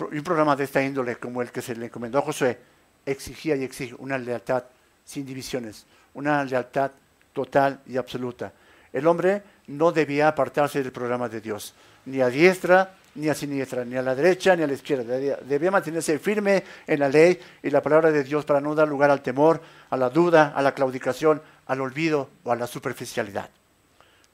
un 0.00 0.22
programa 0.22 0.56
de 0.56 0.64
esta 0.64 0.82
índole 0.82 1.16
como 1.16 1.42
el 1.42 1.52
que 1.52 1.62
se 1.62 1.76
le 1.76 1.86
encomendó 1.86 2.18
a 2.18 2.22
Josué 2.22 2.58
exigía 3.06 3.56
y 3.56 3.64
exige 3.64 3.94
una 3.98 4.18
lealtad 4.18 4.64
sin 5.04 5.24
divisiones, 5.24 5.86
una 6.14 6.44
lealtad 6.44 6.90
total 7.32 7.80
y 7.86 7.96
absoluta. 7.96 8.52
El 8.92 9.06
hombre 9.06 9.42
no 9.68 9.92
debía 9.92 10.28
apartarse 10.28 10.82
del 10.82 10.92
programa 10.92 11.28
de 11.28 11.40
Dios, 11.40 11.74
ni 12.04 12.20
a 12.20 12.28
diestra 12.28 12.94
ni 13.14 13.28
a 13.28 13.34
siniestra, 13.34 13.84
ni 13.84 13.96
a 13.96 14.02
la 14.02 14.14
derecha 14.14 14.56
ni 14.56 14.62
a 14.62 14.66
la 14.66 14.72
izquierda. 14.72 15.04
Debía, 15.42 15.70
mantenerse 15.70 16.18
firme 16.18 16.64
en 16.86 17.00
la 17.00 17.08
ley 17.08 17.38
y 17.62 17.70
la 17.70 17.82
palabra 17.82 18.10
de 18.10 18.24
Dios 18.24 18.44
para 18.44 18.60
no 18.60 18.74
dar 18.74 18.88
lugar 18.88 19.10
al 19.10 19.22
temor, 19.22 19.60
a 19.90 19.96
la 19.96 20.10
duda, 20.10 20.52
a 20.54 20.62
la 20.62 20.72
claudicación, 20.72 21.42
al 21.66 21.80
olvido 21.80 22.30
o 22.44 22.52
a 22.52 22.56
la 22.56 22.66
superficialidad. 22.66 23.50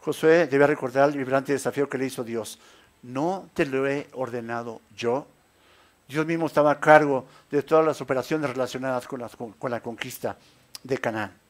Josué 0.00 0.46
debía 0.46 0.66
recordar 0.66 1.08
el 1.08 1.18
vibrante 1.18 1.52
desafío 1.52 1.88
que 1.88 1.98
le 1.98 2.06
hizo 2.06 2.22
Dios. 2.22 2.58
No 3.02 3.48
te 3.54 3.66
lo 3.66 3.86
he 3.86 4.06
ordenado 4.12 4.80
yo. 4.96 5.26
Dios 6.08 6.24
mismo 6.24 6.46
estaba 6.46 6.70
a 6.70 6.80
cargo 6.80 7.26
de 7.50 7.62
todas 7.62 7.84
las 7.84 8.00
operaciones 8.00 8.48
relacionadas 8.48 9.06
con, 9.06 9.20
con 9.58 9.70
la 9.70 9.80
conquista 9.80 10.36
de 10.82 10.98
Canaán. 10.98 11.47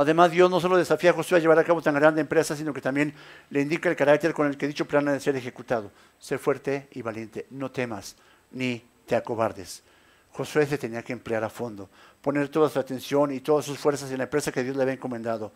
Además, 0.00 0.30
Dios 0.30 0.48
no 0.48 0.60
solo 0.60 0.76
desafía 0.76 1.10
a 1.10 1.12
Josué 1.12 1.38
a 1.38 1.40
llevar 1.40 1.58
a 1.58 1.64
cabo 1.64 1.82
tan 1.82 1.92
grande 1.96 2.20
empresa, 2.20 2.54
sino 2.54 2.72
que 2.72 2.80
también 2.80 3.12
le 3.50 3.60
indica 3.60 3.88
el 3.88 3.96
carácter 3.96 4.32
con 4.32 4.46
el 4.46 4.56
que 4.56 4.68
dicho 4.68 4.86
plan 4.86 5.08
ha 5.08 5.12
de 5.12 5.18
ser 5.18 5.34
ejecutado. 5.34 5.90
Sé 6.20 6.38
fuerte 6.38 6.86
y 6.92 7.02
valiente, 7.02 7.48
no 7.50 7.72
temas 7.72 8.14
ni 8.52 8.80
te 9.06 9.16
acobardes. 9.16 9.82
Josué 10.30 10.66
se 10.66 10.78
tenía 10.78 11.02
que 11.02 11.12
emplear 11.12 11.42
a 11.42 11.50
fondo, 11.50 11.90
poner 12.22 12.48
toda 12.48 12.68
su 12.68 12.78
atención 12.78 13.32
y 13.32 13.40
todas 13.40 13.64
sus 13.64 13.76
fuerzas 13.76 14.08
en 14.12 14.18
la 14.18 14.24
empresa 14.24 14.52
que 14.52 14.62
Dios 14.62 14.76
le 14.76 14.82
había 14.82 14.94
encomendado. 14.94 15.50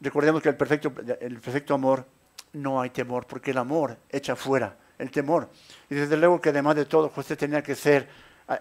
Recordemos 0.00 0.40
que 0.40 0.50
el 0.50 0.56
perfecto, 0.56 0.92
el 1.20 1.40
perfecto 1.40 1.74
amor 1.74 2.06
no 2.52 2.80
hay 2.80 2.90
temor, 2.90 3.26
porque 3.26 3.50
el 3.50 3.58
amor 3.58 3.96
echa 4.08 4.36
fuera 4.36 4.76
el 4.98 5.10
temor. 5.10 5.48
Y 5.90 5.96
desde 5.96 6.16
luego 6.16 6.40
que 6.40 6.50
además 6.50 6.76
de 6.76 6.84
todo, 6.84 7.08
José 7.08 7.34
tenía 7.34 7.60
que 7.60 7.74
ser 7.74 8.08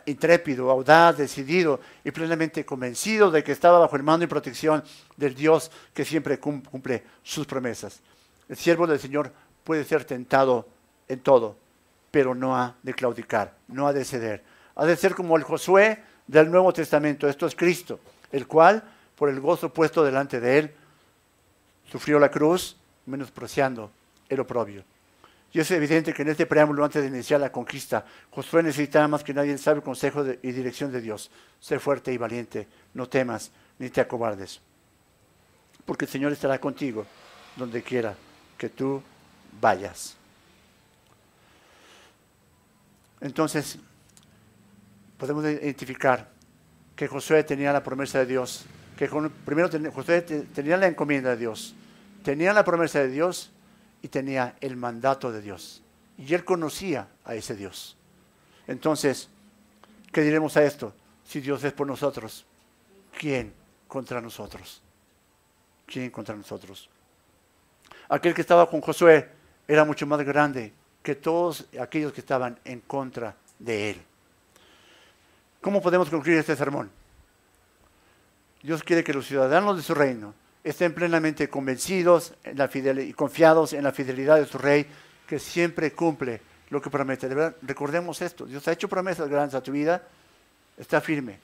intrépido, 0.06 0.70
audaz, 0.70 1.18
decidido 1.18 1.80
y 2.04 2.12
plenamente 2.12 2.66
convencido 2.66 3.32
de 3.32 3.44
que 3.44 3.54
estaba 3.54 3.80
bajo 3.80 3.96
el 3.96 4.04
mando 4.04 4.26
y 4.26 4.28
protección 4.28 4.84
del 5.16 5.34
Dios 5.34 5.72
que 5.94 6.04
siempre 6.04 6.40
cumple 6.40 7.04
sus 7.24 7.46
promesas. 7.46 8.02
El 8.50 8.58
siervo 8.58 8.86
del 8.88 9.00
Señor 9.00 9.32
puede 9.64 9.84
ser 9.84 10.04
tentado 10.06 10.68
en 11.08 11.20
todo, 11.22 11.56
pero 12.12 12.36
no 12.36 12.58
ha 12.58 12.76
de 12.84 12.94
claudicar, 12.94 13.54
no 13.68 13.88
ha 13.88 13.94
de 13.94 14.04
ceder. 14.04 14.44
Ha 14.76 14.86
de 14.86 14.96
ser 14.96 15.16
como 15.16 15.38
el 15.38 15.44
Josué 15.44 16.04
del 16.28 16.52
Nuevo 16.52 16.74
Testamento, 16.74 17.28
esto 17.28 17.48
es 17.48 17.56
Cristo, 17.56 18.00
el 18.32 18.46
cual, 18.46 18.84
por 19.16 19.30
el 19.30 19.40
gozo 19.40 19.74
puesto 19.74 20.04
delante 20.04 20.40
de 20.40 20.60
él, 20.60 20.76
sufrió 21.90 22.20
la 22.20 22.30
cruz, 22.30 22.78
menospreciando 23.06 23.90
el 24.28 24.42
oprobio. 24.42 24.84
Y 25.58 25.60
es 25.60 25.72
evidente 25.72 26.14
que 26.14 26.22
en 26.22 26.28
este 26.28 26.46
preámbulo, 26.46 26.86
antes 26.86 27.02
de 27.02 27.08
iniciar 27.08 27.42
la 27.42 27.52
conquista, 27.52 28.06
Josué 28.30 28.62
necesitaba 28.62 29.08
más 29.08 29.24
que 29.24 29.34
nadie 29.34 29.52
el 29.52 29.58
sabio 29.58 29.82
consejo 29.82 30.24
y 30.44 30.52
dirección 30.52 30.92
de 30.92 31.02
Dios. 31.02 31.32
Sé 31.60 31.80
fuerte 31.80 32.14
y 32.14 32.18
valiente, 32.18 32.68
no 32.94 33.10
temas 33.10 33.50
ni 33.80 33.90
te 33.90 34.00
acobardes. 34.00 34.62
Porque 35.84 36.06
el 36.06 36.12
Señor 36.12 36.32
estará 36.32 36.60
contigo 36.60 37.08
donde 37.56 37.82
quiera 37.82 38.14
que 38.56 38.70
tú 38.70 39.02
vayas. 39.60 40.16
Entonces, 43.20 43.80
podemos 45.18 45.44
identificar 45.44 46.30
que 46.96 47.08
Josué 47.08 47.44
tenía 47.44 47.74
la 47.74 47.82
promesa 47.82 48.20
de 48.20 48.28
Dios, 48.28 48.68
que 48.96 49.10
primero 49.44 49.72
Josué 49.92 50.22
tenía 50.22 50.78
la 50.78 50.86
encomienda 50.86 51.32
de 51.32 51.38
Dios, 51.38 51.74
tenía 52.24 52.54
la 52.54 52.64
promesa 52.64 53.00
de 53.00 53.10
Dios 53.10 53.50
y 54.02 54.08
tenía 54.08 54.56
el 54.62 54.76
mandato 54.76 55.32
de 55.32 55.42
Dios. 55.42 55.82
Y 56.18 56.34
él 56.34 56.44
conocía 56.44 57.08
a 57.26 57.36
ese 57.36 57.56
Dios. 57.56 57.96
Entonces, 58.68 59.30
¿qué 60.12 60.22
diremos 60.22 60.58
a 60.58 60.64
esto? 60.64 60.94
Si 61.26 61.42
Dios 61.42 61.64
es 61.64 61.74
por 61.74 61.88
nosotros, 61.88 62.46
¿quién 63.18 63.54
contra 63.88 64.22
nosotros? 64.22 64.82
¿Quién 65.86 66.10
contra 66.10 66.36
nosotros? 66.36 66.90
Aquel 68.10 68.34
que 68.34 68.42
estaba 68.42 68.70
con 68.70 68.82
Josué 68.82 69.30
era 69.68 69.84
mucho 69.84 70.08
más 70.08 70.22
grande 70.22 70.74
que 71.04 71.16
todos 71.16 71.66
aquellos 71.80 72.14
que 72.14 72.22
estaban 72.22 72.60
en 72.66 72.82
contra 72.82 73.36
de 73.60 73.92
él. 73.92 74.02
¿Cómo 75.62 75.82
podemos 75.82 76.10
concluir 76.10 76.40
este 76.40 76.56
sermón? 76.56 76.90
Dios 78.62 78.84
quiere 78.84 79.04
que 79.04 79.14
los 79.14 79.28
ciudadanos 79.28 79.78
de 79.78 79.84
su 79.84 79.94
reino 79.94 80.34
estén 80.70 80.94
plenamente 80.94 81.50
convencidos 81.50 82.34
y 82.44 83.14
confiados 83.14 83.74
en 83.74 83.84
la 83.84 83.92
fidelidad 83.92 84.38
de 84.38 84.46
su 84.46 84.58
rey, 84.58 84.86
que 85.26 85.40
siempre 85.40 85.94
cumple 85.94 86.42
lo 86.70 86.82
que 86.82 86.90
promete. 86.90 87.30
De 87.30 87.36
verdad, 87.36 87.56
recordemos 87.62 88.22
esto, 88.22 88.46
Dios 88.46 88.68
ha 88.68 88.74
hecho 88.74 88.90
promesas 88.90 89.30
grandes 89.30 89.56
a 89.56 89.64
tu 89.64 89.72
vida, 89.72 90.04
está 90.78 91.00
firme, 91.00 91.40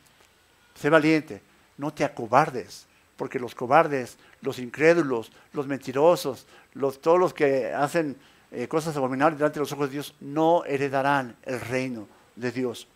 sé 0.75 0.89
valiente, 0.89 1.41
no 1.77 1.93
te 1.93 2.03
acobardes, 2.03 2.85
porque 3.15 3.39
los 3.39 3.55
cobardes, 3.55 4.17
los 4.41 4.59
incrédulos, 4.59 5.31
los 5.53 5.67
mentirosos, 5.67 6.45
los, 6.73 7.01
todos 7.01 7.19
los 7.19 7.33
que 7.33 7.71
hacen 7.73 8.17
eh, 8.51 8.67
cosas 8.67 8.95
abominables 8.97 9.39
delante 9.39 9.55
de 9.55 9.61
los 9.61 9.71
ojos 9.71 9.87
de 9.87 9.93
Dios, 9.93 10.15
no 10.19 10.65
heredarán 10.65 11.35
el 11.43 11.61
reino 11.61 12.07
de 12.35 12.51
Dios. 12.51 12.87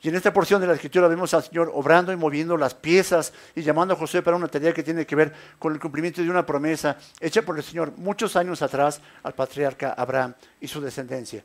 Y 0.00 0.08
en 0.08 0.14
esta 0.14 0.32
porción 0.32 0.60
de 0.60 0.66
la 0.68 0.74
escritura 0.74 1.08
vemos 1.08 1.34
al 1.34 1.42
Señor 1.42 1.72
obrando 1.74 2.12
y 2.12 2.16
moviendo 2.16 2.56
las 2.56 2.74
piezas 2.74 3.32
y 3.56 3.62
llamando 3.62 3.94
a 3.94 3.96
José 3.96 4.22
para 4.22 4.36
una 4.36 4.46
tarea 4.46 4.72
que 4.72 4.84
tiene 4.84 5.04
que 5.04 5.16
ver 5.16 5.32
con 5.58 5.72
el 5.72 5.80
cumplimiento 5.80 6.22
de 6.22 6.30
una 6.30 6.46
promesa 6.46 6.96
hecha 7.20 7.42
por 7.42 7.56
el 7.56 7.64
Señor 7.64 7.92
muchos 7.96 8.36
años 8.36 8.62
atrás 8.62 9.00
al 9.24 9.34
patriarca 9.34 9.94
Abraham 9.94 10.34
y 10.60 10.68
su 10.68 10.80
descendencia. 10.80 11.42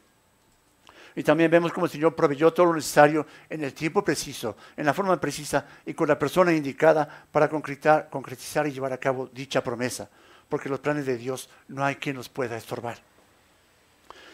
Y 1.16 1.24
también 1.24 1.49
vemos 1.49 1.72
cómo 1.72 1.86
el 1.86 1.91
Señor 1.91 2.16
proveyó 2.16 2.54
todo 2.54 2.68
lo 2.68 2.76
necesario 2.76 3.26
en 3.49 3.64
el 3.64 3.74
tiempo 3.74 4.04
preciso, 4.04 4.56
en 4.78 4.86
la 4.86 4.93
forma 4.93 5.20
precisa 5.20 5.66
y 5.86 5.93
con 5.93 6.08
la 6.08 6.18
persona 6.18 6.54
indicada 6.54 7.26
para 7.32 7.49
concretar, 7.49 8.10
concretizar 8.10 8.68
y 8.68 8.72
llevar 8.72 8.93
a 8.93 8.97
cabo 8.97 9.30
dicha 9.32 9.64
promesa. 9.64 10.10
Porque 10.49 10.70
los 10.70 10.80
planes 10.80 11.06
de 11.06 11.18
Dios 11.18 11.49
no 11.68 11.84
hay 11.84 11.95
quien 11.95 12.16
los 12.16 12.30
pueda 12.30 12.58
estorbar. 12.58 12.97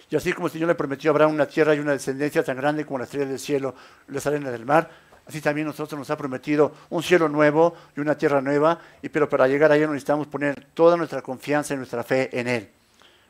Y 0.09 0.15
así 0.15 0.33
como 0.33 0.47
el 0.47 0.53
Señor 0.53 0.67
le 0.67 0.75
prometió 0.75 1.11
a 1.11 1.13
Abraham 1.13 1.33
una 1.33 1.45
tierra 1.45 1.75
y 1.75 1.79
una 1.79 1.91
descendencia 1.91 2.43
tan 2.43 2.57
grande 2.57 2.85
como 2.85 2.97
la 2.97 3.03
estrella 3.03 3.27
del 3.27 3.39
cielo 3.39 3.75
las 4.07 4.25
arenas 4.25 4.51
del 4.51 4.65
mar, 4.65 4.89
así 5.27 5.39
también 5.39 5.67
nosotros 5.67 5.99
nos 5.99 6.09
ha 6.09 6.17
prometido 6.17 6.73
un 6.89 7.03
cielo 7.03 7.29
nuevo 7.29 7.75
y 7.95 7.99
una 7.99 8.17
tierra 8.17 8.41
nueva, 8.41 8.79
y 9.03 9.09
pero 9.09 9.29
para 9.29 9.47
llegar 9.47 9.71
allá 9.71 9.85
necesitamos 9.85 10.27
poner 10.27 10.65
toda 10.73 10.97
nuestra 10.97 11.21
confianza 11.21 11.75
y 11.75 11.77
nuestra 11.77 12.03
fe 12.03 12.29
en 12.39 12.47
Él, 12.47 12.69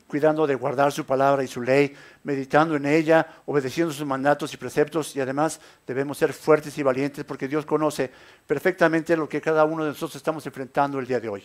cuidando 0.06 0.46
de 0.46 0.54
guardar 0.54 0.90
su 0.90 1.04
palabra 1.04 1.44
y 1.44 1.48
su 1.48 1.60
ley, 1.60 1.94
meditando 2.24 2.76
en 2.76 2.86
ella, 2.86 3.26
obedeciendo 3.44 3.92
sus 3.92 4.06
mandatos 4.06 4.54
y 4.54 4.56
preceptos, 4.56 5.14
y 5.14 5.20
además 5.20 5.60
debemos 5.86 6.16
ser 6.16 6.32
fuertes 6.32 6.78
y 6.78 6.82
valientes 6.82 7.26
porque 7.26 7.46
Dios 7.46 7.66
conoce 7.66 8.10
perfectamente 8.46 9.14
lo 9.18 9.28
que 9.28 9.42
cada 9.42 9.66
uno 9.66 9.84
de 9.84 9.90
nosotros 9.90 10.16
estamos 10.16 10.46
enfrentando 10.46 10.98
el 10.98 11.06
día 11.06 11.20
de 11.20 11.28
hoy. 11.28 11.44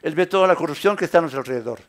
Él 0.00 0.14
ve 0.14 0.26
toda 0.26 0.46
la 0.46 0.54
corrupción 0.54 0.96
que 0.96 1.06
está 1.06 1.18
a 1.18 1.22
nuestro 1.22 1.40
alrededor. 1.40 1.80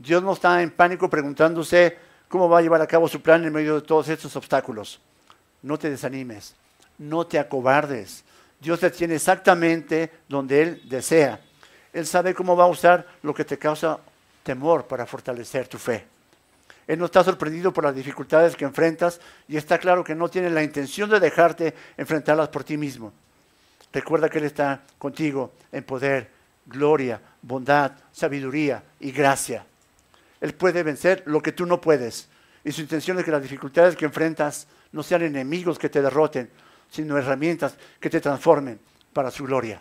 Dios 0.00 0.22
no 0.22 0.32
está 0.32 0.62
en 0.62 0.70
pánico 0.70 1.10
preguntándose 1.10 1.98
cómo 2.26 2.48
va 2.48 2.58
a 2.58 2.62
llevar 2.62 2.80
a 2.80 2.86
cabo 2.86 3.06
su 3.06 3.20
plan 3.20 3.44
en 3.44 3.52
medio 3.52 3.74
de 3.74 3.82
todos 3.82 4.08
estos 4.08 4.34
obstáculos. 4.34 4.98
No 5.60 5.78
te 5.78 5.90
desanimes, 5.90 6.54
no 6.96 7.26
te 7.26 7.38
acobardes. 7.38 8.24
Dios 8.58 8.80
te 8.80 8.90
tiene 8.90 9.16
exactamente 9.16 10.10
donde 10.26 10.62
Él 10.62 10.82
desea. 10.88 11.38
Él 11.92 12.06
sabe 12.06 12.32
cómo 12.32 12.56
va 12.56 12.64
a 12.64 12.68
usar 12.68 13.06
lo 13.22 13.34
que 13.34 13.44
te 13.44 13.58
causa 13.58 13.98
temor 14.42 14.86
para 14.86 15.04
fortalecer 15.04 15.68
tu 15.68 15.76
fe. 15.76 16.06
Él 16.86 16.98
no 16.98 17.04
está 17.04 17.22
sorprendido 17.22 17.70
por 17.70 17.84
las 17.84 17.94
dificultades 17.94 18.56
que 18.56 18.64
enfrentas 18.64 19.20
y 19.48 19.58
está 19.58 19.76
claro 19.76 20.02
que 20.02 20.14
no 20.14 20.30
tiene 20.30 20.48
la 20.48 20.62
intención 20.62 21.10
de 21.10 21.20
dejarte 21.20 21.74
enfrentarlas 21.98 22.48
por 22.48 22.64
ti 22.64 22.78
mismo. 22.78 23.12
Recuerda 23.92 24.30
que 24.30 24.38
Él 24.38 24.44
está 24.44 24.80
contigo 24.96 25.52
en 25.70 25.84
poder, 25.84 26.30
gloria, 26.64 27.20
bondad, 27.42 27.92
sabiduría 28.12 28.82
y 28.98 29.12
gracia. 29.12 29.66
Él 30.40 30.54
puede 30.54 30.82
vencer 30.82 31.22
lo 31.26 31.42
que 31.42 31.52
tú 31.52 31.66
no 31.66 31.80
puedes. 31.80 32.28
Y 32.64 32.72
su 32.72 32.80
intención 32.80 33.18
es 33.18 33.24
que 33.24 33.30
las 33.30 33.42
dificultades 33.42 33.96
que 33.96 34.04
enfrentas 34.04 34.66
no 34.92 35.02
sean 35.02 35.22
enemigos 35.22 35.78
que 35.78 35.88
te 35.88 36.02
derroten, 36.02 36.50
sino 36.90 37.16
herramientas 37.16 37.76
que 37.98 38.10
te 38.10 38.20
transformen 38.20 38.78
para 39.12 39.30
su 39.30 39.44
gloria. 39.44 39.80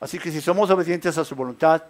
Así 0.00 0.18
que 0.18 0.30
si 0.30 0.40
somos 0.40 0.70
obedientes 0.70 1.18
a 1.18 1.24
su 1.24 1.34
voluntad, 1.34 1.82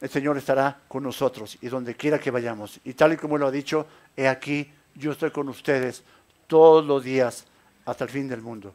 el 0.00 0.08
Señor 0.08 0.36
estará 0.38 0.78
con 0.86 1.02
nosotros 1.02 1.58
y 1.60 1.68
donde 1.68 1.94
quiera 1.94 2.18
que 2.18 2.30
vayamos. 2.30 2.80
Y 2.84 2.94
tal 2.94 3.12
y 3.12 3.16
como 3.16 3.36
lo 3.36 3.46
ha 3.46 3.50
dicho, 3.50 3.86
he 4.16 4.28
aquí, 4.28 4.70
yo 4.94 5.12
estoy 5.12 5.30
con 5.30 5.48
ustedes 5.48 6.02
todos 6.46 6.84
los 6.84 7.02
días 7.02 7.44
hasta 7.84 8.04
el 8.04 8.10
fin 8.10 8.28
del 8.28 8.40
mundo. 8.40 8.74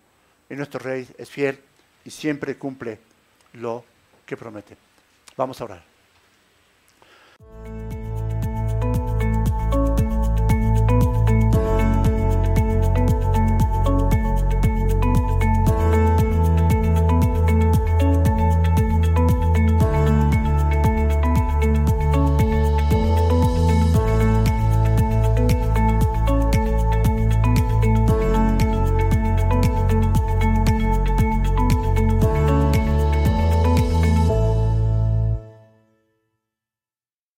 Y 0.50 0.56
nuestro 0.56 0.80
Rey 0.80 1.08
es 1.18 1.30
fiel 1.30 1.60
y 2.06 2.10
siempre 2.10 2.58
cumple 2.58 3.00
lo 3.54 3.84
que 4.26 4.38
promete. 4.38 4.78
Vamos 5.36 5.60
a 5.62 5.64
orar. 5.64 5.84